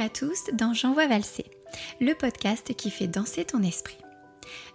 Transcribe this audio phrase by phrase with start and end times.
[0.00, 1.44] à tous dans J'envoie valser,
[2.00, 3.98] le podcast qui fait danser ton esprit.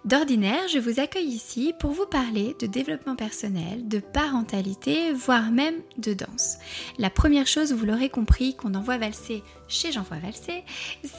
[0.06, 5.74] D'ordinaire, je vous accueille ici pour vous parler de développement personnel, de parentalité, voire même
[5.98, 6.58] de danse.
[6.96, 10.62] La première chose, vous l'aurez compris, qu'on envoie valser chez J'envoie valser,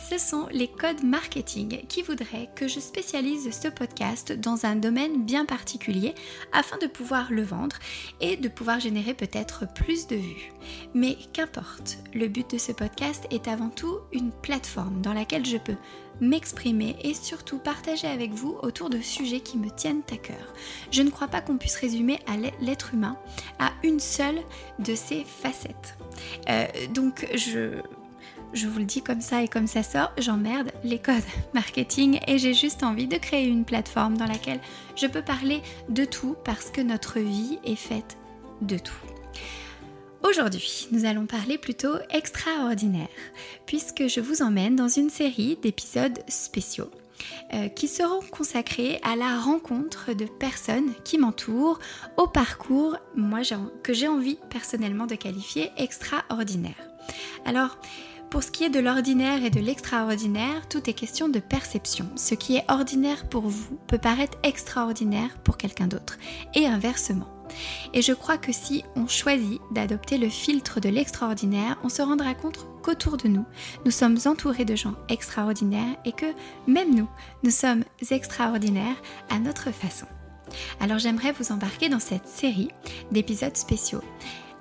[0.10, 5.26] ce sont les codes marketing qui voudraient que je spécialise ce podcast dans un domaine
[5.26, 6.16] bien particulier
[6.54, 7.76] afin de pouvoir le vendre
[8.22, 10.54] et de pouvoir générer peut-être plus de vues.
[10.94, 15.58] Mais qu'importe, le but de ce podcast est avant tout une plateforme dans laquelle je
[15.58, 15.76] peux
[16.22, 20.54] m'exprimer et surtout partager avec vous autour de sujets qui me tiennent à cœur.
[20.92, 23.18] Je ne crois pas qu'on puisse résumer à l'être humain
[23.60, 24.40] à une seule
[24.80, 25.98] de ses facettes.
[26.50, 27.82] Euh, donc je,
[28.54, 31.16] je vous le dis comme ça et comme ça sort, j'emmerde les codes
[31.54, 34.62] marketing et j'ai juste envie de créer une plateforme dans laquelle
[34.96, 38.18] je peux parler de tout parce que notre vie est faite
[38.62, 38.94] de tout.
[40.24, 43.08] Aujourd'hui, nous allons parler plutôt extraordinaire,
[43.66, 46.90] puisque je vous emmène dans une série d'épisodes spéciaux
[47.76, 51.80] qui seront consacrés à la rencontre de personnes qui m'entourent,
[52.18, 52.98] au parcours
[53.84, 56.76] que j'ai envie personnellement de qualifier extraordinaire.
[57.46, 57.78] Alors,
[58.30, 62.10] pour ce qui est de l'ordinaire et de l'extraordinaire, tout est question de perception.
[62.18, 66.18] Ce qui est ordinaire pour vous peut paraître extraordinaire pour quelqu'un d'autre,
[66.54, 67.37] et inversement.
[67.94, 72.34] Et je crois que si on choisit d'adopter le filtre de l'extraordinaire, on se rendra
[72.34, 73.46] compte qu'autour de nous,
[73.86, 76.34] nous sommes entourés de gens extraordinaires et que
[76.68, 77.10] même nous,
[77.44, 80.08] nous sommes extraordinaires à notre façon.
[80.80, 82.70] Alors j'aimerais vous embarquer dans cette série
[83.12, 84.04] d'épisodes spéciaux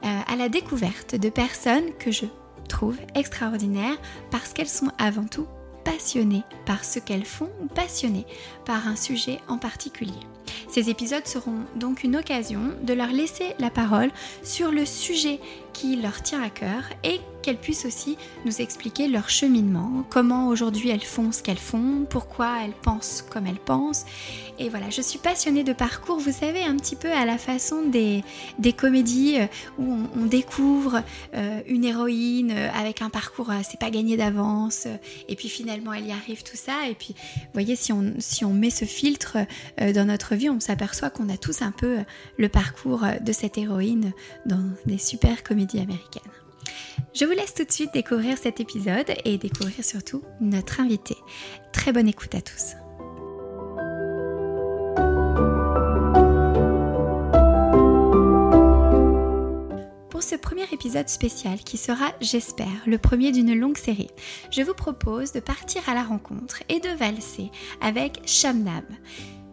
[0.05, 2.27] euh, à la découverte de personnes que je
[2.69, 3.97] trouve extraordinaires
[4.31, 5.47] parce qu'elles sont avant tout
[5.87, 8.27] passionnées par ce qu'elles font ou passionnées
[8.65, 10.13] par un sujet en particulier.
[10.69, 14.11] Ces épisodes seront donc une occasion de leur laisser la parole
[14.43, 15.41] sur le sujet
[15.73, 20.91] qui leur tient à cœur et qu'elles puissent aussi nous expliquer leur cheminement, comment aujourd'hui
[20.91, 24.07] elles font ce qu'elles font, pourquoi elles pensent comme elles pensent.
[24.59, 27.83] Et voilà, je suis passionnée de parcours, vous savez, un petit peu à la façon
[27.83, 28.25] des,
[28.59, 29.47] des comédies euh,
[29.79, 31.03] où on, découvre
[31.35, 34.89] euh, une héroïne euh, avec un parcours, c'est pas gagné d'avance,
[35.29, 36.89] et puis finalement elle y arrive, tout ça.
[36.89, 39.39] Et puis, vous voyez, si on, si on met ce filtre
[39.79, 41.99] dans notre vie, on s'aperçoit qu'on a tous un peu
[42.39, 44.13] le parcours de cette héroïne
[44.47, 46.23] dans des super comédies américaines.
[47.15, 51.17] Je vous laisse tout de suite découvrir cet épisode et découvrir surtout notre invité.
[51.73, 52.77] Très bonne écoute à tous.
[60.27, 64.11] Ce premier épisode spécial qui sera, j'espère, le premier d'une longue série,
[64.51, 68.83] je vous propose de partir à la rencontre et de valser avec Shamnam.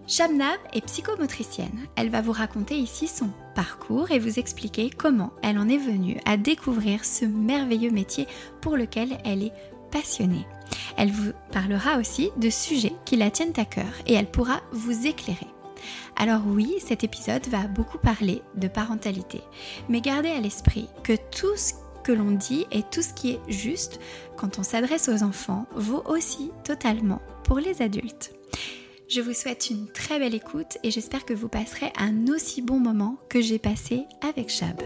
[0.08, 1.88] Shamnam est psychomotricienne.
[1.96, 6.18] Elle va vous raconter ici son parcours et vous expliquer comment elle en est venue
[6.26, 8.26] à découvrir ce merveilleux métier
[8.60, 9.54] pour lequel elle est
[9.92, 10.48] passionnée.
[10.98, 15.06] Elle vous parlera aussi de sujets qui la tiennent à cœur et elle pourra vous
[15.06, 15.53] éclairer.
[16.16, 19.42] Alors oui, cet épisode va beaucoup parler de parentalité,
[19.90, 21.74] mais gardez à l'esprit que tout ce
[22.04, 24.00] que l'on dit et tout ce qui est juste
[24.36, 28.34] quand on s'adresse aux enfants vaut aussi totalement pour les adultes.
[29.10, 32.80] Je vous souhaite une très belle écoute et j'espère que vous passerez un aussi bon
[32.80, 34.82] moment que j'ai passé avec Chab.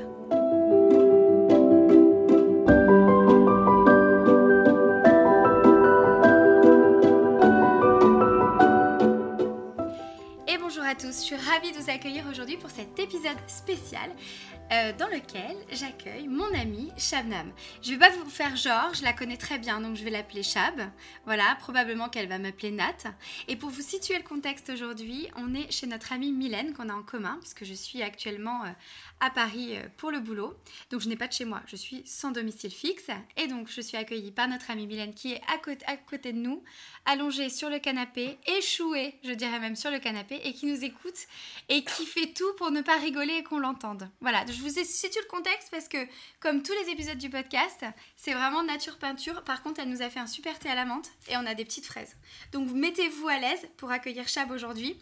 [10.88, 14.10] À tous, je suis ravie de vous accueillir aujourd'hui pour cet épisode spécial
[14.72, 17.52] euh, dans lequel j'accueille mon amie Shabnam.
[17.82, 20.44] Je vais pas vous faire genre, je la connais très bien, donc je vais l'appeler
[20.44, 20.80] Shab.
[21.26, 23.14] Voilà, probablement qu'elle va m'appeler Nat.
[23.50, 26.94] Et pour vous situer le contexte aujourd'hui, on est chez notre amie Mylène qu'on a
[26.94, 28.70] en commun, puisque je suis actuellement euh,
[29.20, 30.56] à Paris euh, pour le boulot.
[30.92, 33.10] Donc je n'ai pas de chez moi, je suis sans domicile fixe.
[33.36, 36.34] Et donc je suis accueillie par notre amie Mylène qui est à côté, à côté
[36.34, 36.64] de nous,
[37.06, 41.18] allongée sur le canapé, échouée, je dirais même sur le canapé, et qui nous écoute
[41.70, 44.10] et qui fait tout pour ne pas rigoler et qu'on l'entende.
[44.22, 45.98] Voilà, je vous situe le contexte parce que,
[46.40, 47.86] comme tous les épisodes du podcast,
[48.16, 49.44] c'est vraiment nature peinture.
[49.44, 51.54] Par contre, elle nous a fait un super thé à la menthe et on a
[51.54, 52.16] des petites fraises.
[52.52, 54.98] Donc, mettez-vous à l'aise pour accueillir Chab aujourd'hui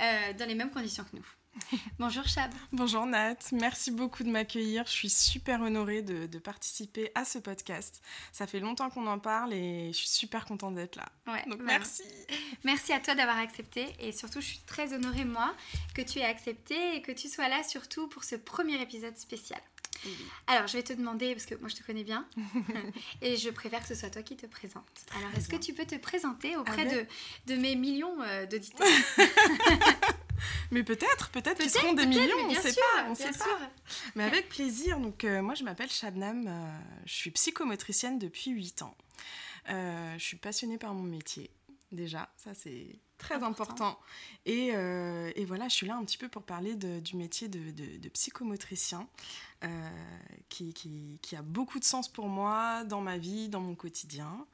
[0.00, 1.37] euh, dans les mêmes conditions que nous.
[1.98, 2.50] Bonjour Chab.
[2.72, 4.84] Bonjour Nat, merci beaucoup de m'accueillir.
[4.86, 8.02] Je suis super honorée de, participer à ce podcast.
[8.32, 11.06] Ça fait longtemps qu'on en parle et je suis super contente d'être là.
[11.26, 12.02] Ouais, Donc merci.
[12.64, 15.54] Merci à toi d'avoir accepté et surtout je suis très honorée moi
[15.94, 19.60] que tu aies accepté et que tu sois là surtout pour ce premier épisode spécial.
[20.46, 22.26] Alors, je vais te demander, parce que moi je te connais bien,
[23.22, 24.84] et je préfère que ce soit toi qui te présente.
[25.16, 27.06] Alors, est-ce que tu peux te présenter auprès de,
[27.52, 28.86] de, mes millions euh, d'auditeurs
[30.70, 33.58] Mais peut-être, peut-être qu'ils seront des millions, on ne sait pas, on sait pas.
[34.14, 34.98] Mais avec plaisir.
[35.00, 38.96] Donc, euh, moi, je m'appelle Shabnam, euh, je suis psychomotricienne depuis 8 ans.
[39.68, 41.50] je suis passionnée par mon métier,
[41.92, 43.98] déjà, ça c'est très important.
[44.46, 48.08] Et, et, voilà, je suis là un petit peu pour parler du métier de, de,
[48.10, 49.08] psychomotricien,
[50.48, 54.46] qui, qui, qui, a beaucoup de sens pour moi dans ma vie, dans mon quotidien.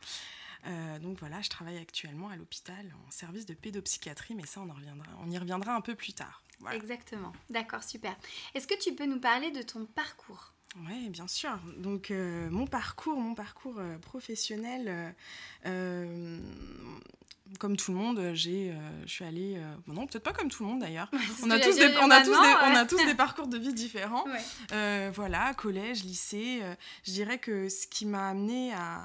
[0.67, 4.71] Euh, donc voilà, je travaille actuellement à l'hôpital en service de pédopsychiatrie, mais ça, on,
[4.71, 6.43] en reviendra, on y reviendra un peu plus tard.
[6.73, 8.17] Exactement, d'accord, super.
[8.55, 10.53] Est-ce que tu peux nous parler de ton parcours?
[10.89, 11.59] Oui, bien sûr.
[11.77, 15.15] Donc euh, mon parcours, mon parcours euh, professionnel,
[17.59, 18.75] comme tout le monde, j'ai,
[19.05, 21.11] je suis allée, non peut-être pas comme tout le monde d'ailleurs.
[21.43, 23.75] on, a tous des, on, a tous des, on a tous des parcours de vie
[23.75, 24.25] différents.
[25.13, 26.63] voilà, collège, lycée.
[27.05, 29.03] je dirais que ce qui m'a amené à,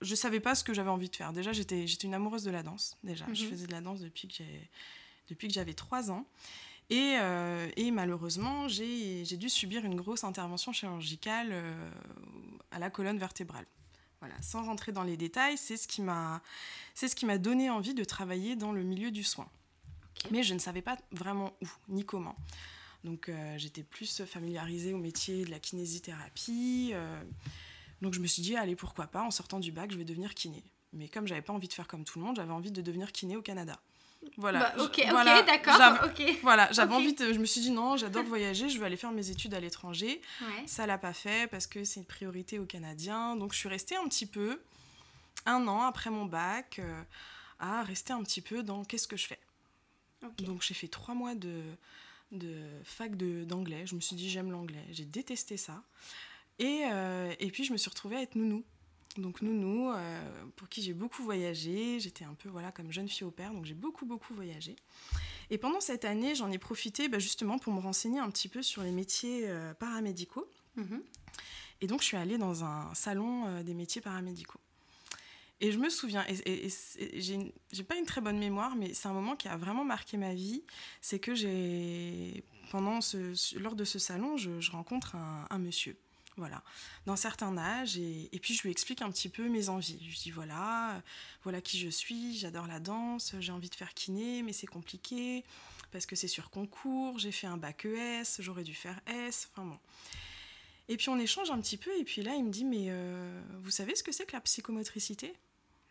[0.00, 1.32] je savais pas ce que j'avais envie de faire.
[1.32, 2.96] Déjà, j'étais, une amoureuse de la danse.
[3.04, 3.50] Déjà, je mhm.
[3.50, 6.26] faisais de la danse depuis que, j'avais 3 ans.
[6.88, 11.90] Et, euh, et malheureusement, j'ai, dû subir une grosse intervention chirurgicale euh,
[12.70, 13.66] à la colonne vertébrale.
[14.20, 16.42] Voilà, sans rentrer dans les détails, c'est ce qui m'a,
[16.94, 19.48] c'est ce qui m'a donné envie de travailler dans le milieu du soin.
[20.30, 22.36] Mais je ne savais pas vraiment où ni comment.
[23.02, 26.92] Donc euh, j'étais plus familiarisée au métier de la kinésithérapie.
[28.02, 30.34] Donc je me suis dit, allez, pourquoi pas, en sortant du bac, je vais devenir
[30.34, 30.64] kiné.
[30.92, 33.12] Mais comme j'avais pas envie de faire comme tout le monde, j'avais envie de devenir
[33.12, 33.78] kiné au Canada.
[34.36, 34.58] Voilà.
[34.76, 35.00] Bah, ok,
[35.40, 35.76] ok, d'accord.
[36.42, 37.32] Voilà, j'avais envie de.
[37.32, 40.20] Je me suis dit non, j'adore voyager, je veux aller faire mes études à l'étranger.
[40.66, 43.36] Ça l'a pas fait parce que c'est une priorité aux Canadiens.
[43.36, 44.60] Donc je suis restée un petit peu,
[45.46, 47.02] un an après mon bac, euh,
[47.60, 49.40] à rester un petit peu dans qu'est-ce que je fais.
[50.38, 51.62] Donc j'ai fait trois mois de,
[52.32, 53.86] de fac d'anglais.
[53.86, 54.84] Je me suis dit j'aime l'anglais.
[54.90, 55.82] J'ai détesté ça.
[56.60, 58.62] Et, euh, et, puis je me suis retrouvée à être nounou.
[59.16, 60.22] Donc nounou, euh,
[60.54, 61.98] pour qui j'ai beaucoup voyagé.
[61.98, 64.76] J'étais un peu voilà comme jeune fille au père, donc j'ai beaucoup beaucoup voyagé.
[65.48, 68.62] Et pendant cette année, j'en ai profité bah, justement pour me renseigner un petit peu
[68.62, 70.48] sur les métiers euh, paramédicaux.
[70.76, 71.02] Mhm.
[71.80, 74.60] Et donc je suis allée dans un salon des métiers paramédicaux.
[75.62, 79.12] Et je me souviens, et, et, j'ai pas une très bonne mémoire, mais c'est un
[79.12, 80.62] moment qui a vraiment marqué ma vie.
[81.00, 85.96] C'est que j'ai, pendant ce, lors de ce salon, je, rencontre un, un monsieur
[86.36, 86.62] voilà,
[87.06, 87.98] d'un certain âge.
[87.98, 89.98] Et, puis je lui explique un petit peu mes envies.
[90.00, 91.02] Je lui dis voilà,
[91.42, 95.44] voilà qui je suis, j'adore la danse, j'ai envie de faire kiné, mais c'est compliqué
[95.90, 99.66] parce que c'est sur concours, j'ai fait un bac ES, j'aurais dû faire S, enfin
[99.66, 99.78] bon.
[100.88, 103.40] Et puis on échange un petit peu, et puis là il me dit mais euh,
[103.62, 105.34] vous savez ce que c'est que la psychomotricité?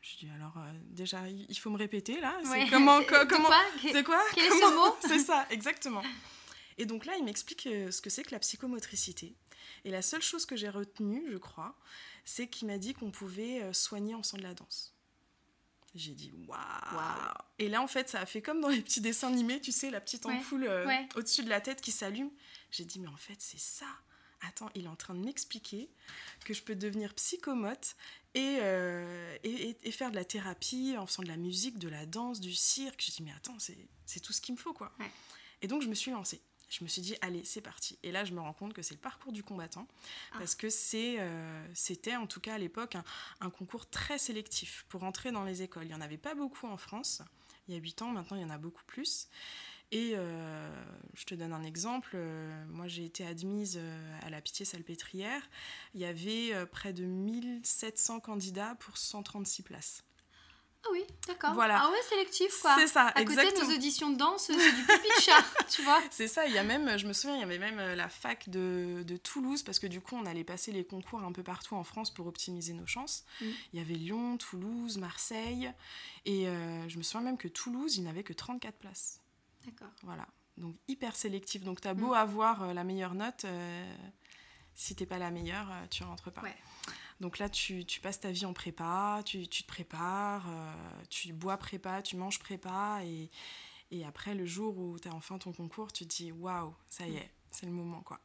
[0.02, 2.38] Je dis alors euh, déjà il faut me répéter là.
[2.44, 3.50] C'est comment comment
[3.82, 4.22] c'est quoi?
[4.34, 4.96] Quel est ce mot?
[5.08, 6.04] C'est ça exactement.
[6.78, 9.36] Et donc là il m'explique euh, ce que c'est que la psychomotricité.
[9.86, 11.76] Et la seule chose que j'ai retenue, je crois,
[12.26, 14.94] c'est qu'il m'a dit qu'on pouvait euh, soigner en faisant de la danse.
[15.96, 16.60] J'ai dit waouh
[17.58, 19.90] Et là, en fait, ça a fait comme dans les petits dessins animés, tu sais,
[19.90, 22.30] la petite ampoule euh, au-dessus de la tête qui s'allume.
[22.72, 23.88] J'ai dit, mais en fait, c'est ça.
[24.42, 25.90] Attends, il est en train de m'expliquer
[26.46, 27.96] que je peux devenir psychomote
[28.36, 32.06] et, euh, et, et, faire de la thérapie en faisant de la musique, de la
[32.06, 33.02] danse, du cirque.
[33.02, 34.94] J'ai dit, mais attends, c'est tout ce qu'il me faut, quoi.
[35.62, 37.98] Et donc, je me suis lancée je me suis dit, allez, c'est parti.
[38.04, 39.88] Et là, je me rends compte que c'est le parcours du combattant,
[40.32, 40.38] ah.
[40.38, 42.96] parce que euh, c'était en tout cas à l'époque
[43.42, 45.84] un, concours très sélectif pour entrer dans les écoles.
[45.84, 47.22] Il n'y en avait pas beaucoup en France,
[47.68, 49.28] il y a 8 ans, maintenant il y en a beaucoup plus.
[49.92, 50.70] Et euh,
[51.16, 53.80] je te donne un exemple, euh, moi j'ai été admise
[54.22, 55.42] à la Pitié-Salpêtrière,
[55.96, 60.04] il y avait près de 1700 candidats pour 136 places.
[60.86, 61.54] Ah oui, d'accord.
[61.54, 61.82] Voilà.
[61.82, 62.76] Ah ouais, sélectif quoi.
[62.78, 65.30] C'est ça, à côté de nos auditions de danse, c'est du pipi
[65.70, 66.00] tu vois.
[66.10, 68.08] C'est ça, il y a même, je me souviens, il y avait même euh, la
[68.08, 71.44] fac de, de, Toulouse, parce que du coup, on allait passer les concours un peu
[71.44, 73.26] partout en France pour optimiser nos chances.
[73.42, 73.46] Mm.
[73.74, 75.70] Il y avait Lyon, Toulouse, Marseille,
[76.26, 79.20] et euh, je me souviens même que Toulouse, il n'avait que 34 places.
[79.66, 79.92] D'accord.
[80.04, 81.64] Voilà, donc hyper sélectif.
[81.64, 82.14] Donc t'as beau mm.
[82.14, 83.46] avoir euh, la meilleure note,
[84.76, 86.42] si t'es pas la meilleure, tu rentres pas.
[86.42, 86.56] Ouais.
[87.20, 90.74] Donc là, tu, passes ta vie en prépa, tu, te prépares, euh,
[91.10, 93.30] tu bois prépa, tu manges prépa, et,
[93.92, 97.08] et après, le jour où tu as enfin ton concours, tu te dis waouh, ça
[97.08, 98.20] y est, c'est le moment quoi.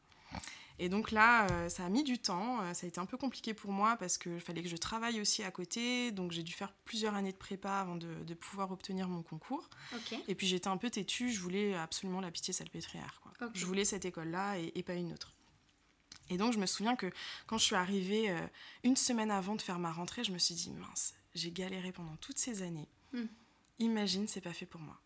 [0.77, 3.17] Et donc là, euh, ça a mis du temps, euh, ça a été un peu
[3.17, 6.51] compliqué pour moi parce qu'il fallait que je travaille aussi à côté, donc j'ai dû
[6.51, 9.69] faire plusieurs années de prépa avant de, pouvoir obtenir mon concours.
[10.27, 13.21] Et puis j'étais un peu têtue, je voulais absolument la pitié salpêtrière.
[13.23, 13.49] Quoi.
[13.53, 15.33] Je voulais cette école-là et, pas une autre.
[16.29, 17.11] Et donc, je me souviens que
[17.47, 18.39] quand je suis arrivée euh,
[18.83, 22.15] une semaine avant de faire ma rentrée, je me suis dit, mince, j'ai galéré pendant
[22.17, 22.87] toutes ces années.
[23.13, 23.25] Hmm.
[23.79, 24.99] Imagine, c'est pas fait pour moi.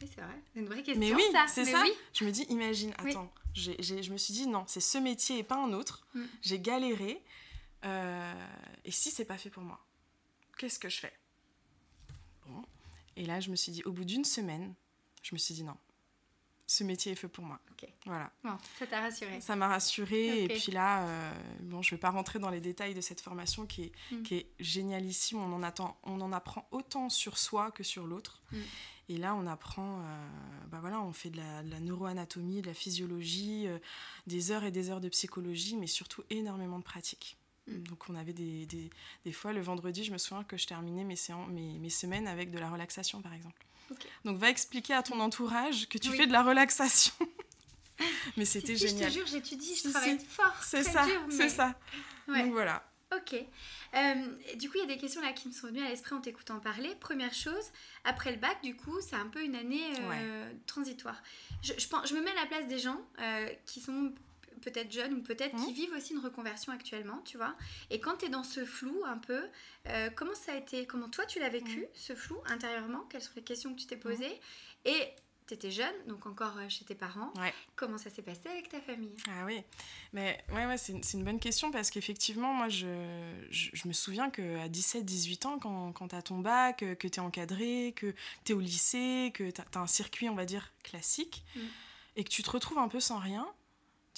[0.00, 0.42] Oui, c'est vrai.
[0.52, 1.00] C'est une vraie question.
[1.00, 1.84] Mais oui, c'est ça.
[2.14, 5.56] Je me dis, imagine, attends, je me suis dit, non, c'est ce métier et pas
[5.56, 6.06] un autre.
[6.14, 6.26] Hmm.
[6.42, 7.22] J'ai galéré.
[7.84, 8.48] Euh,
[8.84, 9.78] et si c'est pas fait pour moi,
[10.56, 11.12] qu'est-ce que je fais?
[12.46, 12.64] Bon.
[13.16, 14.74] Et là, je me suis dit, au bout d'une semaine,
[15.22, 15.76] je me suis dit, non,
[16.70, 17.58] ce métier est fait pour moi.
[17.72, 17.88] Ok.
[18.04, 18.30] Voilà.
[18.44, 19.40] Bon, ça t'a rassuré.
[19.40, 20.44] Ça m'a rassurée.
[20.44, 20.50] Ok.
[20.50, 21.32] Et puis là, euh,
[21.62, 24.22] bon, je ne vais pas rentrer dans les détails de cette formation qui est, Mm.
[24.22, 25.38] qui est génialissime.
[25.38, 28.42] On en, attend, on en apprend autant sur soi que sur l'autre.
[28.52, 28.56] Mm.
[29.08, 30.28] Et là, on apprend, euh,
[30.70, 33.78] bah voilà, on fait de la, de la neuroanatomie, de la physiologie, euh,
[34.26, 37.38] des heures et des heures de psychologie, mais surtout énormément de pratique.
[37.66, 37.78] Mm.
[37.84, 38.90] Donc on avait des, des,
[39.24, 42.28] des fois, le vendredi, je me souviens que je terminais mes, séances, mes, mes semaines
[42.28, 43.64] avec de la relaxation, par exemple.
[44.24, 46.16] Donc va expliquer à ton entourage que tu Oui.
[46.16, 47.12] fais de la relaxation.
[48.36, 49.10] mais c'était si, génial.
[49.10, 50.26] Je te jure, j'étudie, je Si, travaille si.
[50.26, 50.54] fort.
[50.62, 51.74] C'est ça, c'est ça.
[52.28, 52.42] Ouais.
[52.42, 52.84] Donc voilà.
[53.16, 53.34] Ok.
[53.34, 54.14] Euh,
[54.56, 56.20] du coup, il y a des questions là qui me sont venues à l'esprit en
[56.20, 56.94] t'écoutant parler.
[57.00, 57.64] Première chose,
[58.04, 61.16] après le bac, du coup, c'est un peu une année euh, transitoire.
[61.62, 64.12] Je, je, pense, je me mets à la place des gens euh, qui sont
[64.58, 67.54] peut-être jeunes ou peut-être qui vivent aussi une reconversion actuellement, tu vois.
[67.90, 69.42] Et quand tu es dans ce flou un peu,
[69.88, 73.06] euh, comment ça a été Comment toi tu l'as vécu, ce flou intérieurement?
[73.10, 74.40] Quelles sont les questions que tu t'es posées?
[74.84, 75.08] Et
[75.46, 77.32] tu étais jeune, donc encore euh, chez tes parents.
[77.38, 77.54] Ouais.
[77.74, 79.14] Comment ça s'est passé avec ta famille?
[79.28, 79.62] Ah oui,
[80.12, 82.86] mais ouais, ouais, c'est une, bonne question parce qu'effectivement, moi, je,
[83.50, 87.08] je, je me souviens qu'à 17-18 ans, quand, quand tu as ton bac, euh, que
[87.08, 90.44] tu es encadré, que tu es au lycée, que tu as, un circuit, on va
[90.44, 91.60] dire, classique, Mm.
[92.16, 93.46] et que tu te retrouves un peu sans rien,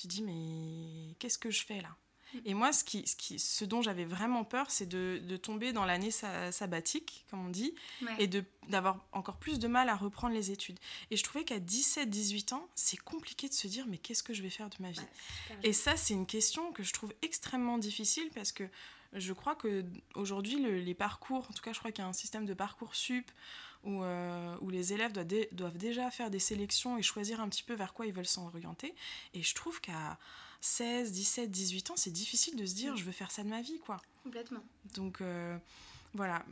[0.01, 1.97] tu te dis, mais qu'est-ce que je fais là
[2.33, 2.39] Mm.
[2.45, 5.73] Et moi, ce, qui, ce, qui, ce dont j'avais vraiment peur, c'est de, de tomber
[5.73, 8.15] dans l'année sa- sabbatique, comme on dit, Ouais.
[8.21, 10.79] et de- d'avoir encore plus de mal à reprendre les études.
[11.11, 14.43] Et je trouvais qu'à 17-18 ans, c'est compliqué de se dire, mais qu'est-ce que je
[14.43, 17.79] vais faire de ma vie Ouais, et ça, c'est une question que je trouve extrêmement
[17.79, 18.63] difficile parce que
[19.13, 22.09] je crois que aujourd'hui, le- les parcours, en tout cas, je crois qu'il y a
[22.09, 23.29] un système de parcours sup
[23.85, 27.49] où, euh, où les élèves doivent, dé- doivent déjà faire des sélections et choisir un
[27.49, 28.95] petit peu vers quoi ils veulent s'orienter.
[29.35, 30.19] Et je trouve qu'à
[30.61, 32.97] 16, 17, 18 ans, c'est difficile de se dire, Mm.
[32.97, 34.01] je veux faire ça de ma vie, quoi.
[34.25, 34.63] Complètement.
[34.95, 35.57] Donc euh,
[36.13, 36.45] voilà,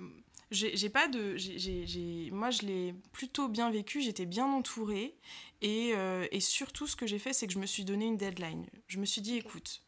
[0.50, 5.14] j'ai pas de, j'ai- moi je l'ai plutôt bien vécu, j'étais bien entourée
[5.60, 8.16] et, euh, et surtout ce que j'ai fait, c'est que je me suis donné une
[8.16, 8.64] deadline.
[8.86, 9.82] Je me suis dit, écoute,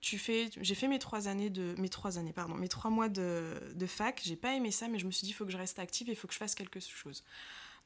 [0.00, 3.08] tu fais, j'ai fait mes trois années de, mes trois années pardon, mes trois mois
[3.08, 5.50] de, de fac, j'ai pas aimé ça, mais je me suis dit, il faut que
[5.52, 7.24] je reste active et il faut que je fasse quelque chose.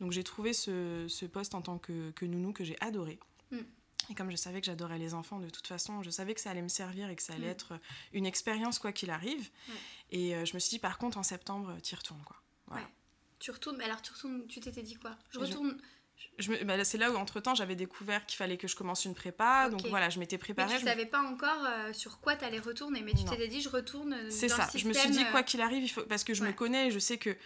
[0.01, 3.19] Donc j'ai trouvé ce, ce poste en tant que, que nounou que j'ai adoré.
[3.51, 3.59] Mm.
[4.11, 6.51] Et comme je savais que j'adorais les enfants, de toute façon, je savais que ça
[6.51, 7.51] allait me servir et que ça allait Mm.
[7.51, 7.81] être
[8.13, 9.49] une expérience quoi qu'il arrive.
[10.11, 12.23] Et euh, je me suis dit, par contre, en septembre, tu y retournes.
[12.27, 12.37] Quoi.
[12.67, 12.83] Voilà.
[12.85, 12.91] Ouais.
[13.39, 15.17] Tu retournes, alors tu retournes, tu t'étais dit quoi?
[15.31, 15.77] Je retourne.
[15.79, 16.02] Je
[16.51, 19.69] me- bah, c'est là où, entre-temps, j'avais découvert qu'il fallait que je commence une prépa.
[19.71, 20.75] Donc voilà, je m'étais Mais préparée.
[20.75, 23.61] tu je me- savais pas encore euh, sur quoi t'allais retourner, mais tu t'étais dit
[23.61, 24.69] je retourne euh, C'est ça.
[24.73, 26.03] le Je me suis dit, quoi euh, qu'il arrive, il faut...
[26.05, 26.49] parce que je Ouais.
[26.49, 27.37] me connais et je sais que.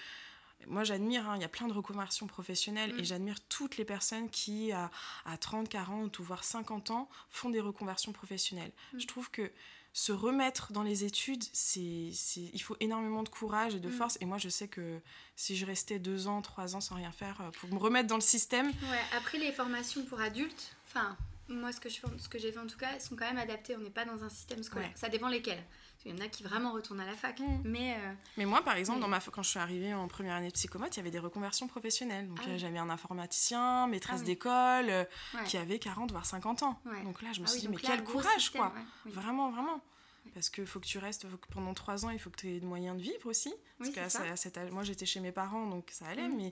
[0.68, 2.98] Moi, j'admire, hein, il y a plein de reconversions professionnelles Mm.
[3.00, 4.90] et j'admire toutes les personnes qui, à,
[5.24, 8.72] à 30, 40 ou voire 50 ans, font des reconversions professionnelles.
[8.92, 8.98] Mm.
[9.00, 9.52] Je trouve que
[9.98, 13.92] se remettre dans les études, c'est, c'est- il faut énormément de courage et de Mm.
[13.92, 14.18] force.
[14.20, 15.00] Et moi, je sais que
[15.36, 18.16] si je restais deux ans, trois ans sans rien faire euh, pour me remettre dans
[18.16, 21.16] le système, Ouais, après les formations pour adultes, enfin,
[21.48, 23.24] moi ce que je fais, ce que j'ai fait en tout cas, elles sont quand
[23.24, 23.74] même adaptées.
[23.74, 24.88] On n'est pas dans un système scolaire.
[24.90, 24.94] Ouais.
[24.96, 25.64] Ça dépend lesquelles.
[25.98, 27.40] Qu'il y en a qui vraiment retournent à la fac.
[27.40, 27.60] Mm.
[27.64, 29.02] Mais euh, Mais moi, par exemple, Oui.
[29.02, 31.18] dans ma, quand je suis arrivée en première année de psychomote, il y avait des
[31.18, 32.28] reconversions professionnelles.
[32.28, 32.58] Donc, Ah euh, oui.
[32.58, 34.26] j'avais un informaticien, maîtresse Ah oui.
[34.26, 35.44] d'école, euh, ouais.
[35.46, 36.78] qui avait 40 voire 50 ans.
[36.84, 37.02] Ouais.
[37.02, 38.72] Donc là, je me Ah suis oui, dit, mais là, quel courage, système, quoi.
[38.74, 38.82] ouais.
[39.06, 39.12] Oui.
[39.12, 39.80] Vraiment, vraiment.
[40.34, 42.48] Parce qu'il faut que tu restes, faut que pendant 3 ans, il faut que tu
[42.48, 43.54] aies des moyens de vivre aussi.
[43.78, 44.08] Parce ça.
[44.24, 46.36] ce- à cet âge- moi, j'étais chez mes parents, donc ça allait, Mhm.
[46.36, 46.50] mais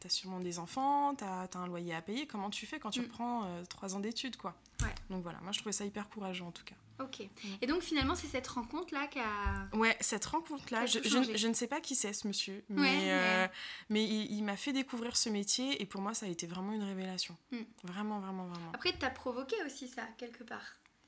[0.00, 2.26] tu as sûrement des enfants, tu as, un loyer à payer.
[2.26, 3.04] Comment tu fais quand tu Mm.
[3.04, 4.54] reprends 3 ans d'études, quoi?
[4.82, 4.94] Ouais.
[5.10, 6.74] Donc voilà, moi, je trouvais ça hyper courageux, en tout cas.
[6.98, 7.20] Ok.
[7.60, 9.68] Et donc finalement, c'est cette rencontre-là qui a.
[9.76, 13.48] Ouais, cette rencontre-là, je, je- ne sais pas qui c'est ce monsieur, mais, Ouais, euh,
[13.90, 16.72] mais il, il m'a fait découvrir ce métier et pour moi, ça a été vraiment
[16.72, 17.36] une révélation.
[17.52, 17.58] Mm.
[17.84, 18.70] Vraiment, vraiment, vraiment.
[18.72, 20.62] Après, t'as provoqué aussi ça, quelque part.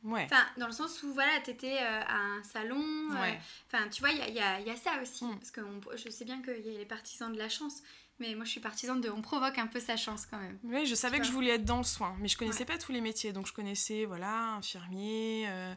[0.04, 0.24] Ouais.
[0.26, 2.80] Enfin, dans le sens où, voilà, t'étais euh, à un salon.
[3.12, 3.40] euh, Ouais.
[3.66, 5.24] Enfin, tu vois, il y a, y a- y a ça aussi.
[5.24, 5.38] Mm.
[5.38, 7.82] Parce que on- je sais bien qu'il y a les partisans de la chance.
[8.20, 9.10] Mais moi, je suis partisane de.
[9.10, 10.58] On provoque un peu sa chance quand même.
[10.64, 12.64] Oui, je savais que je voulais être dans le soin, mais je connaissais Ouais.
[12.64, 13.32] pas tous les métiers.
[13.32, 15.72] Donc je connaissais, voilà, infirmier, euh,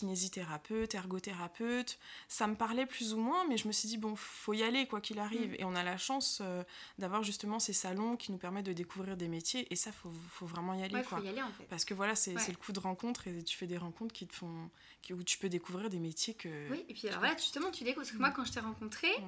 [0.00, 1.98] kinésithérapeute, ergothérapeute.
[2.28, 4.86] Ça me parlait plus ou moins, mais je me suis dit, bon, faut y aller
[4.86, 5.52] quoi qu'il arrive.
[5.52, 5.56] Mm.
[5.60, 6.62] Et on a la chance euh,
[6.98, 9.66] d'avoir justement ces salons qui nous permettent de découvrir des métiers.
[9.70, 11.18] Et ça, faut, faut vraiment y aller, Ouais, quoi.
[11.18, 11.64] faut y aller en fait.
[11.64, 12.42] Parce que voilà, c'est Ouais.
[12.48, 14.70] le coup de rencontre et tu fais des rencontres qui te font,
[15.02, 16.48] qui, où tu peux découvrir des métiers que.
[16.70, 18.02] Oui, et puis alors voilà, justement, tu découvres.
[18.02, 18.20] Parce que Mm.
[18.20, 19.24] moi, quand je t'ai rencontré, Mm.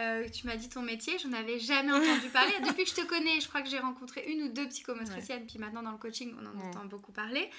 [0.00, 2.52] euh, tu m'as dit ton métier, j'en avais jamais entendu parler.
[2.76, 5.58] Depuis que je te connais, je crois que j'ai rencontré une ou deux psychomotriciennes, puis
[5.58, 7.50] maintenant dans le coaching, on en entend beaucoup parler.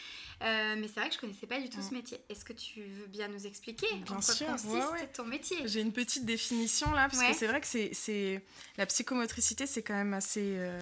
[0.42, 2.20] Euh, mais c'est vrai que je connaissais pas du tout ce métier.
[2.30, 5.08] Est-ce que tu veux bien nous expliquer Bien en quoi sûr, consiste ouais, ouais.
[5.14, 7.32] ton métier J'ai une petite définition là, parce Ouais.
[7.32, 8.44] que c'est vrai que c'est, c'est...
[8.78, 10.80] la psychomotricité, c'est quand même assez, euh,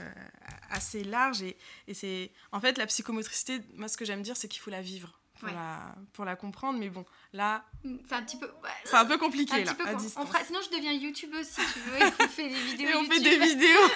[0.69, 1.41] assez large.
[1.41, 2.31] Et, et c'est...
[2.51, 5.19] En fait, la psychomotricité, moi, ce que j'aime dire, c'est qu'il faut la vivre.
[5.41, 6.79] Pour, la, pour la comprendre.
[6.79, 8.49] Mais bon, là, mm, c'est un petit peu,
[8.85, 10.27] c'est un peu compliqué là, à distance.
[10.45, 11.99] sinon, je deviens youtubeuse si tu veux.
[12.19, 12.89] on fait des vidéos.
[12.89, 13.67] Et on fait des vidéos.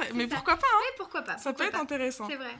[0.00, 1.38] Ah, mais pourquoi pas hein Oui, pourquoi pas.
[1.38, 2.26] Ça peut être intéressant.
[2.28, 2.56] C'est vrai.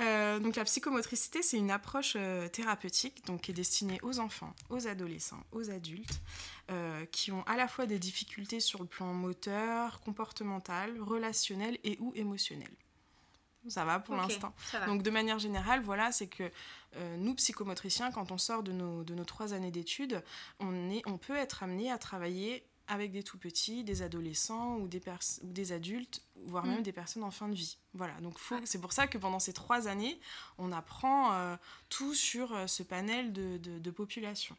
[0.00, 4.54] Euh, donc la psychomotricité, c'est une approche euh, thérapeutique donc, qui est destinée aux enfants,
[4.70, 6.20] aux adolescents, aux adultes,
[6.70, 11.96] euh, qui ont à la fois des difficultés sur le plan moteur, comportemental, relationnel et
[12.00, 12.70] ou émotionnel.
[13.68, 14.54] Ça va pour l'instant.
[14.86, 16.50] Donc de manière générale, voilà, c'est que
[17.16, 20.22] nous, psychomotriciens, quand on sort de nos, de nos trois années d'études,
[20.60, 24.88] on, est, on peut être amené à travailler avec des tout petits, des adolescents ou
[24.88, 25.00] des,
[25.42, 26.82] ou des adultes, voire même mm.
[26.82, 27.78] des personnes en fin de vie.
[27.94, 30.20] Voilà, donc c'est pour ça que pendant ces trois années,
[30.58, 31.56] on apprend euh,
[31.88, 34.56] tout sur euh, ce panel de, de, population.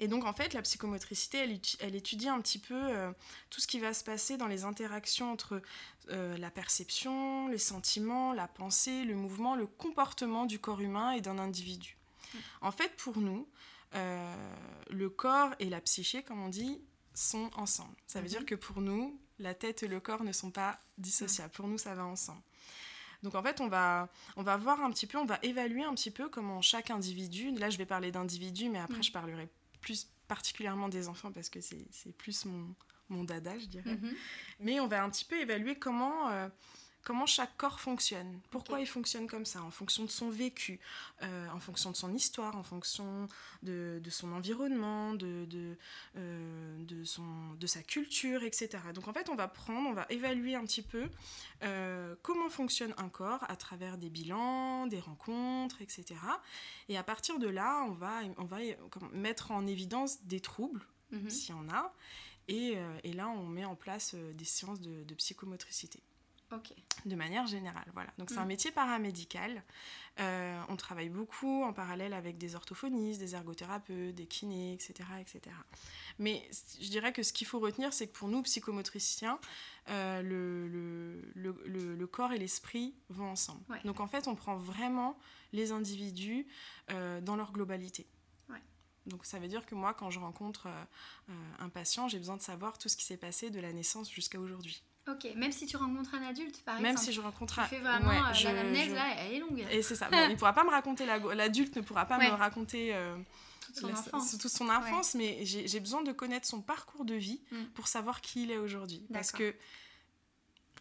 [0.00, 3.12] Et donc en fait, la psychomotricité, elle, elle étudie un petit peu euh,
[3.50, 5.62] tout ce qui va se passer dans les interactions entre
[6.08, 11.38] la perception, les sentiments, la pensée, le mouvement, le comportement du corps humain et d'un
[11.38, 11.96] individu.
[12.34, 12.38] Mm.
[12.62, 13.46] En fait, pour nous,
[13.92, 16.80] le corps et la psyché, comme on dit,
[17.14, 17.94] sont ensemble.
[18.06, 18.46] Ça veut dire mhm.
[18.46, 21.50] que pour nous, la tête et le corps ne sont pas dissociables.
[21.50, 22.42] Pour nous, ça va ensemble.
[23.22, 25.94] Donc en fait, on va, on va voir un petit peu, on va évaluer un
[25.94, 29.02] petit peu comment chaque individu, là je vais parler d'individus, mais après mhm.
[29.02, 29.48] je parlerai
[29.80, 32.74] plus particulièrement des enfants parce que c'est plus mon,
[33.08, 33.96] mon dada, je dirais.
[33.96, 34.14] Mhm.
[34.60, 36.30] Mais on va un petit peu évaluer comment...
[37.02, 40.80] Comment chaque corps fonctionne, pourquoi il fonctionne comme ça, en fonction de son vécu,
[41.22, 43.26] euh, en fonction de son histoire, en fonction
[43.62, 45.46] de, son environnement, de,
[46.16, 48.70] euh, de, son, de sa culture, etc.
[48.94, 51.08] Donc en fait, on va prendre, on va évaluer un petit peu
[51.62, 56.04] euh, comment fonctionne un corps à travers des bilans, des rencontres, etc.
[56.90, 58.58] Et à partir de là, on va, on va
[59.12, 61.30] mettre en évidence des troubles, mhm.
[61.30, 61.94] s'il y en a,
[62.48, 66.02] et, et, là, on met en place des séances de psychomotricité.
[67.06, 68.10] De manière générale, voilà.
[68.18, 68.48] Donc c'est un mm.
[68.48, 69.62] métier paramédical.
[70.18, 75.40] Euh, on travaille beaucoup en parallèle avec des orthophonistes, des ergothérapeutes, des kinés, etc., etc.
[76.18, 76.48] Mais
[76.80, 79.38] je dirais que ce qu'il faut retenir, c'est que pour nous, psychomotriciens,
[79.88, 83.62] euh, le, corps et l'esprit vont ensemble.
[83.84, 85.16] Donc en fait, on prend vraiment
[85.52, 86.46] les individus
[86.90, 88.06] euh, dans leur globalité.
[89.06, 90.68] Donc ça veut dire que moi, quand je rencontre
[91.58, 94.38] un patient, j'ai besoin de savoir tout ce qui s'est passé de la naissance jusqu'à
[94.38, 94.84] aujourd'hui.
[95.08, 96.88] Ok, même si tu rencontres un adulte, par exemple.
[96.88, 97.64] Même si je rencontre un...
[97.64, 99.66] Tu fais vraiment ouais, euh, là, elle est longue.
[99.70, 100.08] Et c'est ça.
[100.10, 102.94] Bon, il pourra pas me raconter, l'adulte ne pourra pas me raconter...
[102.94, 103.16] Euh,
[103.66, 104.38] toute son enfance.
[104.38, 107.64] Toute son enfance, mais j'ai besoin de connaître son parcours de vie mm.
[107.74, 109.06] pour savoir qui il est aujourd'hui.
[109.12, 109.54] Parce que,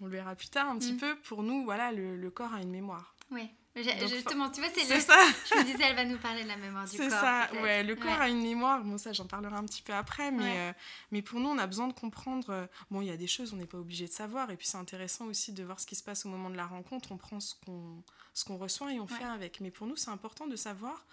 [0.02, 0.98] on le verra plus tard un petit mm.
[0.98, 3.16] peu, pour nous, voilà, le, le corps a une mémoire.
[3.32, 3.50] Oui.
[3.76, 5.00] Justement, tu vois, c'est le...
[5.00, 5.16] ça.
[5.50, 7.06] Je me disais, elle va nous parler de la mémoire du corps.
[7.06, 7.84] C'est ça, ouais.
[7.84, 8.84] Le corps a une mémoire.
[8.84, 10.32] Bon, ça, j'en parlerai un petit peu après.
[10.32, 10.74] Mais, euh,
[11.12, 12.50] mais pour nous, on a besoin de comprendre.
[12.50, 14.50] Euh, bon, il y a des choses, on n'est pas obligé de savoir.
[14.52, 16.66] Et puis, c'est intéressant aussi de voir ce qui se passe au moment de la
[16.66, 17.12] rencontre.
[17.12, 18.04] On prend ce qu'on
[18.48, 19.60] qu'on reçoit et on fait avec.
[19.60, 21.06] Mais pour nous, c'est important de savoir.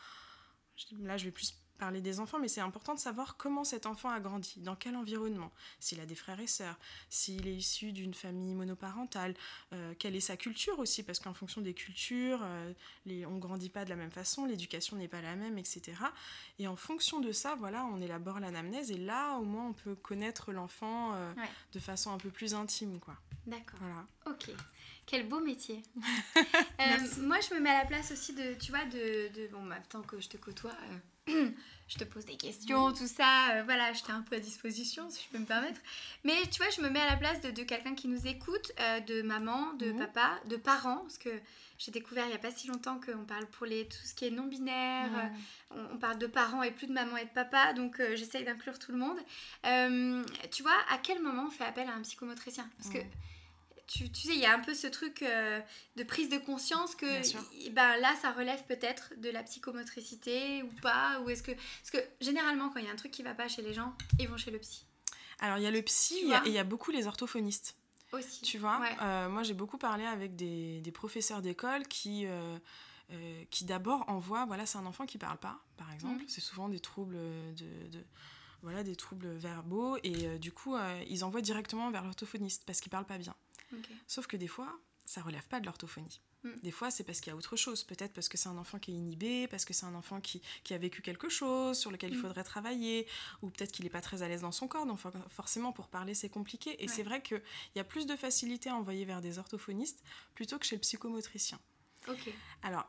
[1.01, 4.11] Là, je vais plus parler des enfants, mais c'est important de savoir comment cet enfant
[4.11, 6.79] a grandi, dans quel environnement, s'il a des frères et sœurs,
[7.11, 9.35] s'il est issu d'une famille monoparentale,
[9.73, 12.73] euh, quelle est sa culture aussi, parce qu'en fonction des cultures, euh,
[13.05, 15.83] les, on grandit pas de la même façon, l'éducation n'est pas la même, etc.
[16.59, 19.95] Et en fonction de ça, voilà, on élabore l'anamnèse, et là, au moins, on peut
[19.95, 21.33] connaître l'enfant euh,
[21.73, 23.17] de façon un peu plus intime, quoi.
[23.47, 23.79] D'accord.
[23.81, 24.07] Voilà.
[24.27, 24.51] Ok.
[25.07, 25.83] Quel beau métier.
[27.21, 30.03] moi, je me mets à la place aussi de, tu vois, de, de bon, tant
[30.03, 30.75] que je te côtoie
[31.89, 33.53] je te pose des questions, tout ça.
[33.53, 35.81] Euh, voilà, j'étais un peu à disposition, si je peux me permettre.
[36.25, 39.01] Mais tu vois, je me mets à la place de, quelqu'un qui nous écoute, euh,
[39.01, 39.99] de maman, de mhm.
[39.99, 41.31] papa, de parents, parce que
[41.79, 44.27] j'ai découvert il n'y a pas si longtemps qu'on parle pour les, tout ce qui
[44.27, 45.11] est non-binaire,
[45.75, 48.79] euh, on, parle de parents et plus de maman et de papa, donc j'essaye d'inclure
[48.79, 49.19] tout le monde.
[50.51, 52.69] tu vois, à quel moment on fait appel à un psychomotricien?
[52.79, 52.99] Parce que
[53.87, 55.61] tu, sais, il y a un peu ce truc euh,
[55.97, 61.21] de prise de conscience que ben, là, ça relève peut-être de la psychomotricité ou pas.
[61.21, 61.53] Ou est-ce que.
[61.53, 63.97] Parce que généralement, quand il y a un truc qui va pas chez les gens,
[64.19, 64.85] ils vont chez le psy.
[65.39, 67.77] Alors, il y a le psy et il y a beaucoup les orthophonistes.
[68.13, 68.43] Aussi.
[68.43, 68.81] Tu vois?
[69.03, 72.27] euh, Moi, j'ai beaucoup parlé avec des, des professeurs d'école qui.
[72.27, 72.59] Euh,
[73.53, 76.27] qui d'abord envoient, voilà, c'est un enfant qui parle pas, par exemple, mm.
[76.27, 78.05] c'est souvent des troubles de,
[78.63, 80.75] voilà, des troubles verbaux, et du coup,
[81.09, 83.37] ils envoient directement vers l'orthophoniste parce qu'il parle pas bien.
[84.07, 86.21] Sauf que des fois, ça relève pas de l'orthophonie.
[86.43, 86.51] Mm.
[86.63, 87.85] Des fois, c'est parce qu'il y a autre chose.
[87.85, 90.43] Peut-être parce que c'est un enfant qui est inhibé, parce que c'est un enfant qui,
[90.71, 92.23] a vécu quelque chose sur lequel il mm.
[92.23, 93.07] faudrait travailler,
[93.43, 94.87] ou peut-être qu'il n'est pas très à l'aise dans son corps.
[94.87, 94.99] Donc,
[95.29, 96.83] forcément, pour parler, c'est compliqué.
[96.83, 97.43] Et c'est vrai qu'il
[97.75, 100.03] y a plus de facilité à envoyer vers des orthophonistes
[100.35, 101.59] plutôt que chez le psychomotricien.
[102.63, 102.87] Alors,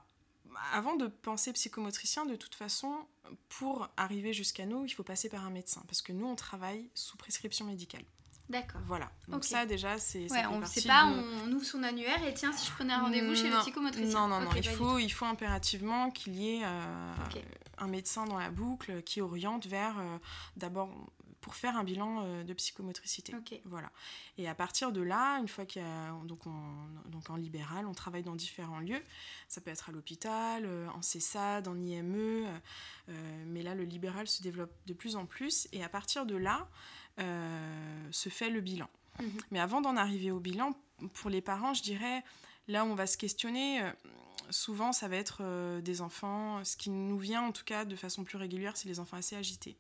[0.74, 3.08] avant de penser psychomotricien, de toute façon,
[3.50, 5.84] pour arriver jusqu'à nous, il faut passer par un médecin.
[5.88, 8.04] Parce que nous, on travaille sous prescription médicale.
[8.50, 8.80] D'accord.
[8.86, 9.12] Voilà.
[9.28, 10.32] Donc ça déjà c'est.
[10.32, 13.36] Ouais, on sait pas, on ouvre son annuaire et tiens si je prenais un rendez-vous
[13.36, 14.28] chez le psychomotricien.
[14.28, 17.14] Non non non, il faut il faut impérativement qu'il y ait euh,
[17.78, 20.18] un médecin dans la boucle qui oriente vers euh,
[20.56, 20.90] d'abord
[21.42, 23.34] pour faire un bilan euh, de psychomotricité.
[23.66, 23.92] Voilà.
[24.38, 26.44] Et à partir de là, une fois qu'il y a donc,
[27.06, 29.02] donc en libéral, on travaille dans différents lieux.
[29.50, 32.48] Ça peut être à l'hôpital, en CESAD, en IME,
[33.46, 35.68] mais là le libéral se développe de plus en plus.
[35.74, 36.68] Et à partir de là,
[37.18, 38.90] se fait le bilan.
[39.20, 39.32] Mhm.
[39.52, 40.78] Mais avant d'en arriver au bilan,
[41.14, 42.24] pour les parents, je dirais,
[42.68, 43.82] là où on va se questionner,
[44.50, 48.24] souvent ça va être des enfants, ce qui nous vient en tout cas de façon
[48.24, 49.78] plus régulière, c'est les enfants assez agités.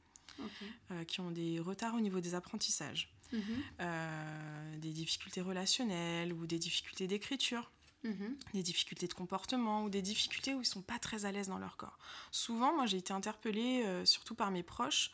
[0.92, 3.42] Euh, qui ont des retards au niveau des apprentissages, mhm.
[3.82, 7.72] euh, des difficultés relationnelles ou des difficultés d'écriture.
[8.04, 8.38] Mhm.
[8.54, 11.58] des difficultés de comportement ou des difficultés où ils sont pas très à l'aise dans
[11.58, 11.98] leur corps.
[12.32, 15.12] Souvent, moi, j'ai été interpellée, euh, surtout par mes proches,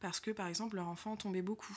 [0.00, 1.76] parce que, par exemple, leur enfant tombait beaucoup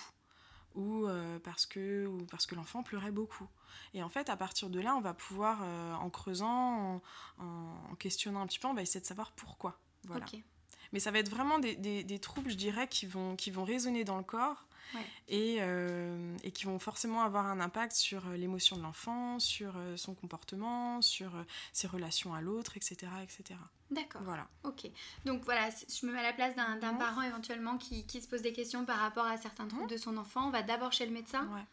[0.76, 1.08] ou
[1.44, 3.48] parce que, ou parce que l'enfant pleurait beaucoup.
[3.94, 5.62] Et en fait, à partir de là, on va pouvoir,
[6.02, 7.02] en creusant,
[7.38, 9.80] en, questionnant un petit peu, on va essayer de savoir pourquoi.
[10.06, 10.26] Voilà.
[10.94, 14.04] Mais ça va être vraiment des, des, troubles, je dirais, qui vont, qui vont résonner
[14.04, 14.68] dans le corps
[15.28, 19.74] et, euh, et, qui vont forcément avoir un impact sur euh, l'émotion de l'enfant, sur
[19.76, 21.32] euh, son comportement, sur
[21.72, 23.12] ses relations à l'autre, etc.
[23.22, 23.60] etc.
[23.92, 24.22] D'accord.
[24.24, 24.48] Voilà.
[24.64, 24.90] Ok.
[25.26, 28.42] Donc voilà, je me mets à la place d'un parent éventuellement qui, qui, se pose
[28.42, 29.88] des questions par rapport à certains troubles mmh.
[29.88, 30.48] de son enfant.
[30.48, 31.48] On va d'abord chez le médecin.
[31.54, 31.66] Ouais.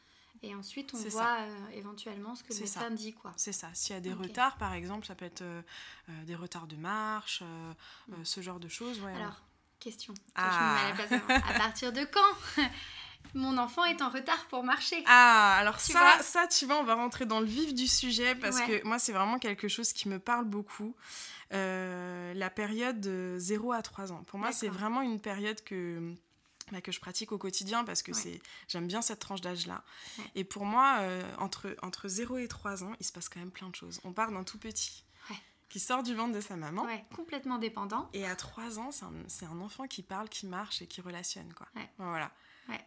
[0.42, 3.12] Et ensuite, on voit euh, éventuellement ce que le médecin dit.
[3.12, 3.32] quoi.
[3.36, 3.68] C'est ça.
[3.74, 5.60] S'il y a des retards, par exemple, ça peut être euh,
[6.08, 7.42] euh, des retards de marche,
[8.08, 8.24] mm.
[8.24, 9.00] ce genre de choses.
[9.00, 9.42] Ouais, Alors,
[9.78, 10.14] question.
[10.34, 10.50] Ah.
[10.50, 12.62] Je me mets à, la place à partir de quand?
[13.34, 15.02] mon enfant est en retard pour marcher.
[15.06, 18.60] Ah, alors ça, ça, tu vois, on va rentrer dans le vif du sujet parce
[18.60, 20.94] que moi, c'est vraiment quelque chose qui me parle beaucoup.
[21.50, 24.22] la période de 0 à 3 ans.
[24.26, 26.14] Pour moi, c'est vraiment une période que
[26.72, 29.82] bah, que je pratique au quotidien parce que c'est j'aime bien cette tranche d'âge là.
[30.34, 33.50] Et pour moi, euh, entre, entre 0 et 3 ans, il se passe quand même
[33.50, 34.00] plein de choses.
[34.04, 35.04] On part d'un tout petit
[35.68, 36.84] qui sort du ventre de sa maman.
[37.14, 38.10] complètement dépendant.
[38.12, 41.52] Et à 3 ans, c'est un, un, enfant qui parle, qui marche et qui relationne.
[41.54, 41.68] Quoi.
[41.98, 42.32] Voilà.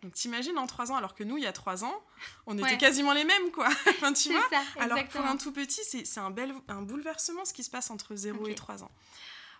[0.02, 2.04] Donc t'imagines en 3 ans, alors que nous, il y a 3 ans,
[2.46, 3.68] on était quasiment les mêmes, quoi.
[3.90, 7.54] enfin, tu vois ça, Alors pour un tout petit, c'est un, bel, un bouleversement ce
[7.54, 8.92] qui se passe entre 0 et 3 ans.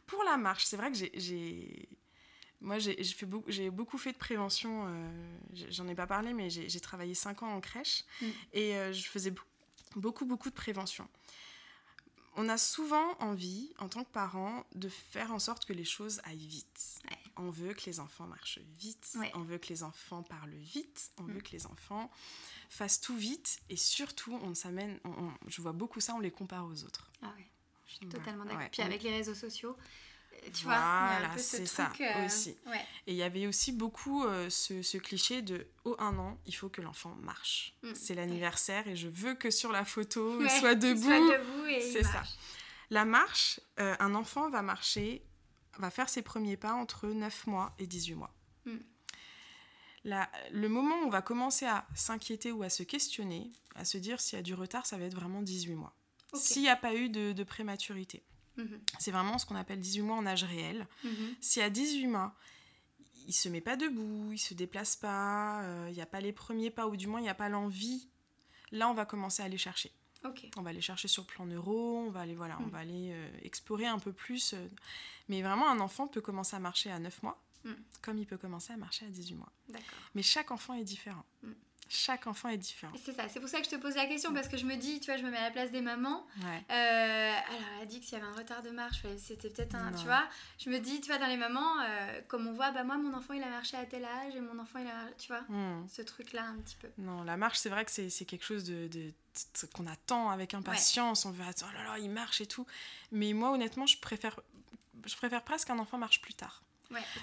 [0.06, 1.90] Pour la marche, c'est vrai que j'ai
[2.64, 4.86] moi, j'ai beaucoup fait de prévention.
[4.88, 5.38] Euh,
[5.70, 8.26] j'en ai pas parlé, mais j'ai travaillé 5 ans en crèche mm.
[8.54, 9.34] et euh, je faisais
[9.98, 11.08] beaucoup, beaucoup de prévention.
[12.36, 16.20] On a souvent envie, en tant que parent, de faire en sorte que les choses
[16.24, 17.00] aillent vite.
[17.38, 21.24] On veut que les enfants marchent vite, on veut que les enfants parlent vite, on
[21.24, 21.44] veut mm.
[21.44, 22.12] que les enfants
[22.70, 25.00] fassent tout vite et surtout, on s'amène.
[25.48, 27.12] je vois beaucoup ça, on les compare aux autres.
[27.22, 27.46] Ah oui,
[27.88, 28.70] je suis totalement d'accord.
[28.72, 29.76] Puis avec les réseaux sociaux,
[30.52, 32.58] tu voilà, c'est ça euh, aussi.
[33.08, 36.70] Et il y avait aussi beaucoup euh, ce, cliché de au un an, il faut
[36.70, 37.76] que l'enfant marche.
[37.84, 37.92] Mm.
[37.94, 41.02] C'est l'anniversaire et je veux que sur la photo, il soit debout.
[41.02, 42.24] Soit debout et c'est ça.
[42.90, 45.26] La marche, euh, un enfant va marcher,
[45.78, 48.34] va faire ses premiers pas entre 9 mois et 18 mois.
[48.66, 48.78] Mm.
[50.52, 54.22] le moment où on va commencer à s'inquiéter ou à se questionner, à se dire
[54.22, 55.96] s'il y a du retard, ça va être vraiment 18 mois.
[56.36, 58.24] S'il n'y a pas eu de prématurité.
[58.58, 58.80] Mhm.
[59.00, 60.88] C'est vraiment ce qu'on appelle 18 mois en âge réel.
[61.04, 61.36] Mhm.
[61.42, 62.36] Si à 18 mois,
[63.28, 66.34] il se met pas debout, il se déplace pas, euh, il n'y a pas les
[66.34, 68.10] premiers pas, ou du moins il n'y a pas l'envie,
[68.72, 69.92] là on va commencer à aller chercher.
[70.56, 72.70] On va aller chercher sur le plan neuro, on va aller, voilà, on mhm.
[72.70, 74.54] va aller euh, explorer un peu plus.
[74.54, 74.68] Euh.
[75.28, 77.44] mais vraiment, un enfant peut commencer à marcher à 9 mois,
[78.02, 79.52] comme il peut commencer à marcher à 18 mois.
[80.16, 81.26] Mais chaque enfant est différent
[81.96, 82.94] chaque enfant est différent.
[83.04, 84.76] C'est ça, c'est pour ça que je te pose la question, parce que je me
[84.76, 86.26] dis, tu vois, je me mets à la place des mamans.
[86.44, 89.76] Euh, alors, elle a dit que s'il y avait un retard de marche, c'était peut-être
[89.76, 89.92] un.
[89.94, 90.24] Tu vois,
[90.58, 93.14] je me dis, tu vois, dans les mamans, euh, comme on voit, bah moi, mon
[93.14, 95.12] enfant, il a marché à tel âge, et mon enfant, il a.
[95.18, 95.88] Tu vois, hmm.
[95.88, 96.90] ce truc-là, un petit peu.
[96.98, 98.90] Non, la marche, c'est vrai que c'est quelque chose de,
[99.74, 101.26] qu'on attend avec impatience.
[101.26, 102.66] On veut, oh là là, il marche et tout.
[103.12, 104.40] Mais moi, honnêtement, je préfère,
[105.06, 106.64] je préfère presque qu'un enfant marche plus tard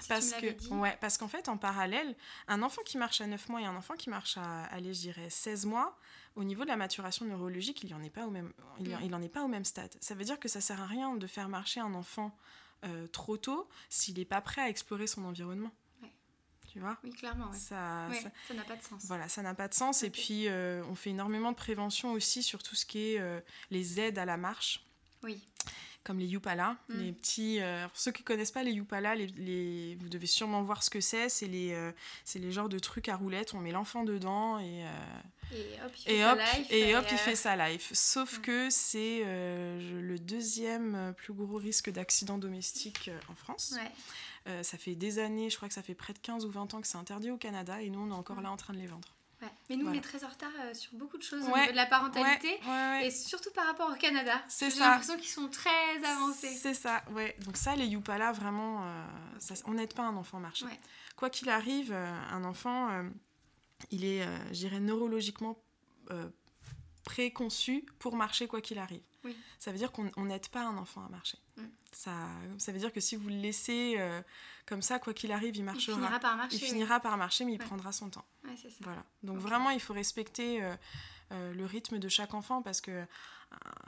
[0.07, 2.15] parce que ouais, parce qu'en fait en parallèle,
[2.47, 5.01] un enfant qui marche à 9 mois et un enfant qui marche à allez, je
[5.01, 5.97] dirais 16 mois,
[6.35, 9.13] au niveau de la maturation neurologique, il n'en est pas au même il, mm.
[9.13, 9.93] en est pas au même stade.
[9.99, 12.35] Ça veut dire que ça sert à rien de faire marcher un enfant
[12.83, 15.71] euh, trop tôt s'il n'est pas prêt à explorer son environnement.
[16.71, 16.97] Tu vois?
[17.03, 17.51] Oui, clairement.
[17.51, 18.07] Ça
[18.53, 19.03] n'a pas de sens.
[19.03, 20.03] Voilà, ça n'a pas de sens.
[20.03, 23.41] Et puis, euh, on fait énormément de prévention aussi sur tout ce qui est euh,
[23.71, 24.85] les aides à la marche.
[25.21, 25.45] Oui
[26.03, 26.99] comme les Yupala, mm.
[26.99, 27.59] les petits.
[27.61, 31.01] Euh, pour ceux qui connaissent pas les Yupala, les, vous devez sûrement voir ce que
[31.01, 31.29] c'est.
[31.29, 31.91] C'est les, euh,
[32.25, 33.53] c'est les genres de trucs à roulettes.
[33.53, 34.85] On met l'enfant dedans et.
[35.51, 36.71] et hop, il fait sa life.
[36.71, 37.89] Et hop, il fait sa life.
[37.93, 43.75] Sauf que c'est le deuxième plus gros risque d'accident domestique en France.
[44.61, 46.81] ça fait des années, je crois que ça fait près de 15 ou 20 ans
[46.81, 48.87] que c'est interdit au Canada et nous, on est encore là en train de les
[48.87, 49.13] vendre.
[49.69, 51.75] Mais nous, on est très en retard euh, sur beaucoup de choses au niveau de
[51.75, 52.59] la parentalité
[53.03, 54.41] et surtout par rapport au Canada.
[54.47, 54.75] C'est ça.
[54.75, 56.53] J'ai l'impression qu'ils sont très avancés.
[56.53, 57.35] C'est ça, ouais.
[57.45, 59.05] Donc ça, les Yupala, vraiment, euh,
[59.39, 60.65] ça, on n'aide pas un enfant à marcher.
[61.15, 62.89] Quoi qu'il arrive, euh, un enfant,
[63.91, 65.57] il est, je dirais, neurologiquement
[67.03, 69.01] préconçu pour marcher quoi qu'il arrive.
[69.59, 71.37] Ça veut dire qu'on n'aide pas un enfant à marcher.
[71.57, 71.63] Mm.
[71.91, 72.11] Ça,
[72.57, 73.97] ça veut dire que si vous le laissez
[74.71, 75.97] comme ça, quoi qu'il arrive, il marchera.
[75.97, 76.55] Il finira par marcher.
[76.55, 78.23] Il finira par marcher, mais il prendra son temps.
[78.45, 78.69] Ça.
[78.79, 79.03] Voilà.
[79.21, 80.73] Donc vraiment, il faut respecter euh,
[81.33, 83.05] euh, le rythme de chaque enfant parce que euh,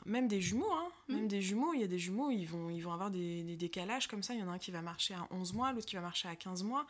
[0.05, 1.15] même des jumeaux, hein, mm.
[1.15, 3.55] même des jumeaux, il y a des jumeaux, ils vont, ils vont avoir des, des,
[3.55, 4.33] décalages comme ça.
[4.33, 6.27] Il y en a un qui va marcher à 11 mois, l'autre qui va marcher
[6.27, 6.85] à 15 mois.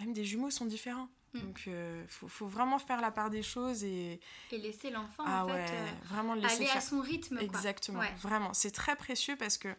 [0.00, 1.08] Même des jumeaux sont différents.
[1.34, 1.38] Mm.
[1.38, 4.18] Donc, il faut, faut, vraiment faire la part des choses et...
[4.50, 5.64] Et laisser l'enfant, ah, en ouais,
[6.06, 7.38] vraiment le laisser aller à son rythme.
[7.38, 8.52] Exactement, vraiment.
[8.52, 9.72] C'est très précieux parce que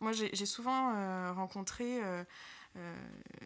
[0.00, 2.00] moi, j'ai souvent rencontré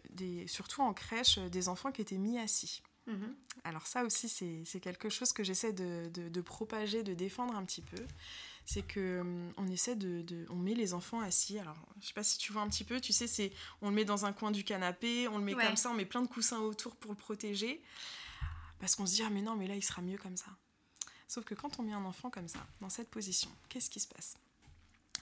[0.09, 2.81] des, surtout en crèche, euh, des enfants qui étaient mis assis.
[3.07, 3.35] Mhm.
[3.63, 4.29] Alors ça aussi,
[4.65, 7.97] c'est quelque chose que j'essaie de, de, propager, de défendre un petit peu.
[8.65, 11.57] C'est que hum, on essaie de, de, on met les enfants assis.
[11.59, 13.01] Alors, je sais pas si tu vois un petit peu.
[13.01, 15.75] Tu sais, c'est, on le met dans un coin du canapé, on le met comme
[15.75, 17.81] ça, on met plein de coussins autour pour le protéger,
[18.79, 20.51] parce qu'on se dit ah mais non, mais là il sera mieux comme ça.
[21.27, 24.07] Sauf que quand on met un enfant comme ça, dans cette position, qu'est-ce qui se
[24.07, 24.37] passe?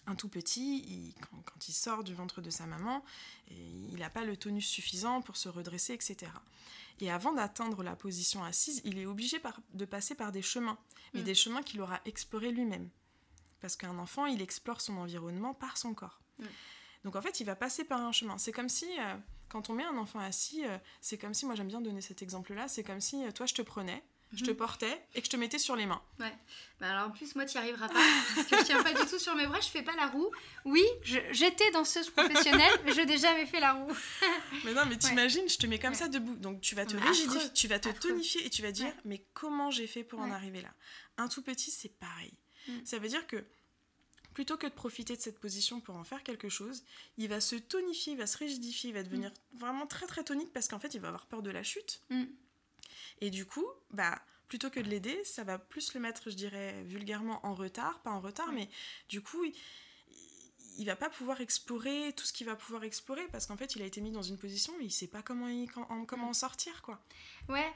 [0.07, 1.13] Un tout petit,
[1.45, 3.03] quand, il sort du ventre de sa maman,
[3.49, 6.31] il n'a pas le tonus suffisant pour se redresser, etc.
[6.99, 9.39] Et avant d'atteindre la position assise, il est obligé
[9.73, 10.79] de passer par des chemins,
[11.13, 11.25] mais mm.
[11.25, 12.89] des chemins qu'il aura explorés lui-même.
[13.59, 16.19] Parce qu'un enfant, il explore son environnement par son corps.
[16.39, 16.45] Mm.
[17.03, 18.37] Donc en fait, il va passer par un chemin.
[18.37, 19.15] C'est comme si, euh,
[19.49, 22.21] quand on met un enfant assis, euh, c'est comme si, moi j'aime bien donner cet
[22.21, 24.57] exemple-là, c'est comme si euh, toi je te prenais, je te mhm.
[24.57, 26.01] portais et que je te mettais sur les mains.
[26.19, 26.33] Ouais.
[26.79, 27.93] Bah alors en plus, moi, tu n'y arriveras pas.
[28.35, 30.29] parce que je tiens pas du tout sur mes bras, je fais pas la roue.
[30.65, 30.83] Oui,
[31.31, 33.91] j'étais danseuse professionnelle, mais je n'ai jamais fait la roue.
[34.65, 36.35] mais non, mais t'imagines, je te mets comme ça debout.
[36.35, 39.71] Donc tu vas te rigidifier, tu vas te tonifier et tu vas dire, mais comment
[39.71, 40.73] j'ai fait pour en arriver là?
[41.17, 42.33] Un tout petit, c'est pareil.
[42.67, 42.73] Mm.
[42.83, 43.43] Ça veut dire que
[44.33, 46.83] plutôt que de profiter de cette position pour en faire quelque chose,
[47.17, 49.57] il va se tonifier, il va se rigidifier, il va devenir mm.
[49.57, 52.01] vraiment très très tonique parce qu'en fait, il va avoir peur de la chute.
[52.09, 52.25] Mm.
[53.21, 56.83] Et du coup, bah, plutôt que de l'aider, ça va plus le mettre, je dirais,
[56.83, 58.69] vulgairement en retard, pas en retard, mais
[59.09, 59.53] du coup, il,
[60.77, 63.81] il va pas pouvoir explorer tout ce qu'il va pouvoir explorer parce qu'en fait, il
[63.81, 65.47] a été mis dans une position, mais il sait pas comment,
[66.05, 66.99] comment en sortir, quoi.
[67.49, 67.73] Ouais,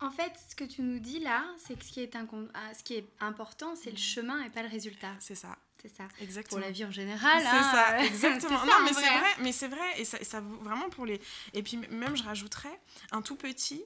[0.00, 2.82] en fait, ce que tu nous dis là, c'est que ce qui est, ah, ce
[2.82, 3.98] qui est important, c'est le mm.
[3.98, 5.14] chemin et pas le résultat.
[5.20, 5.56] C'est ça.
[5.80, 6.08] C'est ça.
[6.20, 6.60] Exactement.
[6.60, 7.42] Pour la vie en général.
[7.42, 8.64] C'est hein, ça, exactement.
[8.64, 11.20] non, mais c'est vrai, mais c'est vrai, et ça, ça vraiment pour les.
[11.52, 12.80] Et puis même, je rajouterais
[13.12, 13.84] un tout petit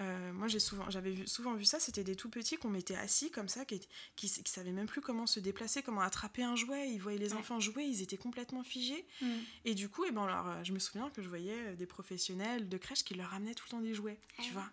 [0.00, 1.78] euh, moi, j'ai souvent, j'avais souvent vu ça.
[1.78, 3.80] C'était des tout petits qu'on mettait assis comme ça, qui,
[4.16, 6.90] qui, savaient même plus comment se déplacer, comment attraper un jouet.
[6.90, 9.04] Ils voyaient les enfants jouer, ils étaient complètement figés.
[9.20, 9.26] Mm.
[9.66, 11.76] Et du coup, et eh ben, alors, euh, je me souviens que je voyais euh,
[11.76, 14.70] des professionnels de crèche qui leur ramenaient tout le temps des jouets, tu ah vois.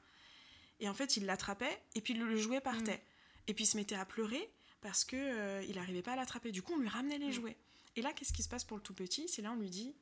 [0.80, 2.98] Et en fait, ils l'attrapaient et puis le, jouet partait.
[2.98, 3.50] Mm.
[3.50, 4.50] Et puis il se mettait à pleurer
[4.82, 6.52] parce que il n'arrivait pas à l'attraper.
[6.52, 7.34] Du coup, on lui ramenait les mm.
[7.34, 7.58] jouets.
[7.96, 9.28] Et là, qu'est-ce qui se passe pour le tout petit?
[9.28, 9.96] C'est là, on lui dit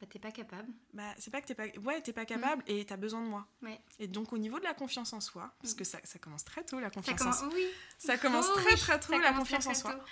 [0.00, 0.68] bah, t'es pas capable.
[0.94, 1.66] Bah, c'est pas que t'es pas.
[1.84, 3.46] Ouais, t'es pas capable et t'as besoin de moi.
[3.62, 3.78] Ouais.
[3.98, 6.64] Et donc, au niveau de la confiance en soi, parce que ça, ça commence très
[6.64, 7.42] tôt, la confiance ça commence...
[7.42, 7.50] en soi.
[7.54, 7.66] Oui.
[7.98, 10.02] Ça commence oh très, très tôt, la confiance en soi.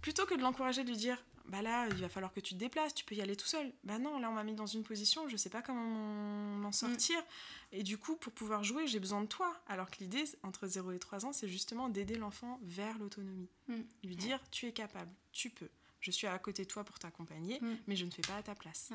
[0.00, 2.58] Plutôt que de l'encourager, de lui dire Bah là, il va falloir que tu te
[2.58, 3.72] déplaces, tu peux y aller tout seul.
[3.84, 6.72] Bah non, là, on m'a mis dans une position, je sais pas comment m'en mm.
[6.72, 7.22] sortir.
[7.70, 9.56] Et du coup, pour pouvoir jouer, j'ai besoin de toi.
[9.68, 13.48] Alors que l'idée, entre 0 et 3 ans, c'est justement d'aider l'enfant vers l'autonomie.
[13.68, 13.82] Mm.
[14.02, 15.70] Lui dire Tu es capable, tu peux
[16.02, 17.76] je suis à côté de toi pour t'accompagner, mm.
[17.86, 18.90] mais je ne fais pas à ta place.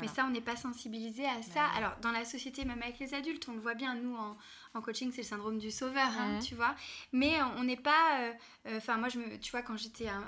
[0.00, 1.66] Mais ça, on n'est pas sensibilisé à ça.
[1.76, 4.36] Alors, dans la société, même avec les adultes, on le voit bien, nous, en,
[4.74, 6.42] en coaching, c'est le syndrome du sauveur, hein, mm.
[6.42, 6.74] tu vois.
[7.12, 8.20] Mais on n'est pas...
[8.20, 8.32] Euh,
[8.66, 10.24] euh, enfin, moi, je me, tu vois, quand j'étais un,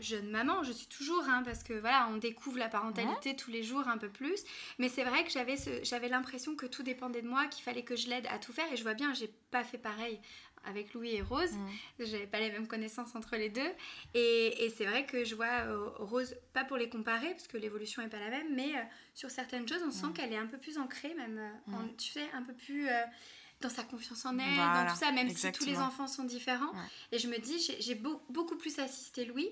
[0.00, 3.62] jeune maman, je suis toujours, hein, parce que, voilà, on découvre la parentalité tous les
[3.62, 4.44] jours un peu plus.
[4.78, 7.96] Mais c'est vrai que j'avais, j'avais l'impression que tout dépendait de moi, qu'il fallait que
[7.96, 8.70] je l'aide à tout faire.
[8.70, 10.20] Et je vois bien, j'ai pas fait pareil
[10.66, 11.52] avec Louis et Rose.
[11.52, 12.04] Mm.
[12.04, 13.72] J'avais pas les mêmes connaissances entre les deux.
[14.14, 17.56] Et, et c'est vrai que je vois euh, Rose, pas pour les comparer, parce que
[17.56, 18.82] l'évolution est pas la même, mais euh,
[19.14, 22.28] sur certaines choses, on sent qu'elle est un peu plus ancrée, même, euh, tu sais,
[22.32, 22.88] un peu plus
[23.64, 26.72] dans sa confiance en elle, dans tout ça, même si tous les enfants sont différents.
[27.12, 29.48] Et je me dis, j'ai beaucoup plus assisté Louis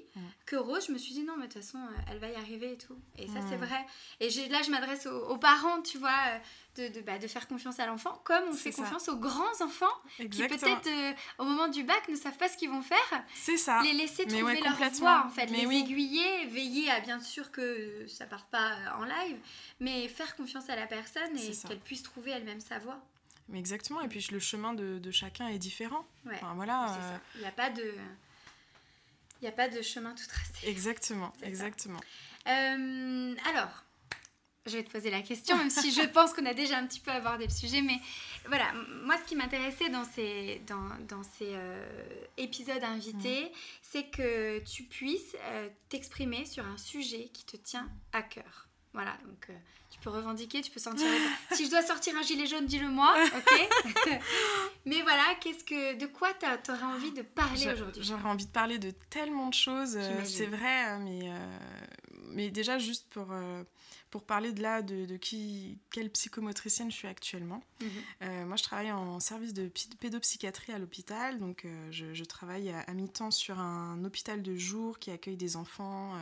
[0.46, 0.86] que Rose.
[0.86, 2.78] Je me suis dit, non, mais de toute façon, euh, elle va y arriver et
[2.78, 2.96] tout.
[3.18, 3.86] Et ça, c'est vrai.
[4.20, 7.80] Et là, je m'adresse aux, parents, tu vois, euh, de, de, bah, de faire confiance
[7.80, 11.82] à l'enfant, comme on fait confiance aux grands enfants qui, peut-être, euh, au moment du
[11.82, 13.24] bac, ne savent pas ce qu'ils vont faire.
[13.34, 13.80] C'est ça.
[13.82, 15.46] Les laisser trouver leur voie, en fait.
[15.46, 19.38] les aiguiller, veiller à bien sûr que ça parte pas en live,
[19.80, 23.02] mais faire confiance à la personne et qu'elle puisse trouver elle-même sa voie.
[23.52, 26.06] Mais exactement, et puis le chemin de, de chacun est différent.
[26.54, 27.94] voilà, euh, Il n'y a pas de...
[29.40, 30.52] Il n'y a pas de chemin tout tracé.
[30.68, 31.98] Exactement, exactement.
[32.46, 33.84] Euh, alors,
[34.66, 37.00] je vais te poser la question, même si je pense qu'on a déjà un petit
[37.00, 37.98] peu abordé le sujet, mais
[38.46, 38.72] voilà,
[39.04, 43.56] moi ce qui m'intéressait dans ces, dans, dans ces euh, épisodes invités, mm.
[43.82, 45.36] c'est que tu puisses
[45.88, 48.68] t'exprimer sur un sujet qui te tient à cœur.
[48.92, 49.48] Voilà, donc
[50.02, 51.06] peux revendiquer, tu peux sentir.
[51.52, 54.18] si je dois sortir un gilet jaune, dis-le-moi, ok
[54.86, 58.02] Mais voilà, qu'est-ce que, de quoi tu aurais envie de parler aujourd'hui?
[58.02, 61.56] J'aurais envie de parler de tellement de choses, euh, c'est vrai, euh, mais, euh,
[62.30, 63.28] mais déjà juste pour,
[64.10, 67.62] pour parler de là, de, qui, quelle psychomotricienne je suis actuellement.
[67.80, 68.46] Mhm.
[68.46, 73.30] moi, je travaille en service de pédopsychiatrie à l'hôpital, donc je, travaille à, à mi-temps
[73.30, 76.14] sur un hôpital de jour qui accueille des enfants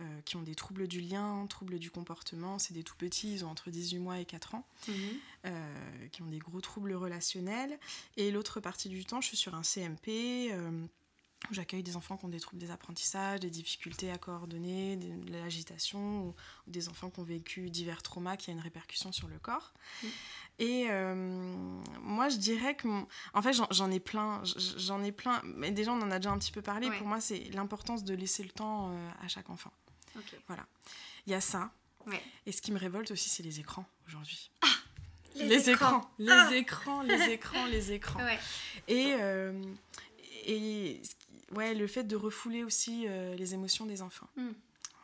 [0.00, 2.60] euh, qui ont des troubles du lien, troubles du comportement.
[2.60, 4.94] C'est des tout petits, ils ont entre 18 mois et 4 ans, mhm.
[5.46, 7.76] euh, qui ont des gros troubles relationnels.
[8.16, 10.52] Et l'autre partie du temps, je suis sur un CMP.
[10.52, 10.86] Euh,
[11.50, 15.32] où J'accueille des enfants qui ont des troubles des apprentissages, des difficultés à coordonner, de
[15.32, 16.34] l'agitation, ou,
[16.68, 19.72] des enfants qui ont vécu divers traumas qui a une répercussion sur le corps.
[20.02, 20.10] Mhm.
[20.60, 20.88] Et
[22.02, 22.88] moi, je dirais que,
[23.34, 26.38] en fait, j'en ai plein, j'en ai plein, mais déjà on en a déjà un
[26.38, 26.88] petit peu parlé.
[26.98, 29.72] Pour moi, c'est l'importance de laisser le temps à chaque enfant.
[30.46, 30.66] Voilà.
[31.26, 31.70] Il y a ça.
[32.46, 34.50] Et ce qui me révolte aussi, c'est les écrans aujourd'hui.
[34.62, 34.66] Ah
[35.34, 36.10] Les, écrans.
[36.18, 38.20] Les ah écrans, les écrans, les écrans.
[38.86, 39.62] Et, euh,
[40.46, 41.02] et
[41.52, 44.28] ouais, le fait de refouler aussi euh, les émotions des enfants.
[44.36, 44.52] Hmm.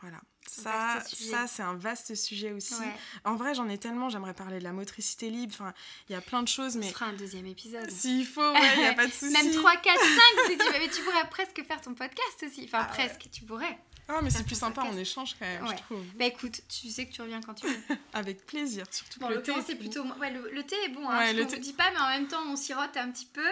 [0.01, 0.19] Voilà.
[0.47, 2.75] Ça, ça c'est un vaste sujet aussi.
[3.23, 4.09] En vrai, j'en ai tellement.
[4.09, 5.53] J'aimerais parler de la motricité libre.
[5.53, 5.73] Enfin,
[6.09, 6.75] il y a plein de choses.
[6.77, 6.87] mais...
[6.87, 7.89] On fera un deuxième épisode.
[7.89, 9.33] S'il faut, il n'y a pas de souci.
[9.33, 10.09] Même 3, 4, 5,
[10.47, 10.65] si tu...
[10.79, 12.63] Mais tu pourrais presque faire ton podcast aussi.
[12.65, 13.77] Enfin, ah presque, tu pourrais.
[14.07, 16.03] Ah, mais c'est plus sympa, on échange quand même, je trouve.
[16.15, 17.77] Bah écoute, tu sais que tu reviens quand tu veux.
[18.13, 19.51] Avec plaisir, surtout bon, le, thé.
[19.65, 20.03] c'est plutôt.
[20.19, 21.57] Ouais, le, thé est bon, hein, le thé...
[21.57, 23.47] dit pas, mais en même temps, on sirote un petit peu.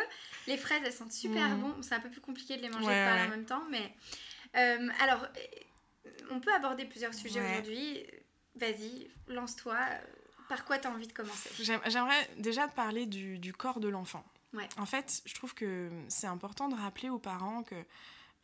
[0.46, 1.60] Les fraises, elles sentent super mm.
[1.60, 1.76] bon.
[1.82, 3.96] C'est un peu plus compliqué de les manger en même temps, mais.
[4.56, 5.26] Euh, alors,
[6.32, 8.06] on peut aborder plusieurs sujets aujourd'hui.
[8.56, 9.78] Vas-y, lance-toi.
[10.50, 11.50] Par quoi tu as envie de commencer?
[11.88, 14.26] J'aimerais déjà parler du, du corps de l'enfant.
[14.78, 17.76] En fait, je trouve que c'est important de rappeler aux parents que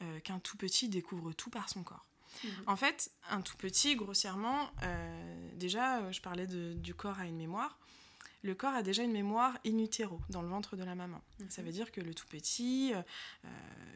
[0.01, 2.05] euh, qu'un tout petit découvre tout par son corps.
[2.43, 2.51] Mhm.
[2.67, 7.77] En fait, un tout petit, grossièrement, euh, déjà, je parlais du corps à une mémoire.
[8.41, 11.21] Le corps a déjà une mémoire in utero, dans le ventre de la maman.
[11.39, 11.49] Mhm.
[11.49, 12.93] Ça veut dire que le tout petit,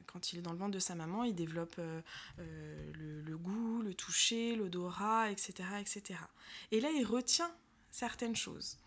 [0.05, 3.93] quand il est dans le ventre de sa maman, il développe le, le, goût, le
[3.93, 6.19] toucher, l'odorat, etc., etc.
[6.71, 7.51] Et là, il retient
[7.91, 8.77] certaines choses.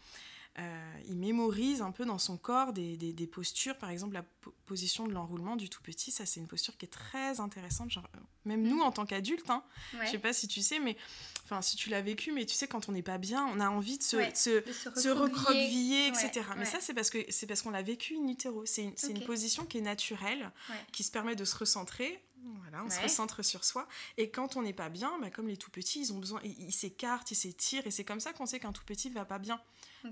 [0.59, 4.25] Euh, il mémorise un peu dans son corps des, des, postures, par exemple la
[4.65, 8.09] position de l'enroulement du tout petit, ça c'est une posture qui est très intéressante, genre,
[8.15, 9.63] euh, même nous en tant qu'adultes, hein,
[10.05, 10.97] je sais pas si tu sais, mais
[11.45, 13.69] enfin si tu l'as vécu, mais tu sais quand on n'est pas bien, on a
[13.69, 16.47] envie de se, se, recroqueviller, etc.
[16.57, 19.25] Mais ça c'est parce que c'est parce qu'on l'a vécu in utero, c'est une, une,
[19.25, 20.51] position qui est naturelle,
[20.91, 22.19] qui se permet de se recentrer
[22.61, 23.89] voilà, on se recentre sur soi.
[24.17, 26.73] Et quand on n'est pas bien, bah, comme les tout petits, ils ont besoin, ils
[26.73, 29.61] s'écartent, ils s'étirent, et c'est comme ça qu'on sait qu'un tout petit va pas bien.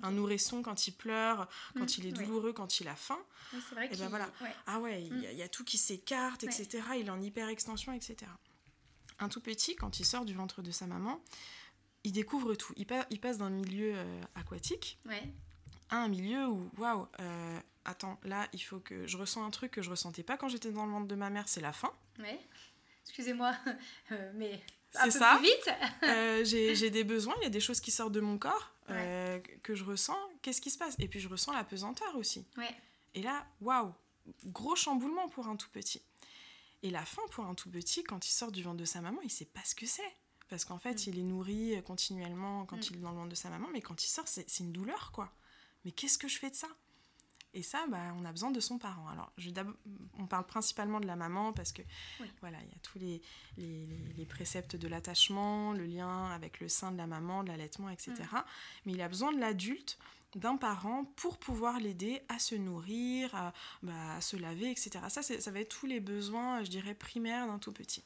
[0.02, 3.18] Un nourrisson quand il pleure, quand mm, il est douloureux, quand il a faim.
[3.70, 4.28] vrai et ben voilà.
[4.66, 5.48] Ah ouais, il y, a mm.
[5.50, 6.82] tout qui s'écarte, etc.
[6.98, 8.30] Il est en hyper extension, etc.
[9.20, 11.22] Un tout petit, quand il sort du ventre de sa maman,
[12.02, 12.72] il découvre tout.
[12.76, 14.98] Il, il passe d'un milieu euh, aquatique
[15.90, 19.72] à un milieu où, waouh, euh, attends, là, il faut que je ressens un truc
[19.72, 21.92] que je ressentais pas quand j'étais dans le ventre de ma mère, c'est la faim.
[22.18, 22.38] Oui.
[23.04, 23.54] Excusez-moi,
[24.12, 25.36] euh, mais c'est ça.
[25.38, 25.70] Plus vite.
[26.04, 29.38] euh, j'ai des besoins, il y a des choses qui sortent de mon corps euh,
[29.62, 30.18] que je ressens.
[30.42, 30.94] Qu'est-ce qui se passe?
[30.98, 32.46] Et puis je ressens la pesanteur aussi.
[32.56, 32.74] Ouais.
[33.14, 33.92] Et là, waouh,
[34.46, 36.02] gros chamboulement pour un tout petit.
[36.82, 39.20] Et la faim pour un tout petit, quand il sort du ventre de sa maman,
[39.22, 40.02] il sait pas ce que c'est.
[40.48, 41.10] Parce qu'en fait, mm.
[41.10, 42.90] il est nourri continuellement quand mm.
[42.90, 45.10] il est dans le ventre de sa maman, mais quand il sort, c'est une douleur,
[45.12, 45.32] quoi.
[45.84, 46.68] Mais qu'est-ce que je fais de ça?
[47.54, 49.06] Et ça, bah, on a besoin de son parent.
[49.08, 49.50] Alors, je,
[50.18, 51.82] on parle principalement de la maman parce que
[52.40, 53.22] voilà, il y a tous les,
[53.56, 58.12] les, préceptes de l'attachement, le lien avec le sein de la maman, de l'allaitement, etc.
[58.12, 58.36] Mm.
[58.86, 59.98] Mais il a besoin de l'adulte,
[60.34, 63.52] d'un parent, pour pouvoir l'aider à se nourrir, à,
[63.84, 64.98] bah, se laver, etc.
[65.08, 68.02] Ça, ça va être tous les besoins, je dirais, primaires d'un tout petit.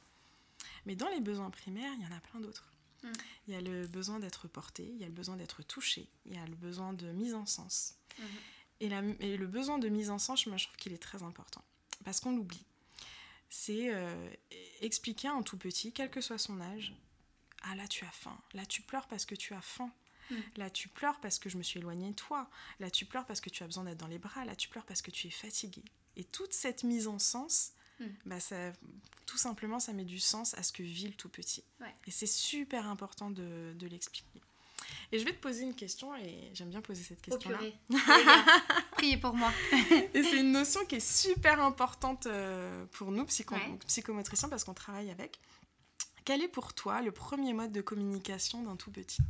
[0.84, 2.67] Mais dans les besoins primaires, il y en a plein d'autres.
[3.02, 3.12] Mm.
[3.46, 6.34] Il y a le besoin d'être porté, il y a le besoin d'être touché, il
[6.34, 7.94] y a le besoin de mise en sens.
[8.18, 9.20] Mm-hmm.
[9.20, 11.64] et, et, le besoin de mise en sens, moi je trouve qu'il est très important.
[12.04, 12.64] Parce qu'on l'oublie.
[13.50, 14.30] C'est euh,
[14.80, 16.94] expliquer à un tout petit, quel que soit son âge,
[17.62, 19.90] ah là tu as faim, là tu pleures parce que tu as faim.
[20.30, 20.36] Mm.
[20.56, 22.50] Là, tu pleures parce que je me suis éloignée de toi.
[22.80, 24.44] Là, tu pleures parce que tu as besoin d'être dans les bras.
[24.44, 25.84] Là, tu pleures parce que tu es fatiguée.
[26.16, 28.06] Et toute cette mise en sens, mm.
[28.26, 28.72] bah ça,
[29.26, 31.64] tout simplement, ça met du sens à ce que vit le tout petit.
[32.06, 34.40] Et c'est super important de, de l'expliquer.
[35.10, 37.58] Et je vais te poser une question, et j'aime bien poser cette question-là.
[38.92, 39.52] Priez pour moi.
[40.14, 43.54] et c'est une notion qui est super importante euh, pour nous, psycho
[43.86, 45.40] psychomotriciens, parce qu'on travaille avec.
[46.24, 49.22] Quel est pour toi le premier mode de communication d'un tout petit,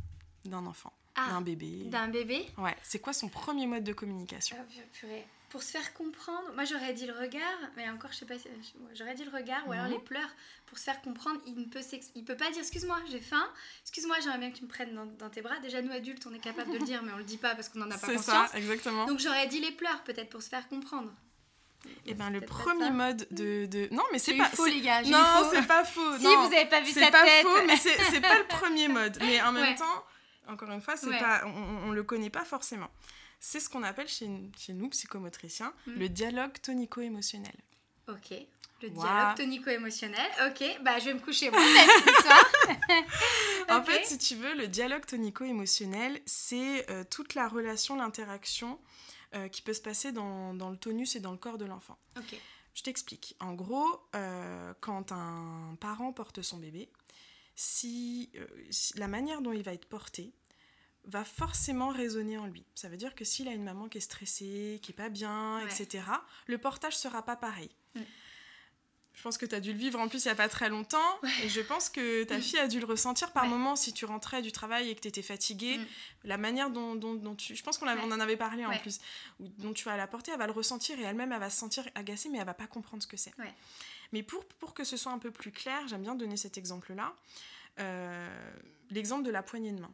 [0.43, 1.85] d'un enfant, ah, d'un bébé?
[1.85, 2.45] D'un bébé?
[2.57, 4.57] Ouais, c'est quoi son premier mode de communication?
[4.59, 8.25] Oh, purée pour se faire comprendre, moi j'aurais dit le regard, mais encore je sais
[8.25, 8.35] pas,
[8.93, 9.93] j'aurais dit le regard ou alors mhm.
[9.93, 10.29] les pleurs.
[10.67, 11.81] Pour se faire comprendre, il ne peut,
[12.13, 13.49] il peut pas dire excuse-moi, j'ai faim,
[13.81, 15.57] excuse-moi, j'aimerais bien que tu me prennes dans, tes bras.
[15.59, 17.69] Déjà nous adultes, on est capable de le dire, mais on le dit pas parce
[17.69, 18.49] qu'on n'en a pas conscience.
[18.51, 19.07] C'est ça, exactement.
[19.07, 21.11] Donc j'aurais dit les pleurs peut-être pour se faire comprendre.
[21.85, 25.01] Et eh ben le premier mode de, de, non mais c'est pas faux les gars
[25.03, 28.19] non c'est pas faux si vous avez pas vu sa pas tête faux mais c'est
[28.19, 30.05] pas le premier mode mais en même temps
[30.49, 32.89] encore une fois c'est pas on, on, le connaît pas forcément
[33.39, 35.93] c'est ce qu'on appelle chez, chez, nous, psychomotriciens, hmm.
[35.93, 37.55] le dialogue tonico-émotionnel.
[38.07, 38.33] Ok.
[38.81, 40.31] Le dialogue tonico-émotionnel.
[40.47, 42.45] Ok, bah je vais me coucher moi ce soir.
[43.69, 48.79] En fait, si tu veux, le dialogue tonico-émotionnel, c'est euh, toute la relation, l'interaction
[49.35, 51.97] euh, qui peut se passer dans, dans, le tonus et dans le corps de l'enfant.
[52.17, 52.35] Ok.
[52.73, 53.35] Je t'explique.
[53.39, 53.85] En gros,
[54.15, 56.89] euh, quand un parent porte son bébé,
[57.55, 58.31] si,
[58.69, 60.33] si, la manière dont il va être porté,
[61.09, 62.63] va forcément résonner en lui.
[62.75, 65.59] Ça veut dire que s'il a une maman qui est stressée, qui est pas bien,
[65.59, 66.03] etc.,
[66.47, 67.69] le portage sera pas pareil.
[67.95, 68.01] Mm.
[69.19, 70.69] Je pense que tu as dû le vivre en plus il n'y a pas très
[70.69, 71.19] longtemps.
[71.43, 72.41] Et je pense que ta mm.
[72.41, 75.09] fille a dû le ressentir par moments si tu rentrais du travail et que tu
[75.09, 75.77] étais fatiguée.
[75.77, 75.85] Mm.
[76.23, 77.55] La manière dont, dont, tu.
[77.55, 78.99] Je pense qu'on en avait parlé en plus.
[79.39, 81.83] dont tu vas la porter, elle va le ressentir et elle-même, elle va se sentir
[81.95, 83.33] agacée, mais elle va pas comprendre ce que c'est.
[84.11, 87.13] Mais pour, pour que ce soit un peu plus clair, j'aime bien donner cet exemple-là.
[87.79, 88.51] Euh,
[88.89, 89.93] l'exemple de la poignée de main.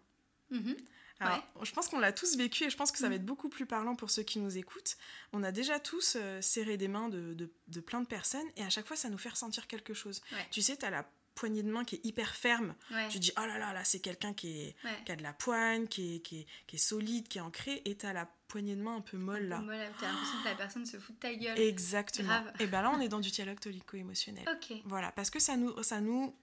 [0.52, 0.78] Mm-hmm.
[1.20, 3.20] Alors, je pense qu'on l'a tous vécu et je pense que ça va mm.
[3.20, 4.98] être beaucoup plus parlant pour ceux qui nous écoutent.
[5.34, 7.34] On a déjà tous euh, serré des mains de,
[7.68, 10.22] de, plein de personnes et à chaque fois, ça nous fait ressentir quelque chose.
[10.52, 12.74] Tu sais, tu as la poignée de main qui est hyper ferme.
[13.10, 14.74] Tu dis, oh là là, là, c'est quelqu'un qui,
[15.08, 17.96] a de la poigne, qui est, qui est, qui est solide, qui est ancré, et
[17.96, 19.60] tu as la poignée de main un peu molle là.
[19.60, 21.60] Molle, t'as l'impression que la personne se fout de ta gueule.
[21.60, 22.44] Exactement.
[22.60, 24.46] Et ben là, on est dans du dialogue tolico-émotionnel.
[24.50, 24.78] Ok.
[24.86, 26.34] Voilà, parce que ça nous, ça nous,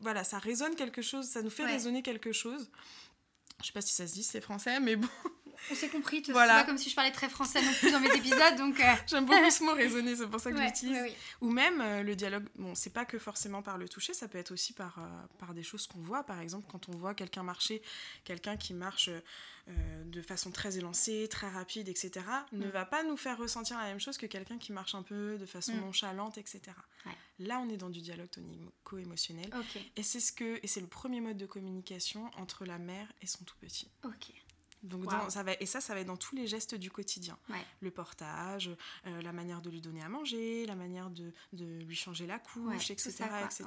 [0.00, 2.70] voilà, ça résonne quelque chose, ça nous fait résonner quelque chose.
[3.60, 5.08] Je sais pas si ça se dit, c'est français, mais bon.
[5.70, 8.14] On s'est compris, c'est pas comme si je parlais très français non plus dans mes
[8.14, 8.80] épisodes, donc...
[8.80, 8.94] Euh.
[9.06, 11.14] J'aime beaucoup ce mot raisonner, c'est pour ça que j'utilise.
[11.40, 14.38] Ou même euh, le dialogue, bon, c'est pas que forcément par le toucher, ça peut
[14.38, 15.02] être aussi par, euh,
[15.38, 17.82] par des choses qu'on voit, par exemple, quand on voit quelqu'un marcher,
[18.24, 19.10] quelqu'un qui marche
[20.06, 22.70] de façon très élancée, très rapide, etc., ne mm.
[22.70, 25.44] va pas nous faire ressentir la même chose que quelqu'un qui marche un peu de
[25.44, 25.80] façon mm.
[25.80, 26.62] nonchalante, etc.
[27.38, 29.50] Là, on est dans du dialogue tonico-émotionnel.
[29.96, 33.26] Et c'est ce que, et c'est le premier mode de communication entre la mère et
[33.26, 33.88] son tout petit.
[34.04, 34.32] Ok.
[34.82, 37.36] Donc ça va, et ça, ça va être dans tous les gestes du quotidien.
[37.80, 38.70] Le portage,
[39.06, 42.38] euh, la manière de lui donner à manger, la manière de, de lui changer la
[42.38, 43.24] couche, etc.
[43.44, 43.66] etc.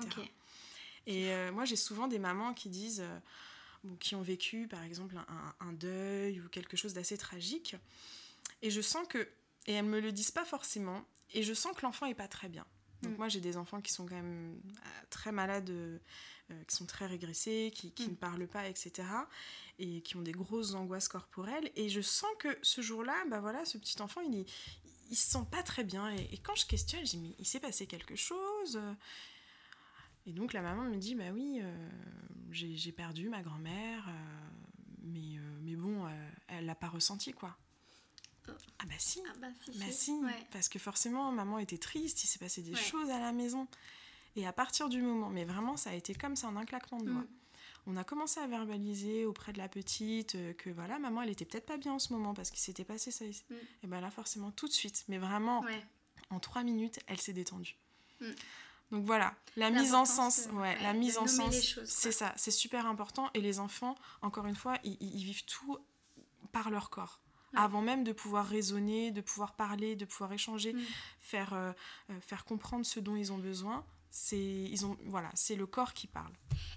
[1.08, 5.16] Et euh, moi, j'ai souvent des mamans qui disent, euh, qui ont vécu, par exemple,
[5.60, 7.76] un, deuil ou quelque chose d'assez tragique.
[8.62, 9.28] Et je sens que,
[9.68, 11.04] et elles me le disent pas forcément,
[11.34, 12.66] et je sens que l'enfant est pas très bien.
[13.02, 13.18] Donc mm.
[13.18, 14.62] moi, j'ai des enfants qui sont quand même
[15.10, 15.72] très malades
[16.52, 18.12] euh, qui sont très régressés, qui, qui mm.
[18.12, 19.08] ne parlent pas, etc.
[19.84, 21.72] Et qui ont des grosses angoisses corporelles.
[21.76, 24.46] Et je sens que ce jour-là, bah voilà, ce petit enfant, il, est,
[25.10, 26.10] il se sent pas très bien.
[26.10, 28.80] Et, quand je questionne, je dis, mais il s'est passé quelque chose?
[30.28, 31.90] Et donc la maman me dit, bah oui, euh,
[32.52, 34.14] j'ai perdu ma grand-mère, euh,
[35.02, 36.08] mais, mais bon,
[36.48, 37.58] elle l'a pas ressenti, quoi.
[38.80, 40.12] Ah bah si, ah bah si, bah si.
[40.52, 43.68] parce que forcément maman était triste, il s'est passé des choses à la maison.
[44.36, 47.00] Et à partir du moment, mais vraiment, ça a été comme ça en un claquement
[47.00, 47.22] de doigts.
[47.22, 47.41] Mm.
[47.88, 51.46] On a commencé à verbaliser auprès de la petite euh, que voilà, maman, elle était
[51.46, 53.26] peut-être pas bien en ce moment parce qu'il s'était passé ça.
[53.26, 53.56] Mm.
[53.84, 55.64] Et ben là, forcément, tout de suite, mais vraiment,
[56.30, 57.76] en trois minutes, elle s'est détendue.
[58.20, 58.32] Mm.
[58.92, 62.86] Donc voilà, la mise en sens, ouais, la mise en sens, c'est ça, c'est super
[62.86, 63.30] important.
[63.34, 65.78] Et les enfants, encore une fois, ils, vivent tout
[66.52, 67.22] par leur corps.
[67.54, 70.74] Avant même de pouvoir raisonner, de pouvoir parler, de pouvoir échanger,
[71.20, 71.72] faire, euh,
[72.10, 75.94] euh, faire comprendre ce dont ils ont besoin, c'est ils ont voilà c'est le corps
[75.94, 76.34] qui parle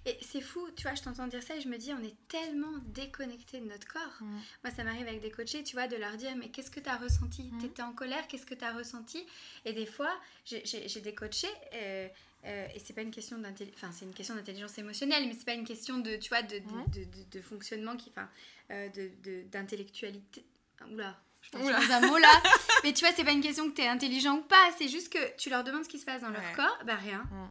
[0.07, 2.15] et c'est fou tu vois je t'entends dire ça et je me dis on est
[2.29, 4.39] tellement déconnecté de notre corps mm.
[4.63, 6.89] moi ça m'arrive avec des coachés tu vois de leur dire mais qu'est-ce que tu
[6.89, 7.43] as ressenti?
[7.43, 7.59] Mm.
[7.59, 9.27] tu étais en colère qu'est-ce que tu as ressenti?
[9.65, 10.13] Et des fois
[10.45, 12.09] j'ai des coachés euh,
[12.45, 15.47] euh, et c'est pas une question d'intelligence enfin c'est une question d'intelligence émotionnelle mais c'est
[15.47, 17.29] pas une question de tu vois de, de, mm.
[17.33, 18.29] de, fonctionnement qui enfin
[18.71, 20.45] euh, de d'intellectualité
[20.93, 22.43] oula je pense dans un mot là.
[22.85, 25.13] Mais tu vois, c'est pas une question que tu es intelligent ou pas, c'est juste
[25.13, 27.25] que tu leur demandes ce qui se passe dans leur corps, bah rien.
[27.31, 27.51] Mm.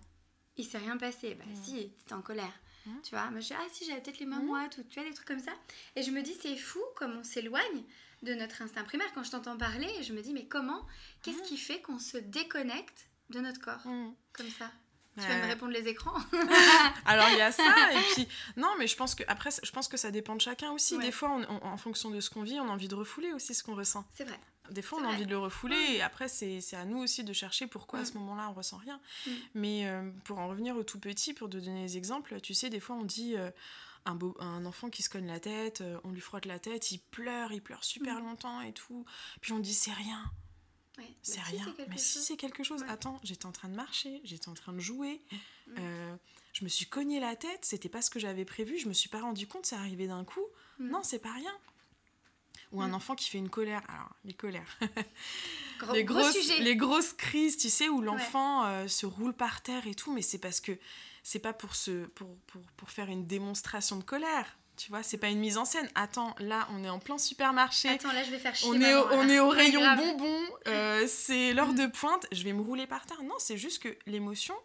[0.58, 1.36] Il s'est rien passé.
[1.36, 1.64] Bah mm.
[1.64, 2.54] si, t'es en colère.
[2.86, 2.92] Mm.
[3.04, 5.08] Tu vois, moi je dis, ah si, j'avais peut-être les mains moites ou tu vois,
[5.08, 5.54] des trucs comme ça.
[5.96, 7.84] Et je me dis, c'est fou comme on s'éloigne
[8.22, 9.12] de notre instinct primaire.
[9.14, 10.86] Quand je t'entends parler, je me dis, mais comment
[11.22, 13.84] Qu'est-ce qui fait qu'on se déconnecte de notre corps
[14.34, 14.72] Comme ça?
[15.20, 16.16] Tu vas me répondre les écrans
[17.06, 19.88] Alors il y a ça et puis non mais je pense que après je pense
[19.88, 20.98] que ça dépend de chacun aussi.
[20.98, 23.64] Des fois en fonction de ce qu'on vit, on a envie de refouler aussi ce
[23.64, 24.06] qu'on ressent.
[24.16, 24.40] C'est vrai.
[24.72, 27.34] Des fois, on a envie de le refouler et après, c'est à nous aussi de
[27.34, 29.00] chercher pourquoi à ce moment-là, on ressent rien.
[29.28, 29.32] Mm.
[29.56, 32.70] Mais euh, pour en revenir au tout petit, pour te donner des exemples, tu sais,
[32.70, 33.52] des fois, on dit euh,
[34.06, 36.92] un, beau, un enfant qui se cogne la tête, euh, on lui frotte la tête,
[36.92, 38.24] il pleure, il pleure super mm.
[38.24, 39.06] longtemps et tout.
[39.42, 40.24] Puis on dit, c'est rien.
[41.22, 41.74] C'est rien.
[41.90, 44.80] mais si c'est quelque chose, attends, j'étais en train de marcher, j'étais en train de
[44.80, 45.22] jouer.
[45.76, 49.10] je me suis cogné la tête, c'était pas ce que j'avais prévu, je me suis
[49.10, 50.46] pas rendu compte, c'est arrivé d'un coup.
[50.80, 51.54] Non, c'est pas rien
[52.74, 52.94] ou un mm.
[52.96, 53.82] enfant qui fait une colère.
[53.88, 54.78] Alors, les colères.
[55.94, 59.96] les, grosses, les grosses crises, tu sais, où l'enfant euh, se roule par terre et
[59.96, 60.74] tout, mais c'est parce que
[61.22, 64.58] c'est pas pour, se, pour, pour, pour, faire une démonstration de colère.
[64.76, 65.88] Tu vois, c'est pas une mise en scène.
[65.96, 67.90] Attends, là, on est en plein supermarché.
[67.90, 68.70] Attends, là, je vais faire chier.
[68.70, 70.46] On, est, au, on est au rayon bonbons.
[70.68, 72.26] Euh, c'est l'heure de pointe.
[72.32, 73.22] Je vais me rouler par terre.
[73.24, 74.56] Non, c'est juste que l'émotion,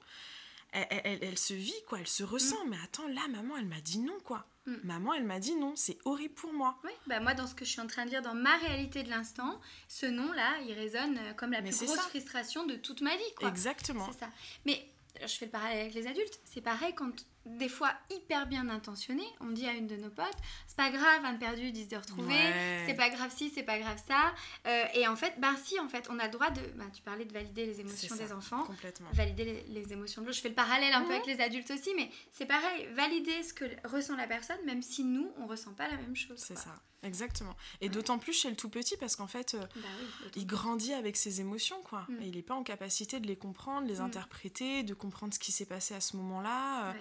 [0.73, 1.99] elle, elle, se vit, quoi.
[2.01, 2.65] Elle se ressent.
[2.65, 2.71] Mm.
[2.71, 4.47] Mais attends, là, maman, elle m'a dit non, quoi.
[4.67, 4.75] Mm.
[4.85, 6.79] Maman, elle m'a dit non, c'est horrible pour moi.
[6.85, 9.03] Oui, bah moi, dans ce que je suis en train de dire, dans ma réalité
[9.03, 13.15] de l'instant, ce nom-là, il résonne euh, comme la plus grosse frustration de toute ma
[13.17, 13.35] vie.
[13.37, 13.49] Quoi.
[13.49, 14.09] Exactement.
[14.13, 14.31] C'est ça.
[14.65, 14.87] Mais
[15.21, 16.41] je fais le parallèle avec les adultes.
[16.45, 17.13] C'est pareil quand
[17.57, 20.27] des fois hyper bien intentionné, on dit à une de nos potes,
[20.67, 22.39] c'est pas grave, un perdu, 10 de retrouver,
[22.87, 24.35] c'est pas grave si, c'est pas grave ça.
[24.67, 26.61] Euh, et en fait, ben si, en fait, on a le droit de.
[26.77, 29.09] Ben, tu parlais de valider les émotions des enfants, complètement.
[29.13, 30.37] valider les, émotions de l'autre.
[30.37, 33.53] Je fais le parallèle un peu avec les adultes aussi, mais c'est pareil, valider ce
[33.53, 36.39] que ressent la personne, même si nous, on ressent pas la même chose.
[36.39, 36.75] C'est ça.
[37.03, 37.57] Exactement.
[37.81, 39.89] Et d'autant plus chez le tout petit parce qu'en fait, euh, bah
[40.35, 42.07] il grandit avec ses émotions, quoi.
[42.09, 42.23] Mm.
[42.23, 44.05] Et il n'est pas en capacité de les comprendre, les mm.
[44.05, 46.91] interpréter, de comprendre ce qui s'est passé à ce moment-là.
[46.91, 46.93] Euh,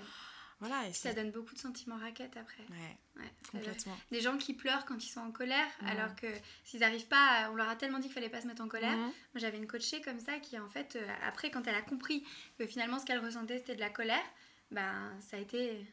[0.60, 2.64] voilà, ça donne beaucoup de sentiments raquettes après.
[2.70, 3.98] Ouais, complètement.
[4.12, 6.28] Des gens qui pleurent quand ils sont en colère, alors que
[6.64, 8.98] s'ils n'arrivent pas, on leur a tellement dit qu'il fallait pas se mettre en colère.
[8.98, 12.26] Moi, j'avais une coachée comme ça qui, en fait, euh, après, quand elle a compris
[12.58, 14.26] que finalement ce qu'elle ressentait c'était de la colère,
[14.72, 15.86] ben ça a été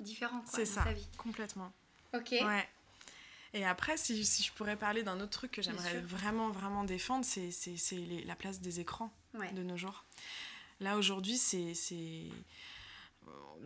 [0.00, 1.08] différent quoi, dans ça, sa vie.
[1.18, 1.72] Complètement.
[2.14, 2.30] Ok.
[2.30, 2.68] Ouais.
[3.52, 7.24] Et après, si, si je pourrais parler d'un autre truc que j'aimerais vraiment, vraiment défendre,
[7.24, 7.50] c'est
[8.24, 9.12] la place des écrans
[9.52, 10.04] de nos jours.
[10.80, 11.74] Là, aujourd'hui, c'est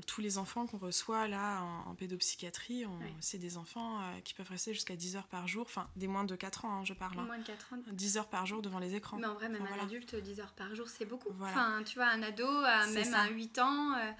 [0.06, 2.84] tous les enfants qu'on reçoit là en, pédopsychiatrie,
[3.20, 6.24] c'est des enfants euh, qui peuvent rester jusqu'à 10 heures par jour, enfin des moins
[6.24, 7.18] de 4 ans, hein, je parle.
[7.18, 7.24] Hein.
[7.24, 7.76] Moins de 4 ans.
[7.92, 9.18] 10 heures par jour devant les écrans.
[9.18, 11.30] Mais en vrai, même un adulte, 10 heures par jour, c'est beaucoup.
[11.40, 12.48] Enfin, tu vois, un ado,
[12.92, 13.94] même à 8 ans.
[13.94, 14.12] Euh,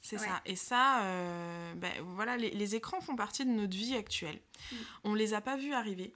[0.00, 0.42] c'est ça.
[0.44, 4.38] Et ça, euh, ben, voilà, les, écrans font partie de notre vie actuelle.
[4.70, 4.76] Mm.
[5.04, 6.12] On les a pas vus arriver.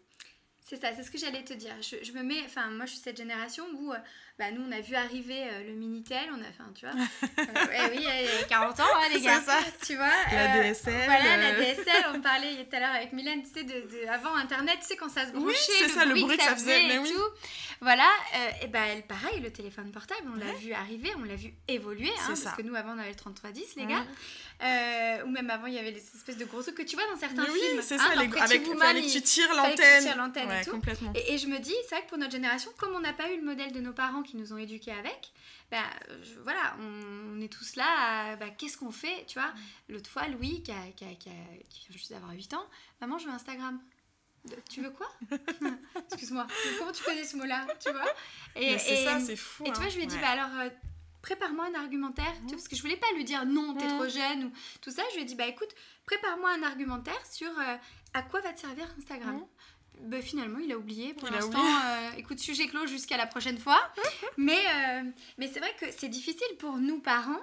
[0.61, 1.75] C'est ça, c'est ce que j'allais te dire.
[1.81, 3.95] Je, je, me mets, enfin, moi je suis cette génération où
[4.39, 7.89] bah, nous, on a vu arriver euh, le Minitel, on a, enfin, tu vois, euh,
[7.91, 9.59] oui, il y a 40 ans, hein, les gars, ça.
[9.85, 10.07] tu vois.
[10.31, 10.95] La euh, DSL.
[11.07, 14.77] Voilà, la DSL, on parlait tout à l'heure avec Mylène, tu sais, de, avant Internet,
[14.81, 16.99] tu sais, quand ça se branchait, oui, c'est ça, le bruit que ça faisait, mais
[16.99, 17.11] oui.
[17.13, 17.21] tout.
[17.81, 18.09] Voilà,
[18.63, 22.35] et ben pareil, le téléphone portable, on l'a vu arriver, on l'a vu évoluer, hein,
[22.43, 25.25] parce que nous, avant, on avait le 3310, les gars.
[25.25, 27.19] ou même avant, il y avait les espèces de gros trucs que tu vois dans
[27.19, 27.57] certains films.
[27.77, 30.49] Oui, c'est ça, hein, les, avec, fallait que tu tires l'antenne.
[30.53, 30.71] et tout.
[30.71, 31.13] Complètement.
[31.17, 33.33] Et, et je me dis, c'est vrai que pour notre génération, comme on n'a pas
[33.33, 35.33] eu le modèle de nos parents qui nous ont éduqués avec,
[35.71, 35.85] bah,
[36.43, 39.59] voilà, on, est tous là, bah, qu'est-ce qu'on fait, tu vois mm.
[39.91, 42.67] L'autre fois, Louis, qui, a, qui, a, qui, vient juste d'avoir 8 ans,
[43.01, 43.81] maman, je veux Instagram.
[44.71, 45.09] Tu veux quoi?
[46.07, 46.47] Excuse-moi,
[46.79, 48.07] comment tu connais ce mot-là, tu vois?
[48.57, 49.65] Et c'est ça, c'est fou.
[49.65, 49.89] Et tu vois, hein.
[49.91, 50.71] je lui ai dit, bah alors, euh,
[51.23, 54.09] prépare-moi un argumentaire, tu vois, parce que je voulais pas lui dire non, t'es trop
[54.09, 55.03] jeune ou tout ça.
[55.11, 55.75] Je lui ai dit, bah écoute,
[56.07, 57.77] prépare-moi un argumentaire sur euh,
[58.15, 59.45] à quoi va te servir Instagram.
[60.03, 61.65] Bah, finalement, il a oublié pour l'instant.
[61.65, 63.81] Euh, écoute, sujet clos jusqu'à la prochaine fois.
[64.37, 65.03] mais euh,
[65.39, 67.43] mais c'est vrai que c'est difficile pour nous, parents,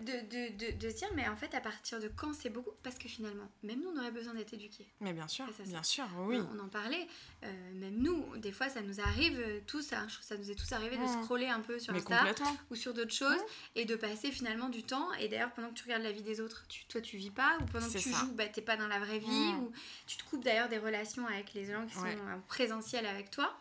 [0.00, 3.08] de, de, de, dire, mais en fait, à partir de quand c'est beaucoup Parce que
[3.08, 4.86] finalement, même nous, on aurait besoin d'être éduqués.
[5.00, 6.38] Mais bien sûr, bien sûr, oui.
[6.54, 7.06] On, en parlait,
[7.44, 10.72] euh, même nous, des fois, ça nous arrive euh, tous, hein, ça nous est tous
[10.72, 11.22] arrivé de mmh.
[11.22, 13.40] scroller un peu sur mais Insta ou sur d'autres choses
[13.74, 15.12] et de passer finalement du temps.
[15.14, 17.56] Et d'ailleurs, pendant que tu regardes la vie des autres, tu, toi, tu vis pas,
[17.60, 19.60] ou pendant que tu joues, bah, t'es pas dans la vraie vie, mmh.
[19.60, 19.72] ou
[20.06, 23.56] tu te coupes d'ailleurs des relations avec les gens qui sont en présentiel avec toi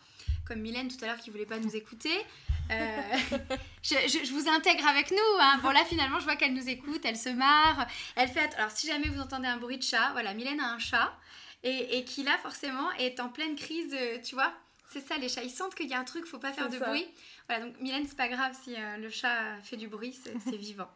[0.46, 2.14] comme Mylène tout à l'heure qui voulait pas nous écouter.
[2.72, 3.02] Euh,
[3.84, 5.40] je, vous intègre avec nous.
[5.40, 5.60] Hein.
[5.62, 8.54] Bon là finalement je vois qu'elle nous écoute, elle se marre, elle fait.
[8.56, 11.14] Alors si jamais vous entendez un bruit de chat, voilà Mylène a un chat
[11.64, 14.54] et, qui là forcément est en pleine crise, euh, tu vois.
[14.90, 16.78] C'est ça les chats, ils sentent qu'il y a un truc, faut pas faire de
[16.78, 17.08] bruit.
[17.48, 20.90] Voilà donc Mylène c'est pas grave si euh, le chat fait du bruit, c'est vivant.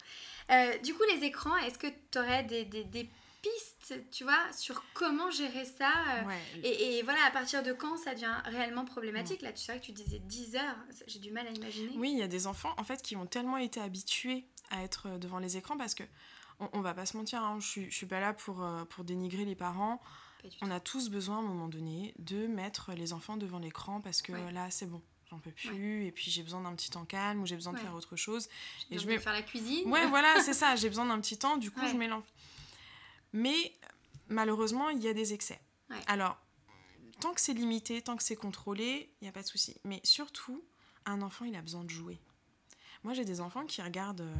[0.84, 3.10] du coup les écrans, est-ce que tu aurais des, des
[3.42, 5.92] piste, tu vois, sur comment gérer ça.
[6.16, 9.42] Euh, et, voilà, à partir de quand ça devient réellement problématique?
[9.42, 10.78] Là, tu sais que tu disais 10 heures,
[11.08, 11.92] j'ai du mal à imaginer.
[11.98, 15.08] Oui, il y a des enfants, en fait, qui ont tellement été habitués à être
[15.08, 16.04] euh, devant les écrans parce que,
[16.60, 19.04] on, va pas se mentir, hein, je, suis, je suis pas là pour, euh, pour
[19.04, 20.02] dénigrer les parents.
[20.62, 24.22] On a tous besoin, à un moment donné, de mettre les enfants devant l'écran parce
[24.22, 27.42] que là, c'est bon j'en peux plus et puis j'ai besoin d'un petit temps calme
[27.42, 28.48] ou j'ai besoin de faire autre chose
[28.92, 31.58] et je vais faire la cuisine ouais voilà c'est ça j'ai besoin d'un petit temps
[31.58, 32.26] du coup je mets l'enfant
[33.38, 33.74] mais
[34.28, 35.60] malheureusement il y a des excès
[36.08, 36.38] alors
[37.20, 40.02] tant que c'est limité tant que c'est contrôlé il n'y a pas de souci mais
[40.04, 40.64] surtout
[41.06, 42.20] un enfant il a besoin de jouer
[43.04, 44.36] moi j'ai des enfants qui regardent euh,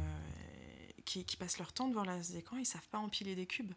[1.04, 3.72] qui, qui, passent leur temps devant les écrans ils savent pas empiler des cubes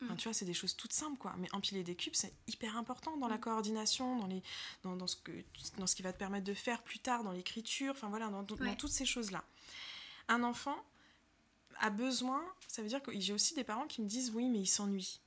[0.00, 0.16] Mm.
[0.16, 1.34] tu vois, c'est des choses toutes simples, quoi.
[1.38, 3.40] Mais empiler des cubes, c'est hyper important dans la mm.
[3.40, 4.42] coordination, dans, les,
[4.82, 5.32] dans, dans, ce que,
[5.76, 8.42] dans ce qui va te permettre de faire plus tard, dans l'écriture, enfin voilà, dans,
[8.42, 9.44] dans toutes ces choses-là.
[10.28, 10.76] Un enfant
[11.80, 14.60] a besoin, ça veut dire que j'ai aussi des parents qui me disent oui, mais
[14.60, 15.20] il s'ennuie.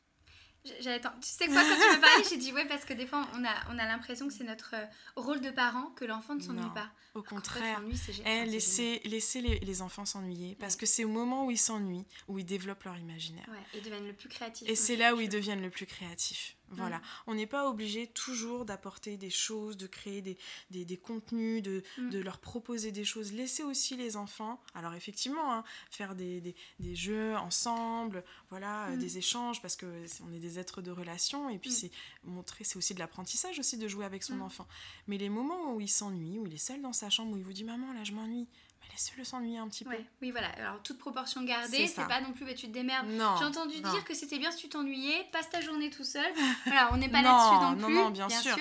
[0.80, 3.28] J'allais tu sais quoi, quand tu me parlais, j'ai dit ouais, parce que des fois,
[3.34, 4.86] on a, on a l'impression que c'est notre euh,
[5.16, 6.92] rôle de parent que l'enfant ne s'ennuie pas.
[7.16, 7.82] Au contraire,
[8.26, 12.06] eh, laissez, laissez les, les, enfants s'ennuyer, parce que c'est au moment où ils s'ennuient,
[12.28, 13.50] où ils développent leur imaginaire.
[13.50, 14.70] Ouais, deviennent le plus créatifs.
[14.70, 16.56] Et c'est là où ils deviennent le plus créatifs.
[16.72, 16.98] Voilà.
[16.98, 17.02] Mm.
[17.28, 20.38] On n'est pas obligé toujours d'apporter des choses, de créer des,
[20.70, 22.10] des, des contenus, de, mm.
[22.10, 23.34] de, leur proposer des choses.
[23.34, 26.42] Laissez aussi les enfants, alors effectivement, hein, faire des,
[26.80, 29.00] des, jeux ensemble, voilà, mm.
[29.00, 31.92] des échanges, parce que on est des êtres de relation, et puis c'est
[32.24, 34.68] montrer, c'est aussi de l'apprentissage aussi de jouer avec son enfant.
[35.08, 37.44] Mais les moments où il s'ennuie, où il est seul dans sa chambre, où il
[37.44, 38.48] vous dit maman, là je m'ennuie,
[38.92, 39.96] laisse-le s'ennuyer un petit peu.
[40.22, 40.48] Oui, voilà.
[40.58, 43.08] Alors, toute proportion gardée, c'est pas non plus, bah, tu te démerdes.
[43.10, 46.32] J'ai entendu dire que c'était bien si tu t'ennuyais, passe ta journée tout seul.
[46.66, 48.56] voilà, on n'est pas là-dessus non, plus, non, bien, sûr.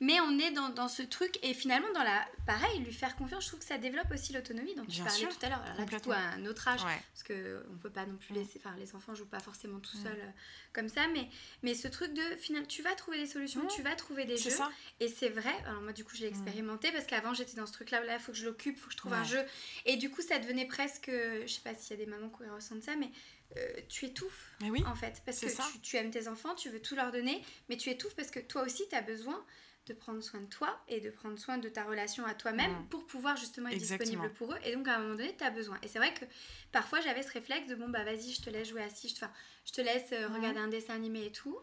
[0.00, 2.24] Mais on est dans, dans, ce truc, et finalement, dans la.
[2.46, 5.46] Pareil, lui faire confiance, je trouve que ça développe aussi l'autonomie dont tu parlais tout
[5.46, 5.62] à l'heure.
[5.62, 8.60] Alors là, du coup, à un autre âge, parce qu'on peut pas non plus laisser.
[8.64, 10.30] Enfin, les enfants jouent pas forcément tout seuls euh,
[10.74, 11.28] comme ça, mais,
[11.62, 12.22] mais ce truc de.
[12.36, 14.50] Finalement, tu vas trouver des solutions, tu vas trouver des jeux.
[14.50, 14.70] Ça.
[15.00, 17.72] Et c'est vrai, alors moi, du coup, je l'ai expérimenté, parce qu'avant, j'étais dans ce
[17.72, 19.42] truc-là, là, il faut que je l'occupe, il faut que je trouve un jeu.
[19.86, 22.48] Et du coup, ça devenait presque, je sais pas s'il y a des mamans qui
[22.48, 23.10] ressentent ça, mais
[23.56, 25.22] euh, tu étouffes oui, en fait.
[25.24, 28.30] Parce que tu, aimes tes enfants, tu veux tout leur donner, mais tu étouffes parce
[28.30, 29.44] que toi aussi, tu as besoin
[29.86, 33.06] de prendre soin de toi et de prendre soin de ta relation à toi-même pour
[33.06, 34.58] pouvoir justement être disponible pour eux.
[34.64, 35.78] Et donc, à un moment donné, tu as besoin.
[35.82, 36.24] Et c'est vrai que
[36.72, 39.26] parfois, j'avais ce réflexe de bon, bah vas-y, je te laisse jouer assis, je,
[39.66, 41.58] je te laisse euh, regarder un dessin animé et tout.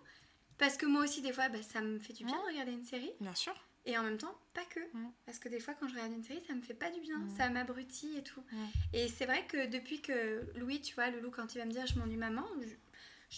[0.58, 2.86] Parce que moi aussi, des fois, bah, ça me fait du bien de regarder une
[2.86, 3.12] série.
[3.20, 3.56] Bien sûr.
[3.86, 4.80] Et en même temps, pas que.
[5.26, 7.20] Parce que des fois, quand je regarde une série, ça me fait pas du bien.
[7.36, 8.44] Ça m'abrutit et tout.
[8.94, 11.88] Et c'est vrai que depuis que Louis, tu vois, Loulou, quand il va me dire
[11.88, 12.46] je m'ennuie maman,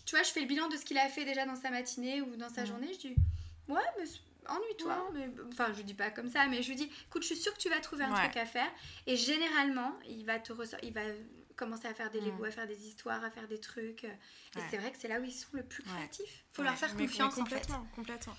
[0.05, 2.21] tu vois, je fais le bilan de ce qu'il a fait déjà dans sa matinée
[2.21, 2.91] ou dans sa journée.
[2.93, 3.15] Je dis
[3.69, 4.05] ouais, mais
[4.47, 5.09] ennuie-toi.
[5.13, 5.29] Mais...
[5.51, 7.59] Enfin, je dis pas comme ça, mais je lui dis écoute, je suis sûre que
[7.59, 8.71] tu vas trouver un truc à faire.
[9.07, 11.01] Et généralement, il va te il va
[11.55, 14.03] commencer à faire des Lego, à faire des histoires, à faire des trucs.
[14.03, 16.43] Et c'est vrai que c'est là où ils sont le plus créatifs.
[16.51, 17.67] Faut leur faire confiance en fait.
[17.95, 18.35] Complètement.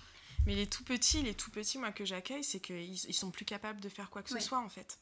[0.46, 3.44] Mais les tout petits, les tout petits, moi, que j'accueille, c'est qu'ils ils sont plus
[3.44, 4.98] capables de faire quoi que ce soit, en fait.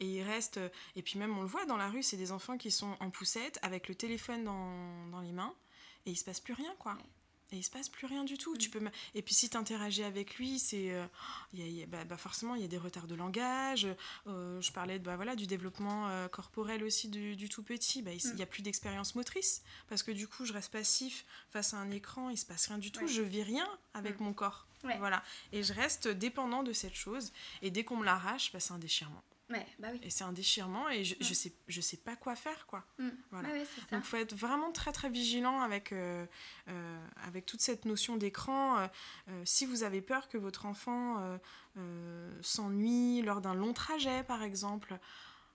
[0.00, 0.58] Et ils restent.
[0.58, 2.94] Euh, et puis, même, on le voit dans la rue, c'est des enfants qui sont
[3.00, 5.54] en poussette, avec le téléphone dans, dans les mains,
[6.04, 6.98] et il se passe plus rien, quoi
[7.52, 8.56] et il se passe plus rien du tout.
[8.56, 8.72] Tu mm.
[8.72, 11.06] peux et puis si tu interagis avec lui, c'est euh,
[11.88, 13.86] bah, bah, forcément il y a des retards de langage.
[14.26, 18.02] Euh, je parlais de, bah, voilà du développement euh, corporel aussi du, tout petit.
[18.02, 18.42] Bah, il n'y mm.
[18.42, 22.30] a plus d'expérience motrice parce que du coup je reste passif face à un écran,
[22.30, 23.06] il se passe rien du tout.
[23.06, 24.24] Je vis rien avec mm.
[24.24, 24.66] mon corps.
[24.98, 25.22] Voilà
[25.52, 27.32] et je reste dépendant de cette chose.
[27.60, 29.22] Et dès qu'on me l'arrache, c'est un déchirement.
[29.78, 32.84] Bah et c'est un déchirement et je, je, sais, je sais pas quoi faire, quoi.
[32.98, 33.08] Mm.
[33.30, 33.48] Voilà.
[33.48, 36.26] Donc, il faut être vraiment très, très vigilant avec, euh,
[36.68, 38.78] euh, avec toute cette notion d'écran.
[38.78, 38.88] Euh,
[39.44, 41.38] si vous avez peur que votre enfant
[42.42, 44.98] s'ennuie lors d'un long trajet, par exemple,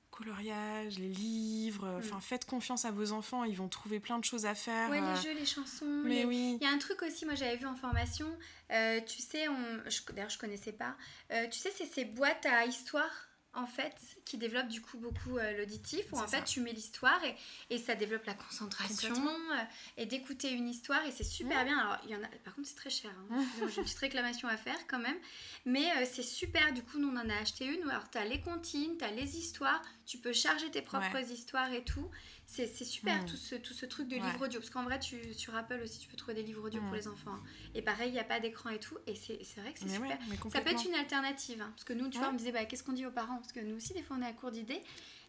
[0.10, 1.98] coloriage, les livres, mm.
[1.98, 4.90] enfin faites confiance à vos enfants, ils vont trouver plein de choses à faire.
[4.90, 5.86] Ouais, les jeux, les chansons.
[5.86, 6.58] Mais oui.
[6.60, 8.28] Il y a un truc aussi, moi j'avais vu en formation,
[8.70, 10.14] tu sais, on...
[10.14, 10.96] d'ailleurs je connaissais pas,
[11.30, 13.27] tu sais, c'est ces boîtes à histoire
[13.58, 17.20] en fait, qui développe du coup beaucoup euh, l'auditif, où en fait tu mets l'histoire
[17.26, 17.36] et,
[17.72, 19.64] et, ça développe la concentration euh,
[19.98, 21.78] et d'écouter une histoire et c'est super bien.
[21.80, 23.12] Alors, il y en a, par contre, c'est très cher.
[23.32, 23.44] Hein.
[23.70, 25.18] J'ai une petite réclamation à faire quand même,
[25.66, 26.72] mais euh, c'est super.
[26.72, 27.90] Du coup, nous on en a acheté une.
[27.90, 31.74] Alors, tu as les comptines, tu as les histoires, tu peux charger tes propres histoires
[31.74, 32.10] et tout.
[32.50, 34.60] C'est super tout, ce, tout ce truc de livre audio.
[34.60, 37.08] Parce qu'en vrai, tu, sur Apple aussi, tu peux trouver des livres audio pour les
[37.08, 37.34] enfants.
[37.36, 37.44] Hein.
[37.76, 38.98] Et pareil, il n'y a pas d'écran et tout.
[39.06, 40.18] Et c'est vrai que c'est super.
[40.52, 41.62] ça peut être une alternative.
[41.62, 41.70] Hein.
[41.72, 43.38] parce que nous, tu vois, on me disait, bah, qu'est-ce qu'on dit aux parents?
[43.38, 44.82] Parce que nous aussi, des fois, on est à court d'idées.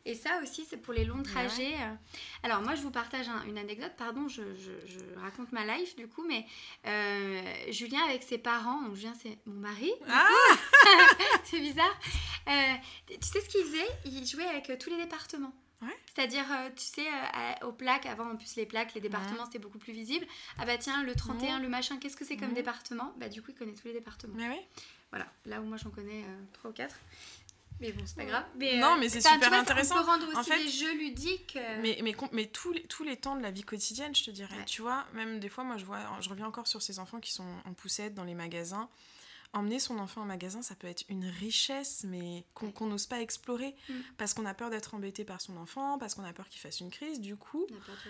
[0.05, 1.75] Et ça aussi, c'est pour les longs trajets.
[1.75, 1.95] Euh.
[2.45, 3.93] Alors, moi, je vous partage une anecdote.
[3.99, 6.25] Pardon, je, je, raconte ma life, du coup.
[6.27, 6.47] Mais
[6.87, 9.91] euh, Julien, avec ses parents, donc Julien, c'est mon mari.
[10.09, 10.29] Ah
[11.45, 11.99] C'est bizarre.
[12.47, 12.75] Euh,
[13.07, 13.89] tu sais ce qu'il faisait?
[14.07, 15.53] Il jouait avec tous les départements.
[16.15, 19.61] C'est-à-dire, euh, tu sais, euh, aux plaques, avant en plus les plaques, les départements c'était
[19.61, 20.27] beaucoup plus visible.
[20.59, 23.13] Ah bah tiens, le 31, le machin, qu'est-ce que c'est comme département?
[23.19, 24.35] Bah du coup, il connaît tous les départements.
[24.37, 24.61] Mais oui.
[25.11, 26.97] Voilà, là où moi j'en connais trois ou quatre.
[27.81, 28.45] Mais bon, c'est pas grave.
[28.81, 29.95] non, mais c'est super intéressant.
[29.95, 31.57] On peut rendre aussi en fait, des jeux ludiques.
[31.81, 34.65] Mais, mais, mais tous, les, tous les temps de la vie quotidienne, je te dirais.
[34.67, 37.33] Tu vois, même des fois, moi, je, vois, je reviens encore sur ces enfants qui
[37.33, 38.89] sont en poussette dans les magasins
[39.53, 43.75] emmener son enfant au magasin, ça peut être une richesse, mais qu'on n'ose pas explorer,
[43.89, 43.95] mm.
[44.17, 46.81] parce qu'on a peur d'être embêté par son enfant, parce qu'on a peur qu'il fasse
[46.81, 47.67] une crise, du coup.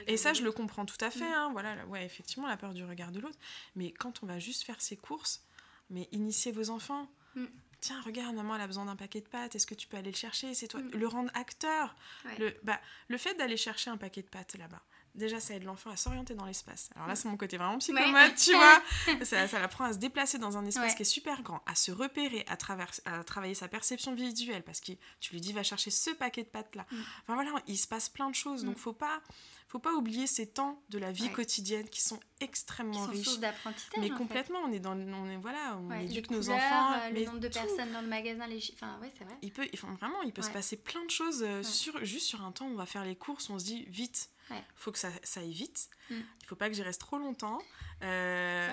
[0.06, 1.34] Et ça, je le comprends tout à fait, mm.
[1.34, 3.38] hein, voilà, ouais, effectivement, la peur du regard de l'autre.
[3.76, 5.44] Mais quand on va juste faire ses courses,
[5.90, 7.08] mais initiez vos enfants.
[7.34, 7.46] Mm.
[7.80, 10.10] Tiens, regarde, maman, elle a besoin d'un paquet de pâtes, est-ce que tu peux aller
[10.10, 10.52] le chercher?
[10.54, 10.80] C'est toi.
[10.92, 11.94] Le rendre acteur.
[12.38, 14.82] Le, bah, le fait d'aller chercher un paquet de pâtes là-bas,
[15.18, 16.90] déjà ça aide l'enfant à s'orienter dans l'espace.
[16.96, 18.82] Alors là c'est mon côté vraiment psychomode, tu vois.
[19.24, 21.90] ça, ça l'apprend à se déplacer dans un espace qui est super grand, à se
[21.90, 25.90] repérer, à, travers, à travailler sa perception visuelle parce que tu lui dis va chercher
[25.90, 26.86] ce paquet de pâtes là.
[26.90, 26.96] Mm.
[27.22, 28.80] Enfin voilà, il se passe plein de choses donc mm.
[28.80, 29.20] faut pas
[29.68, 33.40] faut pas oublier ces temps de la vie quotidienne qui sont extrêmement qui sont riches.
[33.40, 34.00] d'apprentissage.
[34.00, 36.92] Mais complètement, on est dans, on est voilà, on éduque nos enfants.
[36.94, 39.36] Euh, le nombre de personnes dans le magasin, les, enfin ouais, c'est vrai.
[39.42, 39.68] Il peut,
[40.00, 42.66] vraiment, il peut se passer plein de choses euh, sur juste sur un temps.
[42.66, 44.30] On va faire les courses, on se dit vite.
[44.50, 45.88] Il faut que ça, ça aille vite.
[46.10, 46.14] Mm.
[46.42, 47.58] Il faut pas que j'y reste trop longtemps.
[48.02, 48.70] Euh,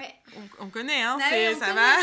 [0.59, 1.95] on, connaît, hein, c'est, ça va.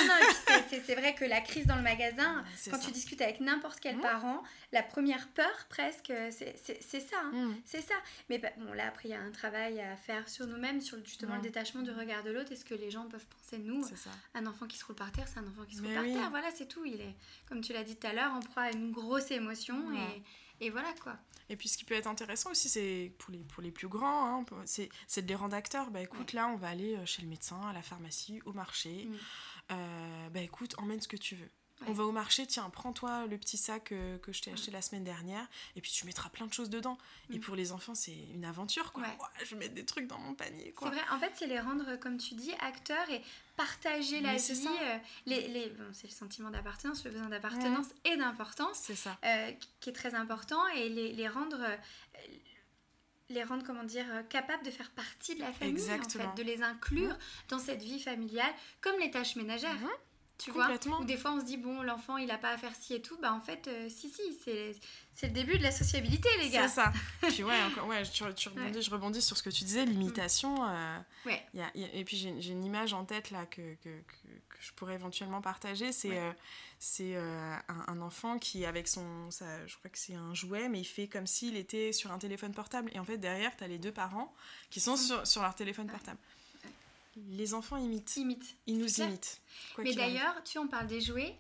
[0.69, 4.01] c'est, vrai que la crise dans le magasin, quand tu discutes avec n'importe quel mm.
[4.01, 4.43] parent,
[4.73, 6.57] la première peur presque, c'est,
[7.01, 7.17] ça.
[7.25, 7.31] Hein.
[7.33, 7.55] Mm.
[7.65, 7.95] C'est ça.
[8.29, 10.99] Mais bah, bon, là, après, il y a un travail à faire sur nous-mêmes, sur
[11.05, 12.51] justement le détachement du regard de l'autre.
[12.51, 13.85] Est-ce que les gens peuvent penser de nous
[14.35, 16.31] Un enfant qui se roule par terre, c'est un enfant qui se roule par terre.
[16.31, 16.85] Voilà, c'est tout.
[16.85, 17.15] Il est,
[17.49, 19.77] comme tu l'as dit tout à l'heure, en proie à une grosse émotion.
[19.95, 20.23] Et,
[20.63, 21.17] et voilà quoi.
[21.49, 24.41] Et puis ce qui peut être intéressant aussi, c'est pour les, pour les plus grands,
[24.41, 25.91] hein, c'est de les rendre acteurs.
[25.91, 29.07] Bah écoute, là, on va aller euh, chez le médecin, à la pharmacie, au marché.
[29.07, 29.15] Mm.
[29.73, 31.51] Euh, bah écoute, emmène ce que tu veux.
[31.89, 34.83] On va au marché, tiens, prends-toi le petit sac euh, que je t'ai acheté la
[34.83, 36.99] semaine dernière, et puis tu mettras plein de choses dedans.
[37.31, 37.41] Et mm.
[37.41, 39.05] pour les enfants, c'est une aventure, quoi.
[39.45, 41.97] je vais mettre des trucs dans mon panier, C'est vrai, en fait, c'est les rendre,
[41.97, 43.23] comme tu dis, acteurs et
[43.57, 44.67] partager la vie.
[44.67, 48.81] Euh, les, les, bon, c'est le sentiment d'appartenance, le besoin d'appartenance et d'importance.
[48.83, 49.19] C'est ça.
[49.25, 51.61] Euh, qui est très important, et les, les rendre
[53.29, 56.63] les rendre comment dire capables de faire partie de la famille en fait, de les
[56.63, 57.17] inclure
[57.49, 58.53] dans cette vie familiale
[58.83, 59.79] comme les tâches ménagères.
[60.43, 60.69] Tu vois
[61.01, 63.03] Ou des fois on se dit, bon, l'enfant il a pas à faire ci et
[63.03, 63.17] tout.
[63.21, 64.75] Bah en fait, euh, si, si, c'est,
[65.13, 66.67] c'est le début de la sociabilité, les gars.
[66.67, 66.93] C'est ça.
[67.29, 70.69] puis ouais, encore, ouais, tu, tu rebondis, je rebondis sur ce que tu disais, l'imitation.
[70.69, 71.47] Euh, ouais.
[71.55, 74.95] Y a, et puis j'ai, une image en tête là que, que, que, je pourrais
[74.95, 75.93] éventuellement partager.
[75.93, 76.33] C'est, euh,
[76.79, 79.31] c'est un, un, enfant qui, avec son.
[79.31, 82.19] Ça, je crois que c'est un jouet, mais il fait comme s'il était sur un
[82.19, 82.91] téléphone portable.
[82.95, 84.35] Et en fait, derrière, tu as les deux parents
[84.71, 86.19] qui sont sur, sur leur téléphone portable.
[87.17, 88.17] Les enfants imitent.
[88.17, 88.57] Imitent.
[88.67, 89.41] Ils nous imitent.
[89.79, 91.37] Mais d'ailleurs, tu en parles des jouets.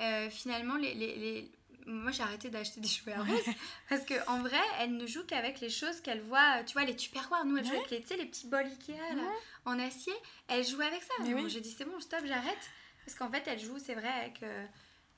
[0.00, 1.52] Euh, finalement, les, les, les...
[1.86, 3.54] moi j'ai arrêté d'acheter des jouets à Rose
[3.88, 6.62] parce qu'en vrai, elle ne joue qu'avec les choses qu'elle voit.
[6.64, 8.92] Tu vois, les tupperwares, nous elle joue avec les, les petits bols Ikea
[9.64, 10.12] en acier.
[10.48, 11.14] Elle joue avec ça.
[11.48, 12.70] J'ai dit c'est bon, stop, j'arrête.
[13.04, 14.42] Parce qu'en fait, elle joue, c'est vrai, avec.
[14.42, 14.66] Euh,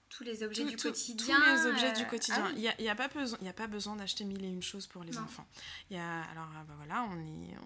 [0.09, 1.36] tous les objets du quotidien.
[1.36, 2.44] Tous les objets du euh, quotidien.
[2.46, 4.48] Ah il n'y a, y a, pas besoin, y a pas besoin d'acheter mille et
[4.48, 5.46] une choses pour les enfants.
[5.90, 7.56] Y a, alors bah voilà, on est,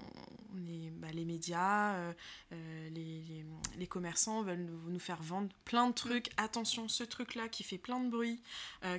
[0.55, 2.13] on, est bah, les médias, euh,
[2.53, 3.45] euh, les, les,
[3.79, 6.29] les, commerçants veulent nous, faire vendre plein de trucs.
[6.29, 6.45] Mm.
[6.45, 8.41] Attention, ce truc-là qui fait plein de bruit,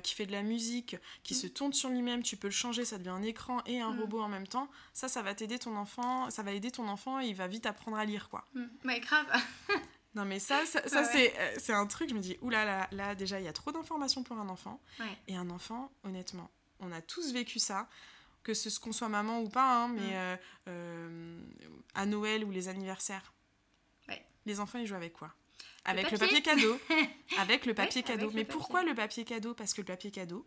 [0.02, 1.38] qui fait de la musique, qui mm.
[1.38, 4.00] se tourne sur lui-même, tu peux le changer, ça devient un écran et un mm.
[4.00, 4.68] robot en même temps.
[4.92, 7.66] Ça, ça va t'aider ton enfant, ça va aider ton enfant et il va vite
[7.66, 8.46] apprendre à lire, quoi.
[8.84, 9.26] Mais grave
[10.14, 13.14] Non, mais ça, ça, euh, c'est un truc, je me dis, oulala, là, là, là
[13.14, 14.80] déjà, il y a trop d'informations pour un enfant.
[15.26, 16.50] Et un enfant, honnêtement,
[16.80, 17.88] on a tous vécu ça,
[18.44, 20.14] que ce qu'on soit maman ou pas, hein, mais mm.
[20.14, 20.36] euh,
[20.68, 21.40] euh,
[21.94, 23.32] à Noël ou les anniversaires.
[24.46, 25.34] Les enfants, ils jouent avec quoi?
[25.86, 26.78] Avec le papier, cadeau.
[27.38, 28.30] avec le papier cadeau.
[28.34, 29.54] mais pourquoi le papier cadeau?
[29.54, 30.46] Parce que le papier cadeau,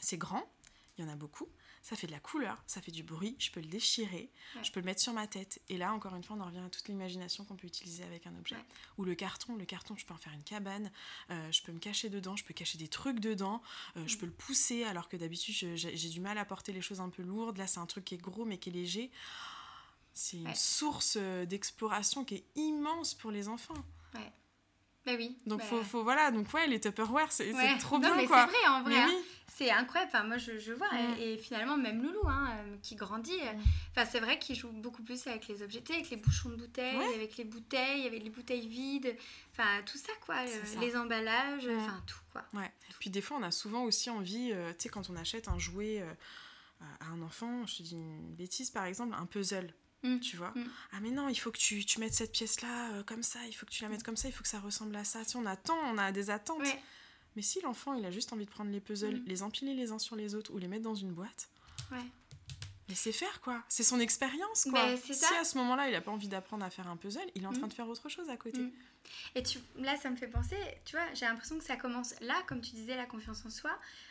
[0.00, 0.48] c'est grand,
[0.96, 1.48] il y en a beaucoup
[1.82, 4.30] ça fait de la couleur, ça fait du bruit, je peux le déchirer,
[4.62, 5.60] je peux le mettre sur ma tête.
[5.68, 8.26] Et là, encore une fois, on en revient à toute l'imagination qu'on peut utiliser avec
[8.26, 8.56] un objet.
[8.98, 10.92] Ou le carton, le carton, je peux en faire une cabane,
[11.30, 13.62] euh, je peux me cacher dedans, je peux cacher des trucs dedans,
[13.96, 14.18] euh, je mm.
[14.20, 17.22] peux le pousser alors que d'habitude j'ai du mal à porter les choses un peu
[17.22, 17.58] lourdes.
[17.58, 19.10] Là, c'est un truc qui est gros mais qui est léger.
[20.14, 23.82] C'est une source euh, d'exploration qui est immense pour les enfants.
[24.14, 24.32] Ouais.
[25.04, 25.36] Bah oui.
[25.46, 28.46] Donc, bah faut, faut, voilà, donc ouais, les Tupperware, c'est trop non, bien, mais quoi.
[28.46, 29.00] c'est vrai, en vrai.
[29.00, 29.10] Hein.
[29.48, 30.10] C'est incroyable.
[30.14, 30.88] Enfin, moi, je, je vois.
[31.18, 33.52] Et, finalement, même Loulou, hein, euh, qui grandit, euh,
[33.90, 37.14] enfin, c'est vrai qu'il joue beaucoup plus avec les objets, avec les bouchons de bouteilles,
[37.14, 39.16] avec les bouteilles, avec les bouteilles vides.
[39.52, 40.36] Enfin, tout ça, quoi.
[40.36, 42.44] Euh, les emballages, enfin, tout, quoi.
[42.54, 42.70] Ouais.
[43.00, 46.02] Puis des fois, on a souvent aussi envie, tu sais, quand on achète un jouet
[46.80, 49.74] à un enfant, je te dis une bêtise, par exemple, un puzzle.
[50.02, 50.18] Mm.
[50.20, 50.64] Tu vois mm.
[50.92, 53.52] Ah, mais non, il faut que tu, tu mettes cette pièce-là euh, comme ça, il
[53.52, 55.24] faut que tu la mettes comme ça, il faut que ça ressemble à ça.
[55.24, 56.62] Tu on attend, on a des attentes.
[57.34, 59.24] Mais si l'enfant, il a juste envie de prendre les puzzles, mm.
[59.26, 61.48] les empiler les uns sur les autres ou les mettre dans une boîte,
[61.90, 62.04] Ouais.
[62.88, 63.62] Laissez faire quoi.
[63.68, 64.86] C'est son expérience quoi.
[64.86, 67.42] Ben, si à ce moment-là il a pas envie d'apprendre à faire un puzzle, il
[67.42, 67.70] est en train mm.
[67.70, 68.60] de faire autre chose à côté.
[69.34, 72.34] Et tu, là, ça me fait penser, tu vois, j'ai l'impression que ça commence là,
[72.46, 73.70] comme tu disais, la confiance en soi.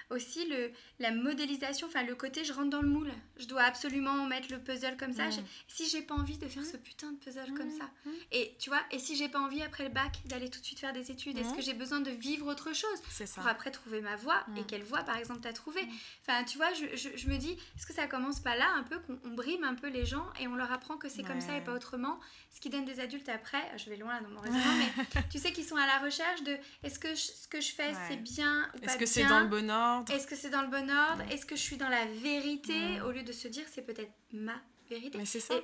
[0.09, 3.11] Aussi, le, la modélisation, enfin, le côté je rentre dans le moule.
[3.37, 5.29] Je dois absolument mettre le puzzle comme ça.
[5.69, 7.79] Si j'ai pas envie de faire ce putain de puzzle comme mm.
[7.79, 7.89] ça.
[8.33, 10.79] Et tu vois, et si j'ai pas envie après le bac d'aller tout de suite
[10.79, 14.15] faire des études, est-ce que j'ai besoin de vivre autre chose Pour après trouver ma
[14.17, 15.81] voie et quelle voie, par exemple, t'as trouvé
[16.27, 18.83] Enfin, tu vois, je, je, je me dis, est-ce que ça commence pas là, un
[18.83, 21.55] peu, qu'on brime un peu les gens et on leur apprend que c'est comme ça
[21.57, 22.19] et pas autrement
[22.51, 25.51] Ce qui donne des adultes après, je vais loin dans mon raisonnement, mais tu sais
[25.51, 28.79] qu'ils sont à la recherche de est-ce que ce que je fais c'est bien ou
[28.79, 30.11] pas Est-ce que c'est dans le bon ordre?
[30.11, 31.23] Est-ce que c'est dans le bon ordre?
[31.31, 33.01] Est-ce que je suis dans la vérité?
[33.01, 34.55] Au lieu de se dire c'est peut-être ma
[34.89, 35.55] vérité Mais c'est ça.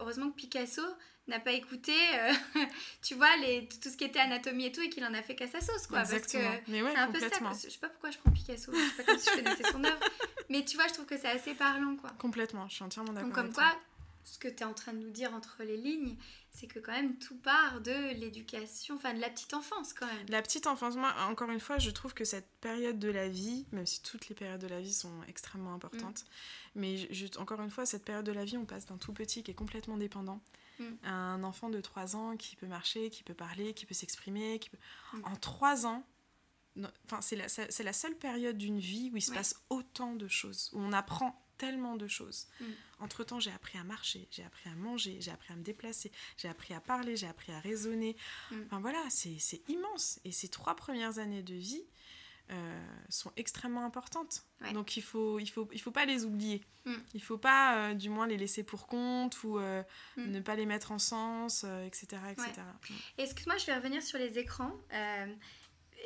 [0.00, 0.82] heureusement que Picasso
[1.28, 2.32] n'a pas écouté, euh,
[3.02, 5.34] tu vois, les, tout ce qui était anatomie et tout, et qu'il en a fait
[5.34, 6.00] qu'à sa sauce, quoi.
[6.00, 6.44] Exactement.
[6.44, 7.28] Parce que c'est un peu ça.
[7.64, 9.82] Je sais pas pourquoi je prends Picasso, je sais pas comme si je connaissais son
[9.82, 9.98] œuvre,
[10.48, 12.10] mais tu vois, je trouve que c'est assez parlant, quoi.
[12.18, 13.28] Complètement, je suis entièrement d'accord.
[13.28, 13.72] Donc, comme quoi,
[14.26, 16.16] ce que tu es en train de nous dire entre les lignes,
[16.50, 20.26] c'est que quand même tout part de l'éducation, enfin de la petite enfance quand même.
[20.28, 23.66] La petite enfance, moi encore une fois, je trouve que cette période de la vie,
[23.70, 26.24] même si toutes les périodes de la vie sont extrêmement importantes,
[26.74, 26.80] mm.
[26.80, 27.08] mais
[27.38, 29.54] encore une fois, cette période de la vie, on passe d'un tout petit qui est
[29.54, 30.40] complètement dépendant
[30.80, 30.84] mm.
[31.04, 34.58] à un enfant de 3 ans qui peut marcher, qui peut parler, qui peut s'exprimer.
[34.58, 34.78] Qui peut...
[35.12, 35.24] Mm.
[35.24, 36.04] En 3 ans,
[37.04, 37.46] enfin, c'est la,
[37.84, 41.45] la, seule période d'une vie où il se passe autant de choses, où on apprend
[41.58, 42.46] tellement de choses.
[42.60, 42.64] Mm.
[43.00, 46.48] Entre-temps, j'ai appris à marcher, j'ai appris à manger, j'ai appris à me déplacer, j'ai
[46.48, 48.16] appris à parler, j'ai appris à raisonner.
[48.50, 48.62] Mm.
[48.66, 50.20] Enfin voilà, c'est immense.
[50.24, 51.84] Et ces trois premières années de vie
[52.52, 54.44] euh, sont extrêmement importantes.
[54.72, 56.62] Donc il faut, il, faut, il faut pas les oublier.
[56.84, 56.94] Mm.
[57.14, 59.82] Il faut pas, euh, du moins, les laisser pour compte ou euh,
[60.16, 62.22] ne pas les mettre en sens, etc.
[62.30, 62.52] etc.
[63.18, 64.72] Excuse-moi, je vais revenir sur les écrans.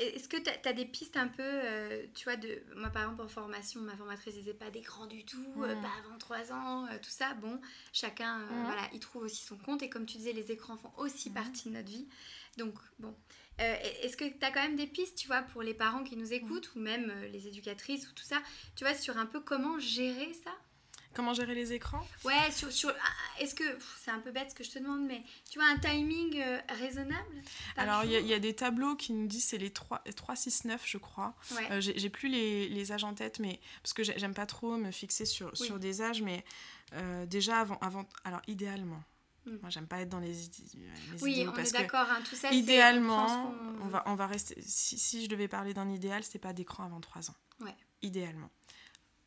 [0.00, 3.20] Est-ce que tu as, des pistes un peu, euh, tu vois, de moi par exemple
[3.20, 6.96] en formation, ma formatrice disait pas d'écran du tout, euh, pas avant 3 ans, euh,
[7.02, 7.34] tout ça.
[7.34, 7.60] Bon,
[7.92, 9.82] chacun, voilà, il trouve aussi son compte.
[9.82, 12.08] Et comme tu disais, les écrans font aussi partie de notre vie.
[12.56, 13.14] Donc, bon,
[13.58, 16.32] est-ce que tu as quand même des pistes, tu vois, pour les parents qui nous
[16.32, 18.40] écoutent ou même les éducatrices ou tout ça,
[18.76, 20.52] tu vois, sur un peu comment gérer ça?
[21.12, 22.06] Comment gérer les écrans?
[22.24, 23.64] Ouais, sur, sur ah, est-ce que
[23.98, 26.60] c'est un peu bête ce que je te demande, mais tu vois un timing euh,
[26.68, 27.42] raisonnable?
[27.76, 30.82] Alors il y, a des tableaux qui nous disent c'est les 3, 3 6, 9
[30.84, 31.34] je crois.
[31.70, 34.92] Euh, j'ai plus les, les, âges en tête, mais parce que j'aime pas trop me
[34.92, 36.44] fixer sur, sur des âges, mais
[36.94, 39.02] euh, déjà avant, avant, alors idéalement.
[39.46, 39.56] Hmm.
[39.62, 42.06] Moi, j'aime pas être dans les, les oui, on est d'accord.
[42.10, 44.54] Hein, tout ça, idéalement, on, va, on va rester.
[44.60, 47.36] Si, si je devais parler d'un idéal, c'est pas d'écran avant 3 ans.
[47.60, 47.74] Ouais.
[48.02, 48.50] Idéalement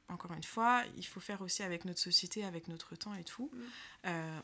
[0.09, 3.49] encore une fois, il faut faire aussi avec notre société, avec notre temps et tout.
[3.53, 3.59] Mm.
[4.07, 4.39] Euh,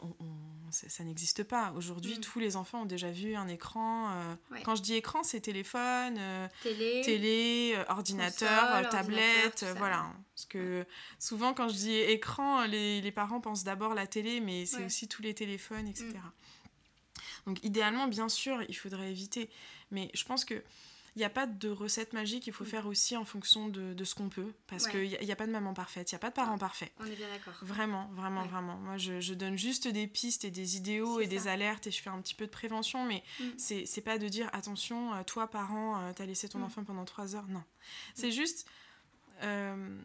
[0.72, 1.74] ça, n'existe pas.
[1.76, 2.22] Aujourd'hui, mm.
[2.22, 4.10] tous les enfants ont déjà vu un écran.
[4.12, 10.14] Euh, quand je dis écran, c'est téléphone, euh, télé, ordinateur, tablette, voilà.
[10.34, 10.86] Parce que
[11.20, 15.22] souvent, quand je dis écran, les, parents pensent d'abord la télé, mais c'est aussi tous
[15.22, 16.08] les téléphones, etc.
[16.08, 17.48] Mm.
[17.48, 19.50] Donc, idéalement, bien sûr, il faudrait éviter.
[19.92, 20.64] Mais je pense que
[21.16, 22.68] il n'y a pas de recette magique, il faut mm.
[22.68, 24.54] faire aussi en fonction de, de ce qu'on peut.
[24.68, 26.58] Parce qu'il n'y a, a, pas de maman parfaite, il n'y a pas de parents
[26.58, 26.92] parfaits.
[27.00, 27.54] On est bien d'accord.
[27.62, 28.78] Vraiment, vraiment, vraiment.
[28.78, 32.02] Moi, je, je, donne juste des pistes et des idéaux et des alertes et je
[32.02, 33.44] fais un petit peu de prévention, mais mm.
[33.58, 36.64] c'est pas de dire attention, euh, toi, parent, euh, t'as laissé ton mm.
[36.64, 37.48] enfant pendant trois heures.
[37.48, 37.64] Non.
[38.14, 38.68] C'est juste.
[39.44, 39.98] Euh,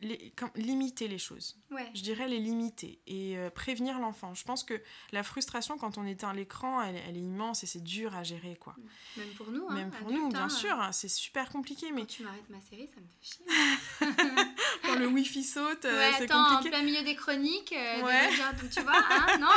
[0.00, 1.58] les, limiter les choses.
[1.94, 4.34] Je dirais les limiter et euh, prévenir l'enfant.
[4.34, 4.80] Je pense que
[5.12, 8.56] la frustration quand on éteint l'écran, elle, elle, est immense et c'est dur à gérer.
[8.56, 8.76] quoi.
[9.16, 9.66] Même pour nous.
[9.68, 10.48] Hein, Même pour nous, bien hein.
[10.48, 10.80] sûr.
[10.80, 11.90] Hein, c'est super compliqué.
[11.92, 12.02] Mais...
[12.02, 14.46] Quand tu m'arrêtes ma série, ça me fait chier.
[14.84, 16.68] quand le wifi saute, euh, ouais, c'est compliqué.
[16.68, 18.30] en plein milieu des chroniques, euh, ouais.
[18.72, 19.48] tu vois, hein, non,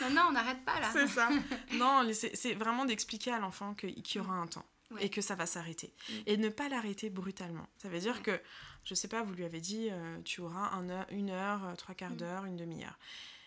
[0.00, 0.88] non, non, on n'arrête pas là.
[0.92, 1.28] C'est ça.
[1.74, 4.64] non, c'est vraiment d'expliquer à l'enfant qu'il y aura un temps.
[4.98, 5.94] Et que ça va s'arrêter.
[6.08, 6.14] Mm.
[6.26, 7.68] Et ne pas l'arrêter brutalement.
[7.76, 8.40] Ça veut dire que
[8.84, 11.74] je sais pas, vous lui avez dit, euh, tu auras un heure, une heure, euh,
[11.74, 12.16] trois quarts mm.
[12.16, 12.98] d'heure, une demi-heure.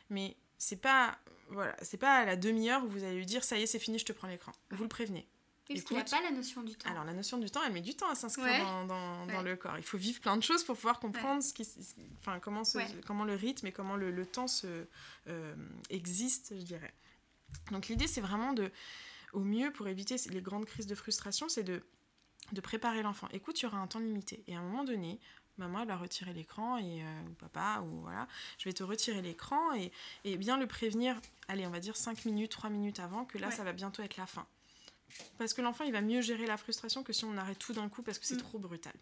[0.09, 1.17] Mais c'est pas,
[1.49, 3.79] voilà, c'est pas à la demi-heure où vous allez lui dire, ça y est, c'est
[3.79, 4.51] fini, je te prends l'écran.
[4.71, 5.27] Vous le prévenez.
[5.67, 6.89] parce qu'il n'y a pas la notion du temps.
[6.89, 9.55] Alors, la notion du temps, elle met du temps à s'inscrire dans, dans, dans le
[9.55, 9.77] corps.
[9.77, 11.67] Il faut vivre plein de choses pour pouvoir comprendre ce qui,
[12.19, 12.63] enfin, comment,
[13.05, 14.85] comment le rythme et comment le, le temps se,
[15.27, 15.55] euh,
[15.89, 16.93] existe, je dirais.
[17.71, 18.71] Donc, l'idée, c'est vraiment de,
[19.33, 21.83] au mieux, pour éviter les grandes crises de frustration, c'est de
[22.51, 23.27] de préparer l'enfant.
[23.31, 24.43] Écoute, il y aura un temps limité.
[24.47, 25.19] Et à un moment donné,
[25.57, 28.27] maman, elle va retirer l'écran, et, euh, ou papa, ou voilà,
[28.57, 29.91] je vais te retirer l'écran, et,
[30.23, 33.51] et, bien le prévenir, allez, on va dire 5 minutes, 3 minutes avant, que là,
[33.51, 34.45] ça va bientôt être la fin.
[35.37, 37.87] Parce que l'enfant, il va mieux gérer la frustration que si on arrête tout d'un
[37.89, 38.41] coup parce que c'est mm.
[38.41, 38.93] trop brutal.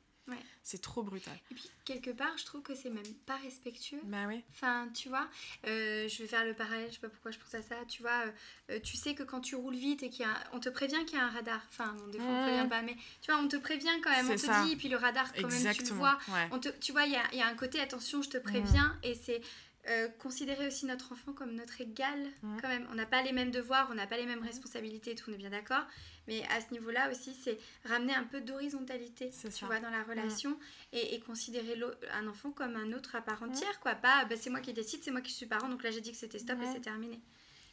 [0.64, 1.34] C'est trop brutal.
[1.50, 4.00] Et puis, quelque part, je trouve que c'est même pas respectueux.
[4.04, 4.44] Bah oui.
[4.52, 5.28] Enfin, tu vois,
[5.68, 7.76] euh, je vais faire le parallèle, je sais pas pourquoi je pense à ça.
[7.88, 8.26] Tu vois,
[8.70, 10.34] euh, tu sais que quand tu roules vite et qu'il y a.
[10.54, 11.62] On te prévient qu'il y a un radar.
[11.70, 14.30] Enfin, des fois, on prévient pas, mais tu vois, on te prévient quand même.
[14.30, 16.18] On te dit, et puis le radar, quand même, tu le vois.
[16.52, 18.98] On te, tu vois, il y a, y a, un côté, attention, je te préviens,
[19.04, 19.42] et c'est
[19.90, 22.20] euh, considérer aussi notre enfant comme notre égal
[22.62, 22.88] quand même.
[22.92, 25.38] On n'a pas les mêmes devoirs, on n'a pas les mêmes responsabilités, tout, on est
[25.38, 25.86] bien d'accord.
[26.28, 30.58] Mais à ce niveau-là aussi, c'est ramener un peu d'horizontalité, tu vois, dans la relation
[30.94, 31.80] et, considérer
[32.14, 33.96] un enfant comme un autre à part entière, quoi.
[33.96, 36.12] Pas, bah, c'est moi qui décide, c'est moi qui suis parent, donc là j'ai dit
[36.12, 37.20] que c'était stop et c'est terminé.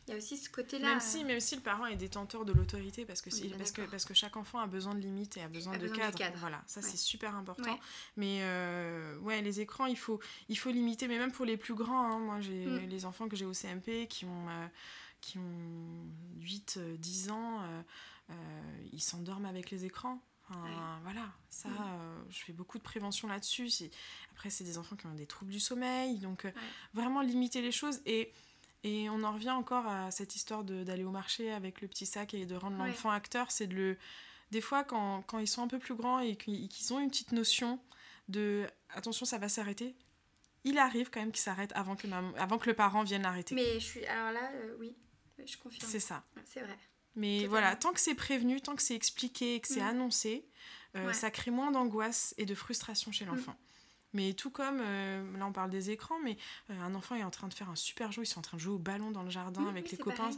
[0.09, 0.89] Il y a aussi ce côté-là.
[0.89, 4.05] Même si, même si le parent est détenteur de l'autorité, parce que, parce, que, parce
[4.07, 6.17] que chaque enfant a besoin de limites et a besoin, de, cadres.
[6.17, 6.37] cadre.
[6.39, 7.79] Voilà, ça c'est super important.
[8.17, 11.75] Mais euh, ouais, les écrans, il faut, il faut limiter, mais même pour les plus
[11.75, 12.13] grands.
[12.13, 12.19] Hein.
[12.19, 12.89] moi, j'ai mm.
[12.89, 14.67] les enfants que j'ai au CMP qui ont, euh,
[15.21, 17.63] qui ont 8, 10 euh, ans,
[18.93, 20.23] ils s'endorment avec les écrans.
[21.03, 22.25] Voilà, ça, mm.
[22.31, 23.71] je fais beaucoup de prévention là-dessus.
[24.33, 26.51] Après, c'est des enfants qui ont des troubles du sommeil, donc
[26.95, 28.01] vraiment limiter les choses.
[28.07, 28.33] Et
[28.89, 32.35] et on en revient encore à cette histoire d'aller au marché avec le petit sac
[32.35, 33.51] et de rendre l'enfant acteur.
[33.51, 33.99] C'est de le.
[34.51, 37.33] Des fois, quand, quand, ils sont un peu plus grands et qu'ils ont une petite
[37.33, 37.79] notion
[38.29, 39.95] de attention, ça va s'arrêter,
[40.65, 42.07] il arrive quand même qu'il s'arrête avant, que
[42.39, 43.55] avant que le parent vienne l'arrêter.
[43.55, 44.07] Mais je suis.
[44.07, 44.95] Alors là, euh, oui,
[45.45, 45.91] je confirme.
[45.91, 46.25] C'est ça.
[46.45, 46.79] C'est vrai.
[47.15, 49.89] Mais voilà, tant que c'est prévenu, tant que c'est expliqué, que c'est mm.
[49.89, 50.47] annoncé,
[50.95, 53.29] euh, ça crée moins d'angoisse et de frustration chez mm.
[53.29, 53.57] l'enfant.
[54.15, 56.37] Mais tout comme, euh, là on parle des écrans, mais
[56.71, 58.57] euh, un enfant est en train de faire un super jeu, ils sont en train
[58.57, 60.31] de jouer au ballon dans le jardin avec les copains.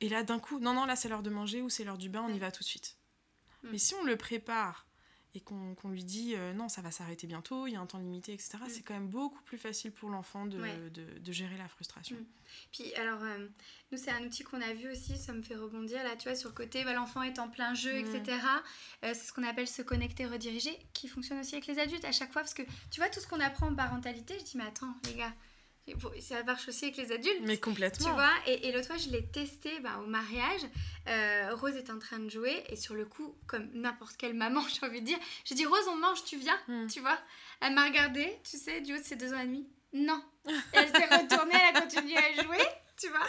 [0.00, 2.08] Et là d'un coup, non, non, là c'est l'heure de manger ou c'est l'heure du
[2.08, 2.96] bain, on y va tout de suite.
[3.62, 3.68] Mm.
[3.72, 4.85] Mais si on le prépare
[5.36, 7.98] et qu'on lui dit euh, non, ça va s'arrêter bientôt, il y a un temps
[7.98, 8.68] limité, etc., mm.
[8.68, 10.58] c'est quand même beaucoup plus facile pour l'enfant de,
[10.88, 12.16] de, gérer la frustration.
[12.16, 12.24] Mm.
[12.72, 13.46] Puis alors, euh,
[13.92, 16.36] nous, c'est un outil qu'on a vu aussi, ça me fait rebondir là, tu vois,
[16.36, 18.22] sur le côté, bah, l'enfant est en plein jeu, etc.
[19.04, 22.12] Euh, c'est ce qu'on appelle se connecter, rediriger, qui fonctionne aussi avec les adultes à
[22.12, 24.64] chaque fois, parce que tu vois, tout ce qu'on apprend en parentalité, je dis, mais
[24.64, 25.34] attends, les gars,
[26.20, 27.42] ça marche aussi avec les adultes.
[27.42, 28.06] Mais complètement.
[28.06, 30.62] Tu vois, et, et l'autre fois, je l'ai testé bah, au mariage.
[31.08, 34.62] Euh, Rose est en train de jouer, et sur le coup, comme n'importe quelle maman,
[34.68, 36.86] j'ai envie de dire, j'ai dit Rose, on mange, tu viens, hmm.
[36.88, 37.18] tu vois.
[37.60, 39.68] Elle m'a regardée, tu sais, du haut de ses deux ans et demi.
[39.92, 40.22] Non.
[40.72, 42.64] elle s'est retournée, elle a continué à jouer,
[43.00, 43.26] tu vois.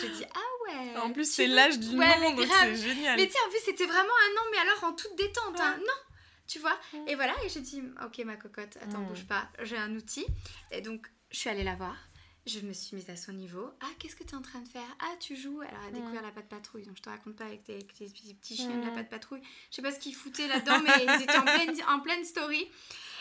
[0.00, 0.96] J'ai dit Ah ouais.
[1.00, 3.16] En plus, c'est l'âge du monde, c'est génial.
[3.16, 5.60] Mais tu sais, en plus, c'était vraiment un an, mais alors en toute détente.
[5.60, 5.78] Hein.
[5.78, 6.14] Non,
[6.46, 6.76] tu vois.
[7.06, 9.08] Et voilà, et j'ai dit Ok, ma cocotte, attends, hmm.
[9.08, 10.26] bouge pas, j'ai un outil.
[10.72, 11.96] Et donc, je suis allée la voir.
[12.48, 13.70] Je me suis mise à son niveau.
[13.82, 14.96] Ah, qu'est-ce que tu es en train de faire?
[15.00, 15.60] Ah, tu joues.
[15.60, 16.84] Alors, elle a découvert la patte patrouille.
[16.84, 19.42] Donc, je te raconte pas avec tes, petits chiens de la patte patrouille.
[19.70, 22.66] Je sais pas ce qu'ils foutaient là-dedans, mais ils étaient en pleine, en pleine story.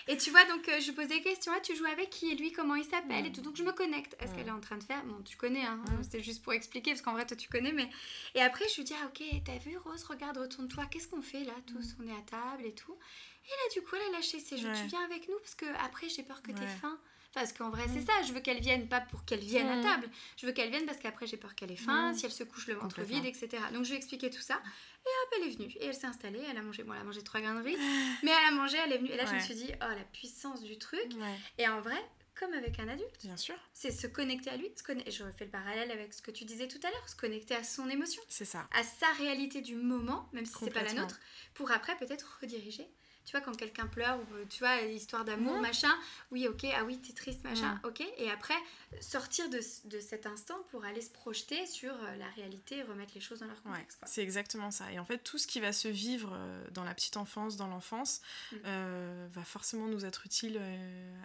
[0.07, 1.51] Et tu vois, donc euh, je pose des questions.
[1.53, 2.31] Ah, tu joues avec qui?
[2.31, 3.25] Et lui Comment il s'appelle?
[3.25, 3.41] Et tout.
[3.41, 5.03] Donc, je me connecte à ce qu'elle est en train de faire?
[5.03, 5.83] Bon, tu connais, hein.
[6.03, 7.73] C'était juste pour expliquer, parce qu'en vrai, toi, tu connais.
[7.73, 7.89] Mais...
[8.33, 10.05] Et après, je lui dis Ah, ok, t'as vu, Rose?
[10.05, 10.85] Regarde, retourne-toi.
[10.85, 11.53] Qu'est-ce qu'on fait là?
[11.65, 12.95] Tous, on est à table et tout.
[13.43, 14.71] Et là, du coup, elle a lâché ses jeux.
[14.71, 16.97] Tu viens avec nous Parce que après, j'ai peur que t'aies faim.
[17.37, 18.07] Parce qu'en vrai, c'est mm.
[18.07, 18.13] ça.
[18.27, 19.83] Je veux qu'elle vienne, pas pour qu'elle vienne à mm.
[19.83, 20.09] table.
[20.37, 22.15] Je veux qu'elle vienne parce qu'après, j'ai peur qu'elle ait faim, mm.
[22.15, 23.49] si elle se couche le ventre vide, etc.
[23.71, 24.55] Donc, je lui ai expliqué tout ça.
[24.55, 25.71] Et hop, elle est venue.
[25.79, 26.41] Et elle s'est installée.
[26.49, 26.81] Elle a mangé.
[26.81, 27.77] Bon, elle a mangé trois grains de riz.
[28.23, 29.11] mais elle a mangé, elle est venue.
[29.11, 31.11] Et là, je me suis dit, oh, la puissance du truc.
[31.59, 32.03] Et en vrai,
[32.39, 33.19] comme avec un adulte.
[33.23, 33.55] Bien sûr.
[33.73, 34.71] C'est se connecter à lui.
[34.75, 37.07] Se Je refais le parallèle avec ce que tu disais tout à l'heure.
[37.07, 38.21] Se connecter à son émotion.
[38.29, 38.67] C'est ça.
[38.73, 41.19] À sa réalité du moment, même si c'est pas la nôtre,
[41.53, 42.89] pour après peut-être rediriger
[43.27, 45.93] tu vois, quand quelqu'un pleure, ou tu vois, histoire d'amour, machin,
[46.31, 48.01] oui, ok, ah oui, t'es triste, machin, ok.
[48.17, 48.53] Et après,
[49.01, 49.59] sortir de,
[49.89, 53.39] de, cet instant pour aller se projeter sur euh, la réalité et remettre les choses
[53.39, 53.99] dans leur contexte.
[54.05, 54.89] c'est exactement ça.
[54.93, 57.67] Et en fait, tout ce qui va se vivre euh, dans la petite enfance, dans
[57.67, 58.21] l'enfance,
[58.53, 58.55] mm.
[58.65, 60.61] euh, va forcément nous être utile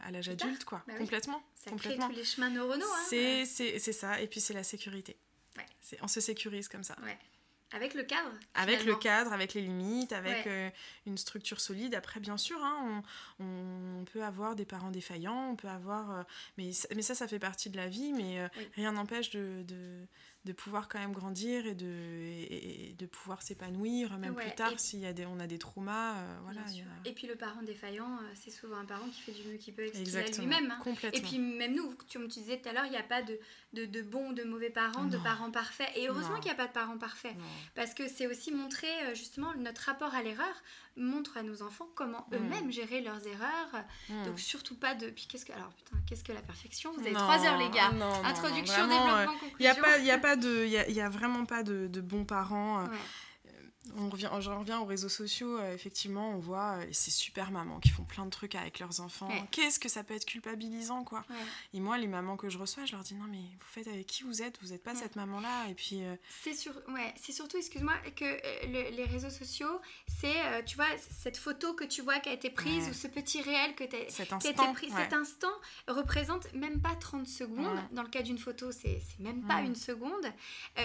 [0.05, 0.83] à l'âge adulte, quoi.
[0.89, 1.41] Bah complètement.
[1.55, 2.07] Ça complètement.
[2.07, 2.85] crée tous les chemins neuronaux.
[2.85, 4.21] Hein, c'est ça.
[4.21, 5.17] Et puis, c'est la sécurité.
[6.01, 6.97] On se sécurise comme ça.
[7.03, 7.19] Ouais.
[7.75, 10.71] Avec le cadre Avec le cadre, avec les limites, avec euh,
[11.07, 11.95] une structure solide.
[11.95, 13.03] Après, bien sûr, hein,
[13.41, 16.11] on, peut avoir des parents défaillants, on peut avoir...
[16.11, 16.23] Euh,
[16.59, 20.07] mais, mais ça, ça fait partie de la vie, mais euh, rien n'empêche de, de
[20.51, 25.07] pouvoir quand même grandir et de, et, de pouvoir s'épanouir, même plus tard, s'il y
[25.07, 26.17] a des, on a des traumas.
[26.17, 26.63] Euh, voilà,
[27.05, 29.75] Et puis le parent défaillant, euh, c'est souvent un parent qui fait du mieux qu'il
[29.75, 30.73] peut avec lui-même.
[30.73, 30.95] Hein.
[31.13, 33.39] Et puis même nous, comme tu disais tout à l'heure, il n'y a pas de,
[33.73, 35.91] de, de, bons ou de mauvais parents, de parents parfaits.
[35.95, 37.37] Et heureusement qu'il n'y a pas de parents parfaits.
[37.77, 40.63] Parce que c'est aussi montrer euh, justement notre rapport à l'erreur
[40.97, 42.35] montre à nos enfants comment mm.
[42.37, 43.85] eux-mêmes gérer leurs erreurs.
[44.09, 44.25] Mm.
[44.25, 45.09] Donc surtout pas de.
[45.11, 46.93] Puis qu'est-ce que alors putain qu'est-ce que la perfection?
[46.93, 47.91] Vous avez trois heures les gars.
[48.25, 49.57] Introduction, développement, conclusion.
[49.59, 52.01] Il y a pas il y a pas de il y, a, vraiment pas de,
[52.01, 52.81] bons parents.
[52.81, 52.87] Euh,
[53.97, 57.89] on revient, reviens aux réseaux sociaux, euh, effectivement, on voit euh, ces super mamans qui
[57.89, 59.29] font plein de trucs avec leurs enfants.
[59.51, 61.25] Qu'est-ce que ça peut être culpabilisant, quoi.
[61.75, 64.07] Et moi, les mamans que je reçois, je leur dis non, mais vous faites avec
[64.07, 65.69] qui vous êtes, vous n'êtes pas cette maman-là.
[65.69, 66.05] Et puis.
[66.05, 66.73] Euh, c'est sur...
[66.89, 72.03] ouais, c'est surtout, excuse-moi, que les réseaux sociaux, c'est, tu vois, cette photo que tu
[72.03, 74.91] vois qui a été prise ou ce petit réel que tu as cet instant, pris,
[74.91, 75.53] cet instant
[75.89, 77.79] représente même pas 30 secondes.
[77.93, 80.27] Dans le cas d'une photo, c'est même pas une seconde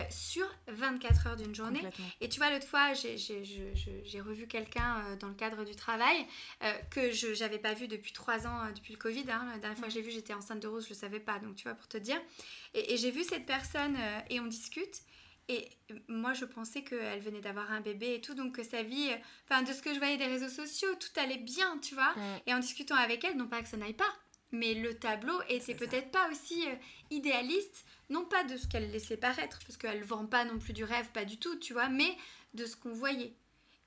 [0.10, 1.84] sur 24 heures d'une journée.
[2.22, 6.26] Et tu vois, l'autre fois, j'ai revu quelqu'un euh, dans le cadre du travail
[6.64, 9.26] euh, que je n'avais pas vu depuis trois ans, euh, depuis le Covid.
[9.30, 9.48] Hein.
[9.54, 11.40] La dernière fois que j'ai vu, j'étais enceinte de Rose, je ne le savais pas.
[11.40, 12.20] Donc, tu vois, pour te dire.
[12.74, 13.98] Et, j'ai vu cette personne
[14.30, 15.02] et on discute.
[15.50, 15.70] Et
[16.10, 19.10] moi, je pensais qu'elle venait d'avoir un bébé et tout, donc que sa vie,
[19.46, 22.14] enfin, de ce que je voyais des réseaux sociaux, tout allait bien, tu vois.
[22.48, 24.14] Et en discutant avec elle, non pas que ça n'aille pas,
[24.52, 26.66] mais le tableau était peut-être pas aussi
[27.12, 30.84] idéaliste, non pas de ce qu'elle laissait paraître, parce qu'elle vend pas non plus du
[30.84, 32.18] rêve, pas du tout, tu vois, mais
[32.54, 33.36] de ce qu'on voyait.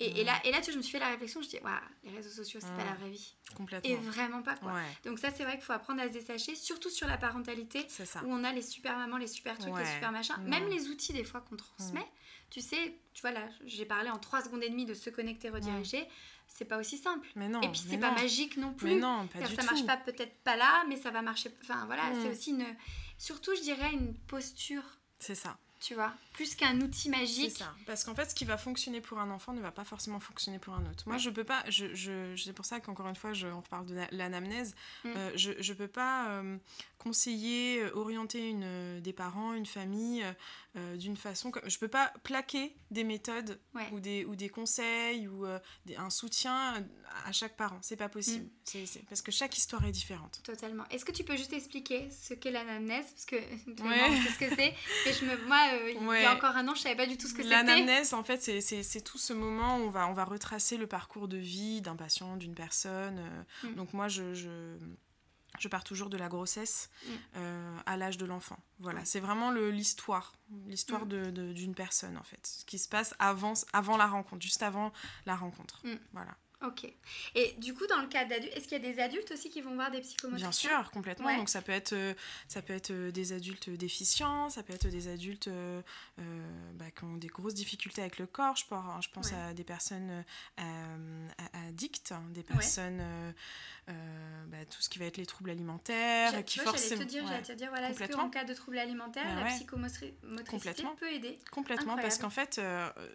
[0.02, 1.74] Et, là, et là, tu vois, je me suis fait la réflexion, je dis, waouh,
[2.04, 3.34] les réseaux sociaux, c'est pas la vraie vie.
[3.54, 3.90] Complètement.
[3.90, 4.72] Et vraiment pas, quoi.
[5.04, 8.24] Donc ça, c'est vrai qu'il faut apprendre à se détacher, surtout sur la parentalité, ça.
[8.24, 11.12] où on a les super mamans, les super trucs, les super machins, même les outils,
[11.12, 12.06] des fois, qu'on transmet.
[12.48, 15.50] Tu sais, tu vois, là, j'ai parlé en 3 secondes et demie de se connecter,
[15.50, 16.08] rediriger.
[16.48, 17.28] C'est pas aussi simple.
[17.36, 18.94] Mais non, et puis c'est pas magique non plus.
[18.94, 21.48] Mais non, pas du ça marche pas peut-être pas là, mais ça va marcher.
[21.62, 22.66] Enfin voilà, c'est aussi une.
[23.18, 24.82] Surtout, je dirais, une posture.
[25.20, 27.50] C'est ça tu vois, plus qu'un outil magique.
[27.50, 29.84] C'est ça, parce qu'en fait, ce qui va fonctionner pour un enfant ne va pas
[29.84, 31.04] forcément fonctionner pour un autre.
[31.06, 33.86] Moi, je peux pas, je, je, c'est pour ça qu'encore une fois, je, on reparle
[33.86, 34.74] de l'anamnèse,
[35.04, 35.08] mm.
[35.16, 36.58] euh, je, je peux pas euh,
[37.02, 40.24] conseiller, euh, orienter une, des parents, une famille
[40.94, 43.58] d'une façon comme, je peux pas plaquer des méthodes
[43.90, 46.86] ou, des, ou des conseils ou un soutien
[47.26, 48.84] à chaque parent, c'est pas possible, mm.
[48.86, 50.40] c'est, parce que chaque histoire est différente.
[50.44, 50.84] Totalement.
[50.90, 53.36] Est-ce que tu peux juste expliquer ce qu'est l'anamnèse, parce que
[53.82, 54.22] ouais.
[54.24, 54.74] c'est ce que c'est,
[55.06, 57.16] et je me, moi, euh, il y a encore un an, je savais pas du
[57.16, 57.54] tout ce que c'était.
[57.54, 61.28] L'anamnèse, en fait, c'est tout ce moment où on va, on va retracer le parcours
[61.28, 63.18] de vie d'un patient, d'une personne.
[63.18, 63.68] Euh.
[63.68, 63.74] Mm.
[63.74, 64.76] Donc moi, je, je,
[65.68, 67.10] pars toujours de la grossesse mm.
[67.36, 68.58] euh, à l'âge de l'enfant.
[68.78, 70.34] Voilà, c'est vraiment l'histoire,
[70.66, 71.52] l'histoire mm.
[71.52, 72.46] d'une personne, en fait.
[72.46, 74.92] Ce qui se passe avant, avant la rencontre, juste avant
[75.26, 75.82] la rencontre.
[76.12, 76.36] Voilà.
[76.62, 76.92] Ok.
[77.34, 79.62] Et du coup, dans le cas d'adultes, est-ce qu'il y a des adultes aussi qui
[79.62, 80.48] vont voir des psychomotriciens?
[80.48, 81.34] Bien sûr, complètement.
[81.36, 82.12] Donc ça peut être, euh,
[82.48, 85.80] ça peut être euh, des adultes déficients, ça peut être des adultes euh,
[86.74, 88.56] bah, qui ont des grosses difficultés avec le corps.
[88.56, 90.22] Je pense, je pense à des personnes
[91.66, 93.02] addictes, hein, des personnes,
[93.88, 97.02] bah, tout ce qui va être les troubles alimentaires, qui forcément.
[97.02, 100.84] te dire, j'allais te dire, voilà, est-ce qu'en cas de troubles alimentaires, bah la psychomotricité
[100.98, 101.38] peut aider?
[101.50, 102.60] Complètement, parce qu'en fait,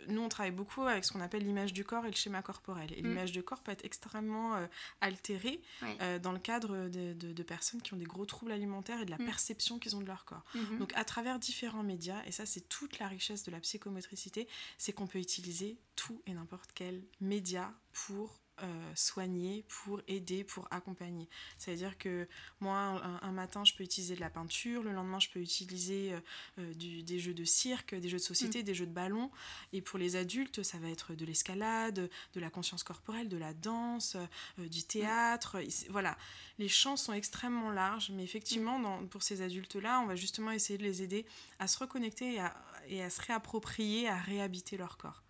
[0.08, 2.92] nous on travaille beaucoup avec ce qu'on appelle l'image du corps et le schéma corporel.
[2.98, 3.08] Et mm.
[3.08, 4.68] l'image de corps peut être extrêmement euh,
[5.02, 9.06] altéré euh, dans le cadre de, de, personnes qui ont des gros troubles alimentaires et
[9.06, 9.26] de la mm.
[9.26, 10.44] perception qu'ils ont de leur corps.
[10.56, 10.78] Mm-hmm.
[10.80, 14.94] Donc à travers différents médias, et ça c'est toute la richesse de la psychomotricité, c'est
[14.94, 21.28] qu'on peut utiliser tout et n'importe quel média pour euh, soigner, pour aider, pour accompagner.
[21.58, 22.26] C'est-à-dire que
[22.62, 26.20] moi, un, matin, je peux utiliser de la peinture, le lendemain, je peux utiliser euh,
[26.60, 28.64] euh, du, des jeux de cirque, des jeux de société, mm.
[28.64, 29.30] des jeux de ballon.
[29.74, 33.54] Et pour les adultes, ça va être de l'escalade, de la conscience corporelle, de la
[33.54, 34.16] danse,
[34.58, 35.58] du théâtre.
[35.90, 36.18] Voilà,
[36.58, 40.78] les champs sont extrêmement larges, mais effectivement, dans, pour ces adultes-là, on va justement essayer
[40.78, 41.26] de les aider
[41.60, 42.56] à se reconnecter et à,
[42.88, 45.24] et à se réapproprier, à réhabiter leur corps.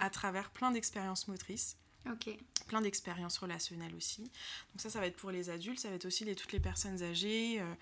[0.00, 1.76] À travers plein d'expériences motrices
[2.68, 4.22] Plein d'expériences relationnelles aussi.
[4.22, 6.60] Donc ça, ça va être pour les adultes, ça va être aussi les, toutes les
[6.60, 7.60] personnes âgées.
[7.60, 7.74] Euh,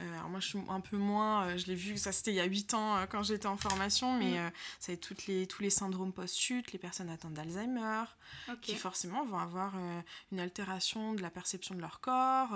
[0.00, 2.40] alors moi, je suis un peu moins, euh, je l'ai vu, ça c'était il y
[2.40, 4.52] a 8 ans quand j'étais en formation, mais mm.
[4.78, 8.04] ça être toutes les, tous les syndromes post-chute, les personnes atteintes d'Alzheimer,
[8.62, 9.74] qui forcément vont avoir
[10.32, 12.52] une altération de la perception de leur corps.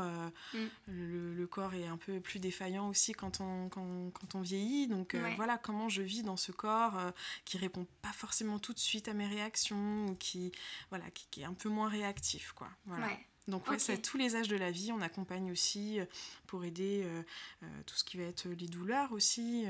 [0.55, 0.59] Mm.
[0.89, 4.89] Le, corps est un peu plus défaillant aussi quand on, quand, quand on vieillit.
[4.89, 6.99] Donc voilà, comment je vis dans ce corps
[7.45, 10.53] qui répond pas forcément tout de suite à mes réactions, ou qui...
[10.91, 12.69] Voilà, qui, est un peu moins réactif, quoi.
[12.87, 13.09] Voilà.
[13.47, 14.91] Donc ouais, c'est tous les âges de la vie.
[14.93, 16.07] On accompagne aussi euh,
[16.47, 17.23] pour aider euh,
[17.63, 19.67] euh, tout ce qui va être les douleurs aussi,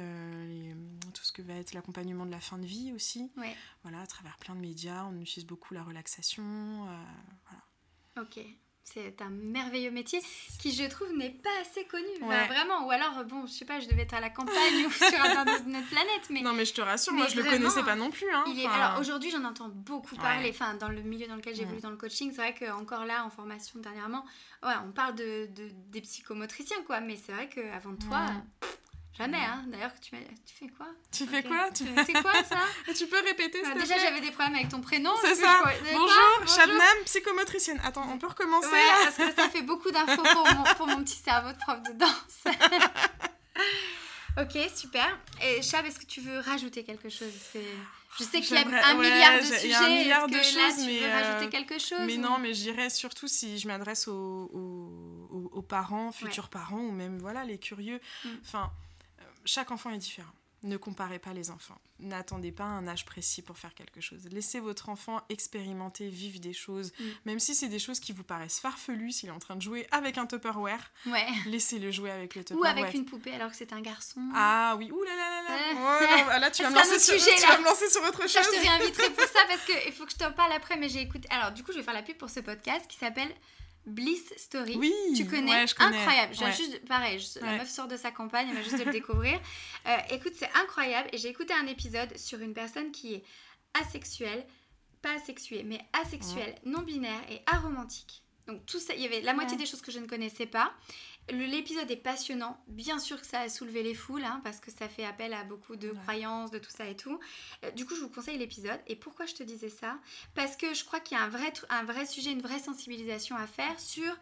[1.13, 3.33] tout ce que va être l'accompagnement de la fin de vie aussi.
[3.83, 6.43] Voilà, à travers plein de médias, on utilise beaucoup la relaxation.
[7.47, 8.23] voilà.
[8.23, 8.41] Ok.
[8.87, 10.21] C'est un merveilleux métier
[10.61, 12.07] qui, je trouve, n'est pas assez connu.
[12.21, 12.87] vraiment.
[12.87, 14.55] Ou alors, bon, je sais pas, je devais être à la campagne
[14.87, 16.29] ou sur un autre planète.
[16.31, 18.31] Mais, non, mais je te rassure, moi, je le connaissais pas non plus.
[18.33, 18.45] Hein.
[18.71, 20.51] Alors, aujourd'hui, j'en entends beaucoup parler.
[20.51, 23.25] Enfin, dans le milieu dans lequel j'ai voulu dans le coaching, c'est vrai qu'encore là,
[23.25, 24.25] en formation dernièrement,
[24.63, 27.01] ouais, on parle de, de des psychomotriciens, quoi.
[27.01, 28.27] Mais c'est vrai qu'avant toi,
[29.17, 29.65] Jamais, hein.
[29.69, 30.11] D'ailleurs, tu,
[30.45, 31.85] tu fais quoi Tu fais quoi tu...
[32.05, 32.59] C'est quoi ça
[32.97, 35.13] Tu peux répéter ça Déjà, j'avais des problèmes avec ton prénom.
[35.21, 35.63] C'est ça.
[35.93, 37.81] Bonjour, Shabnam, psychomotricienne.
[37.85, 41.05] Attends, on peut recommencer ouais, parce que ça fait beaucoup d'infos pour mon, pour mon
[41.05, 42.45] petit cerveau de prof de danse.
[44.37, 45.17] Ok, super.
[45.43, 47.31] Et Chab, est-ce que tu veux rajouter quelque chose?
[48.19, 49.65] Je sais qu'il y a un milliard de sujets.
[49.65, 52.17] Il y a un milliard de choses, là, tu mais veux rajouter quelque chose Mais
[52.17, 54.51] non, mais je dirais surtout si je m'adresse aux,
[55.53, 58.01] aux, parents, futurs parents, ou même voilà les curieux.
[58.25, 58.29] Mm.
[58.43, 58.94] Enfin, euh,
[59.45, 60.33] chaque enfant est différent.
[60.65, 61.79] Ne comparez pas les enfants.
[61.99, 64.27] N'attendez pas un âge précis pour faire quelque chose.
[64.33, 66.91] Laissez votre enfant expérimenter, vivre des choses.
[66.99, 67.05] Mm.
[67.27, 69.87] Même si c'est des choses qui vous paraissent farfelues, s'il est en train de jouer
[69.91, 71.27] avec un Tupperware, ouais.
[71.45, 72.75] laissez-le jouer avec le Tupperware.
[72.75, 74.23] Ou avec une poupée alors que c'est un garçon.
[74.35, 76.29] Ah oui, ouh là là là là.
[76.37, 78.31] Oh, là tu vas, me lancer, sur, sujet, tu vas me lancer sur autre chose.
[78.31, 80.89] Ça, je te réinviterai pour ça parce qu'il faut que je t'en parle après, mais
[80.89, 81.29] j'ai écouté.
[81.31, 83.35] Alors du coup, je vais faire la pub pour ce podcast qui s'appelle
[83.87, 84.77] Bliss Story.
[84.77, 86.35] Oui, tu connais, incroyable.
[86.35, 89.39] juste, pareil, la meuf sort de sa campagne, elle va juste de le découvrir.
[89.87, 91.09] Euh, écoute, c'est incroyable.
[91.13, 93.25] Et j'ai écouté un épisode sur une personne qui est
[93.75, 94.47] asexuelle,
[95.03, 98.23] pas asexuée, mais asexuelle, non binaire et aromantique.
[98.47, 100.73] Donc tout ça, il y avait la moitié des choses que je ne connaissais pas.
[101.31, 102.59] L'épisode est passionnant.
[102.69, 105.45] Bien sûr que ça a soulevé les foules, hein, parce que ça fait appel à
[105.45, 107.19] beaucoup de croyances, de tout ça et tout.
[107.65, 108.79] Euh, du coup, je vous conseille l'épisode.
[108.87, 109.99] Et pourquoi je te disais ça?
[110.35, 113.37] Parce que je crois qu'il y a un vrai, un vrai sujet, une vraie sensibilisation
[113.37, 114.15] à faire sur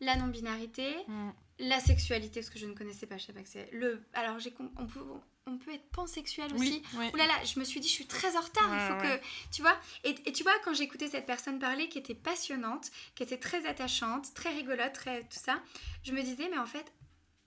[0.00, 1.30] la non-binarité, mm.
[1.60, 4.02] la sexualité, parce que je ne connaissais pas, je sais pas que c'est le.
[4.12, 5.00] Alors, j'ai on peut,
[5.46, 6.82] on peut être pansexuel aussi.
[6.94, 8.68] Oui, là là, je me suis dit, je suis très en retard.
[8.72, 9.76] il faut que, tu vois.
[10.04, 13.66] Et, et, tu vois, quand écouté cette personne parler, qui était passionnante, qui était très
[13.66, 15.60] attachante, très rigolote, très tout ça,
[16.02, 16.92] je me disais, mais en fait,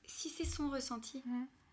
[0.06, 1.24] si c'est son ressenti.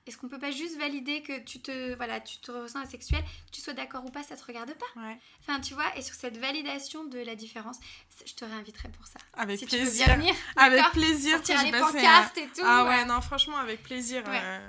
[0.07, 3.51] Est-ce qu'on peut pas juste valider que tu te voilà, tu te ressens asexuel, que
[3.53, 5.03] tu sois d'accord ou pas, ça te regarde pas.
[5.41, 7.79] Enfin, tu vois, et sur cette validation de la différence,
[8.27, 9.21] je te réinviterai pour ça.
[9.35, 10.07] Avec plaisir.
[10.07, 11.37] Tu veux venir, avec plaisir.
[11.37, 12.63] Sortir les pancartes et tout.
[12.65, 14.25] Ah ouais, non, franchement, avec plaisir.
[14.27, 14.69] Euh,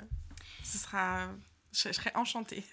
[0.64, 1.30] ce sera
[1.72, 2.64] je, serais enchantée.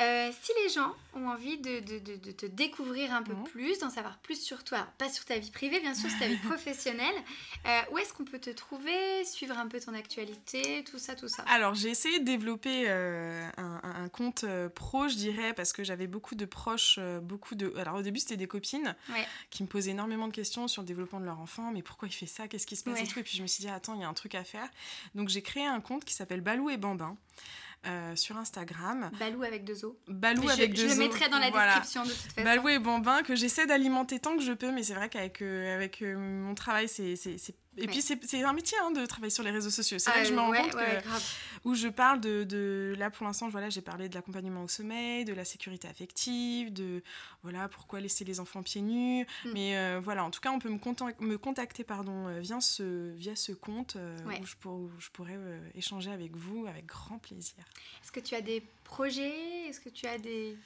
[0.00, 3.90] Euh, si les gens ont envie de, de, de, te découvrir un peu plus, d'en
[3.90, 7.14] savoir plus sur toi, pas sur ta vie privée, bien sûr, sur ta vie professionnelle,
[7.66, 11.28] euh, où est-ce qu'on peut te trouver, suivre un peu ton actualité, tout ça, tout
[11.28, 11.44] ça?
[11.46, 14.44] Alors, j'ai essayé de développer euh, un, un, compte
[14.74, 17.72] pro, je dirais, parce que j'avais beaucoup de proches, beaucoup de...
[17.76, 18.96] Alors, au début, c'était des copines
[19.50, 22.12] qui me posaient énormément de questions sur le développement de leur enfant, mais pourquoi il
[22.12, 23.20] fait ça, qu'est-ce qui se passe et tout.
[23.20, 24.68] Et puis, je me suis dit, attends, il y a un truc à faire.
[25.14, 27.16] Donc, j'ai créé un compte qui s'appelle Balou et Bambin.
[27.84, 29.10] Euh, sur Instagram.
[29.18, 29.94] Balou avec deux os.
[30.06, 30.90] Balou avec deux os.
[30.90, 32.44] Je le mettrai dans la description de toute façon.
[32.44, 35.74] Balou et Bambin que j'essaie d'alimenter tant que je peux, mais c'est vrai qu'avec euh,
[35.74, 37.16] avec, euh, mon travail, c'est
[37.76, 39.98] et puis c'est un métier hein, de travailler sur les réseaux sociaux.
[39.98, 43.26] C'est là que je me rends compte que, où je parle de, de là pour
[43.26, 47.02] l'instant voilà j'ai parlé de l'accompagnement au sommeil, de la sécurité affective, de
[47.42, 49.26] voilà pourquoi laisser les enfants pieds nus.
[49.44, 49.50] Mm.
[49.54, 50.78] Mais euh, voilà en tout cas on peut me,
[51.26, 55.38] me contacter pardon euh, via ce via ce compte euh, où, je pour, je pourrais
[55.74, 57.64] échanger avec vous avec grand plaisir.
[58.02, 59.68] Est-ce que tu as des projets?
[59.68, 60.56] Est-ce que tu as des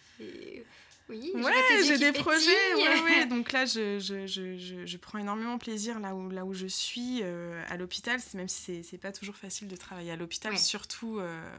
[1.08, 2.74] oui, ouais, j'ai des projets.
[2.74, 3.26] Ouais, ouais.
[3.30, 7.20] Donc là, je, je, je, je, prends énormément plaisir là où, là où je suis
[7.22, 11.58] euh, à l'hôpital, même si c'est pas toujours facile de travailler à l'hôpital, surtout euh,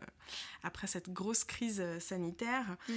[0.63, 2.75] après cette grosse crise euh, sanitaire.
[2.89, 2.93] Mm.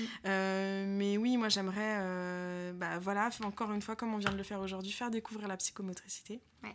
[0.96, 4.60] mais oui, moi j'aimerais, bah, voilà, encore une fois, comme on vient de le faire
[4.60, 6.40] aujourd'hui, faire découvrir la psychomotricité.
[6.64, 6.74] Ouais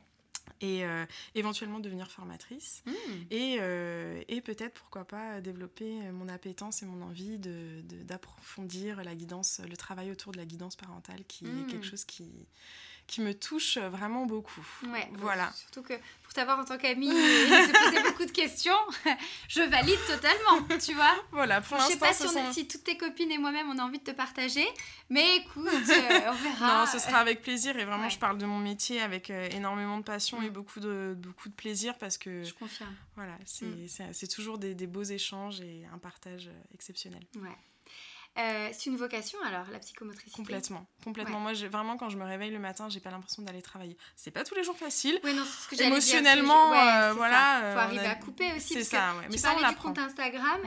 [0.61, 1.05] et euh,
[1.35, 2.83] éventuellement devenir formatrice.
[3.29, 9.15] Et, euh, et peut-être, pourquoi pas, développer mon appétence et mon envie d'approfondir de, la
[9.15, 11.67] guidance, le travail autour de la guidance parentale, qui est hmm.
[11.67, 12.29] quelque chose qui,
[13.07, 14.65] qui me touche vraiment beaucoup.
[14.91, 15.51] Ouais, voilà.
[15.53, 18.75] Surtout que pour t'avoir en tant qu'amie et te poser beaucoup de questions,
[19.47, 21.15] je valide totalement, tu vois.
[21.31, 21.89] Voilà, pour l'instant.
[21.89, 24.65] Je sais pas si, toutes tes copines et moi-même on a envie de te partager,
[25.09, 26.79] mais écoute, euh, on verra.
[26.79, 29.99] Non, ce sera avec plaisir et vraiment je parle de mon métier avec euh, énormément
[29.99, 30.53] de passion et mm.
[30.53, 32.43] beaucoup de, beaucoup de plaisir parce que.
[32.43, 32.95] Je confirme.
[33.15, 34.27] Voilà, c'est mm.
[34.33, 37.23] toujours des, des beaux échanges et un partage euh, exceptionnel.
[37.35, 37.55] Ouais.
[38.37, 40.35] Euh, c'est une vocation alors, la psychomotricité?
[40.35, 41.39] Complètement, complètement.
[41.39, 43.97] Moi, vraiment, quand je me réveille le matin, j'ai pas l'impression d'aller travailler.
[44.15, 45.19] C'est pas tous les jours facile.
[45.23, 47.69] Oui, non, c'est ce que Émotionnellement, dire, euh, voilà.
[47.69, 48.73] Il faut arriver à couper aussi.
[48.73, 49.27] C'est ça, ouais.
[49.29, 50.61] Mais tu ça, on du compte Instagram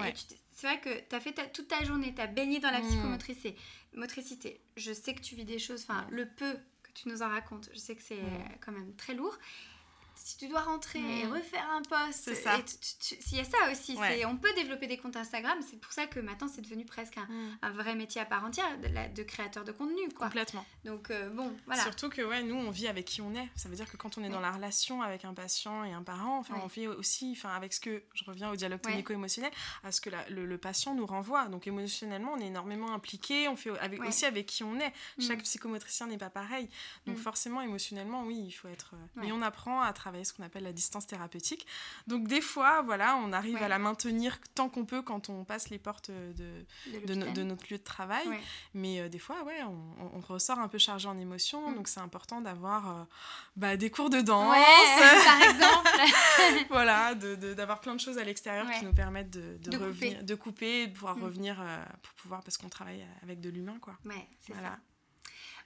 [0.58, 2.88] c'est vrai que tu as fait toute ta journée, tu as baigné dans la mmh.
[2.88, 3.56] psychomotricité.
[3.94, 4.60] Motricité.
[4.76, 7.70] Je sais que tu vis des choses, enfin, le peu que tu nous en racontes,
[7.72, 8.58] je sais que c'est mmh.
[8.60, 9.38] quand même très lourd
[10.28, 11.32] si tu dois rentrer et mm.
[11.32, 12.30] refaire un post,
[13.30, 13.96] il y a ça aussi.
[14.26, 15.58] On peut développer des comptes Instagram.
[15.68, 17.72] C'est pour ça que maintenant, c'est devenu presque un, mm.
[17.72, 20.06] vrai métier à part entière de, créateur de contenu.
[20.14, 20.26] Quoi.
[20.26, 20.66] Complètement.
[20.84, 21.82] Donc, euh, bon, voilà.
[21.82, 23.48] Surtout que ouais, nous, on vit avec qui on est.
[23.56, 26.02] Ça veut dire que quand on est dans la relation avec un patient et un
[26.02, 29.50] parent, enfin, on vit aussi enfin, avec ce que, je reviens au dialogue clinico-émotionnel,
[29.82, 31.46] à ce que le, patient nous renvoie.
[31.46, 33.48] Donc, émotionnellement, on est énormément impliqué.
[33.48, 34.92] On fait avec, aussi avec qui on est.
[35.16, 35.22] Mm.
[35.22, 36.68] Chaque psychomotricien n'est pas pareil.
[37.06, 38.94] Donc, forcément, émotionnellement, oui, il faut être.
[39.16, 41.66] Mais on apprend à travailler travailler ce qu'on appelle la distance thérapeutique.
[42.06, 45.70] Donc des fois, voilà, on arrive à la maintenir tant qu'on peut quand on passe
[45.70, 46.64] les portes de,
[47.06, 48.26] de, notre lieu de travail.
[48.74, 51.70] Mais euh, des fois, ouais, on, ressort un peu chargé en émotions.
[51.70, 51.74] Mm.
[51.76, 53.04] Donc c'est important d'avoir euh,
[53.56, 54.54] bah, des cours de danse.
[55.24, 56.66] par exemple.
[56.70, 60.22] voilà, d'avoir plein de choses à l'extérieur qui nous permettent de, revenir, couper.
[60.22, 61.22] de couper, de pouvoir mm.
[61.22, 61.56] revenir
[62.02, 63.96] pour pouvoir, parce qu'on travaille avec de l'humain, quoi.
[64.04, 64.70] Ouais, c'est voilà.
[64.70, 64.78] ça.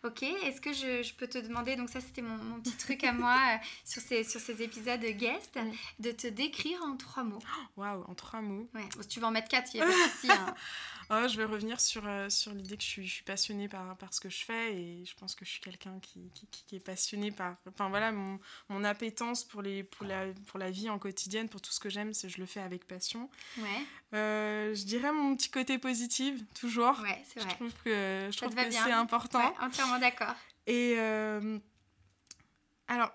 [0.04, 3.36] Ok, est-ce que je, peux te demander, donc ça c'était mon, petit truc à moi
[3.54, 5.56] euh, sur, ces, sur ces épisodes guest,
[6.00, 7.38] de te décrire en trois mots
[7.76, 9.92] Waouh, en trois mots Ouais, si tu veux en mettre quatre, il y a pas
[9.92, 10.30] de souci.
[10.30, 10.54] Hein.
[11.14, 13.96] Oh, je vais revenir sur, euh, sur l'idée que je suis, je suis passionnée par,
[13.98, 16.76] par ce que je fais et je pense que je suis quelqu'un qui, qui, qui,
[16.76, 17.56] est passionné par.
[17.68, 18.40] Enfin voilà, mon,
[18.70, 21.90] mon appétence pour, les, pour, la, pour la vie en quotidienne, pour tout ce que
[21.90, 23.28] j'aime, je le fais avec passion.
[23.58, 23.66] Ouais.
[24.14, 26.98] Euh, je dirais mon petit côté positif, toujours.
[27.00, 27.50] Ouais, c'est vrai.
[27.50, 29.40] Je trouve que, je trouve que c'est important.
[29.40, 30.34] Ouais, entièrement d'accord.
[30.66, 31.58] Et euh,
[32.88, 33.12] alors,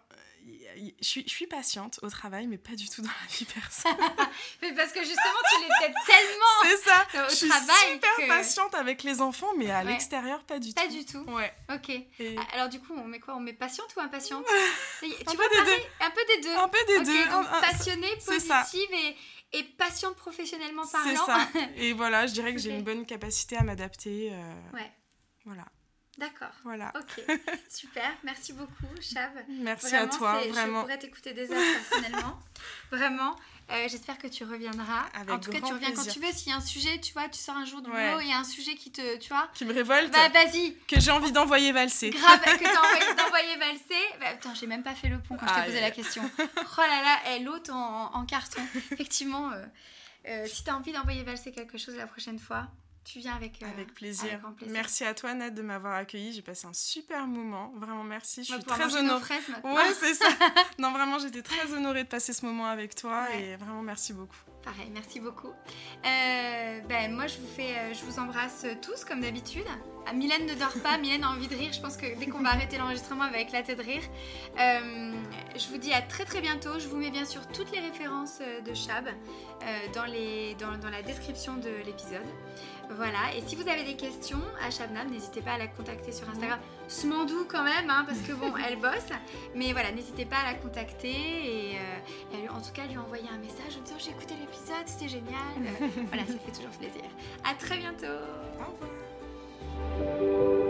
[0.47, 3.97] je suis, je suis, patiente au travail, mais pas du tout dans la vie personnelle.
[4.61, 7.25] mais parce que justement, tu l'étais tellement C'est ça.
[7.25, 7.93] au je suis travail.
[7.93, 10.81] super patiente avec les enfants, mais à l'extérieur, pas du tout.
[10.81, 11.23] Pas du tout.
[11.31, 11.53] Ouais.
[11.73, 11.91] Ok.
[12.37, 13.35] Ah, alors du coup, on met quoi?
[13.35, 14.45] On met patiente ou impatiente?
[14.99, 15.83] Tu un vois, peu des deux.
[15.99, 16.55] Un peu des deux.
[16.55, 17.29] Un peu des deux.
[17.29, 19.15] Donc, passionnée, positive et
[19.53, 21.09] et patiente professionnellement parlant.
[21.09, 21.47] C'est ça.
[21.77, 24.31] Et voilà, je dirais que j'ai une bonne capacité à m'adapter.
[24.33, 24.91] Euh, ouais.
[25.45, 25.65] Voilà.
[26.17, 26.51] D'accord.
[26.63, 26.91] Voilà.
[26.95, 27.23] Ok,
[27.69, 28.11] super.
[28.23, 29.31] Merci beaucoup, Chab.
[29.47, 30.79] Merci à toi, vraiment.
[30.79, 32.39] Je pourrais t'écouter des heures personnellement.
[32.91, 33.35] vraiment.
[33.69, 35.05] Euh, j'espère que tu reviendras.
[35.13, 36.31] Avec en tout cas, tu reviens quand tu veux.
[36.31, 38.31] S'il y a un sujet, tu vois, tu sors un jour du boulot, il y
[38.31, 40.11] a un sujet qui te, tu vois, qui me révolte.
[40.11, 40.75] Bah vas-y.
[40.87, 42.09] Que j'ai envie d'envoyer valser.
[42.09, 44.03] Grave, que t'as envie d'envoyer valser.
[44.19, 46.23] Bah, attends, j'ai même pas fait le pont quand je t'ai posé la question.
[46.39, 48.61] Oh là là, elle l'autre en, carton.
[48.91, 49.65] Effectivement, euh,
[50.27, 52.67] euh, si t'as envie d'envoyer valser quelque chose la prochaine fois,
[53.07, 54.39] tu viens avec, euh, avec, plaisir.
[54.67, 56.33] Merci à toi, Nat, de m'avoir accueilli.
[56.33, 57.71] J'ai passé un super moment.
[57.77, 58.43] Vraiment, merci.
[58.43, 59.35] Je suis très honorée.
[59.63, 60.27] Ouais, c'est ça.
[60.77, 64.35] non, vraiment, j'étais très honorée de passer ce moment avec toi et vraiment, merci beaucoup.
[64.63, 65.53] Pareil, merci beaucoup.
[66.05, 69.63] Euh, ben, moi, je vous, fais, euh, je vous embrasse tous, comme d'habitude.
[70.05, 71.71] Ah, Mylène ne dort pas, Mylène a envie de rire.
[71.71, 74.03] Je pense que dès qu'on va arrêter l'enregistrement, elle va éclater de rire.
[74.57, 76.77] je vous dis à très très bientôt.
[76.79, 79.07] Je vous mets bien sûr toutes les références de Chab
[79.93, 82.27] dans, les, dans, dans la description de l'épisode.
[82.89, 86.29] Voilà, et si vous avez des questions à Shabnam, n'hésitez pas à la contacter sur
[86.29, 86.59] Instagram.
[86.87, 89.09] Smandou quand même, hein, parce que bon, elle bosse.
[89.55, 93.39] Mais voilà, n'hésitez pas à la contacter et, euh, en tout cas lui envoyer un
[93.39, 95.35] message en disant j'ai écouté l'épisode, c'était génial.
[96.07, 97.03] voilà, ça fait toujours plaisir.
[97.43, 98.05] À très bientôt.
[98.59, 98.71] Au
[100.05, 100.66] revoir.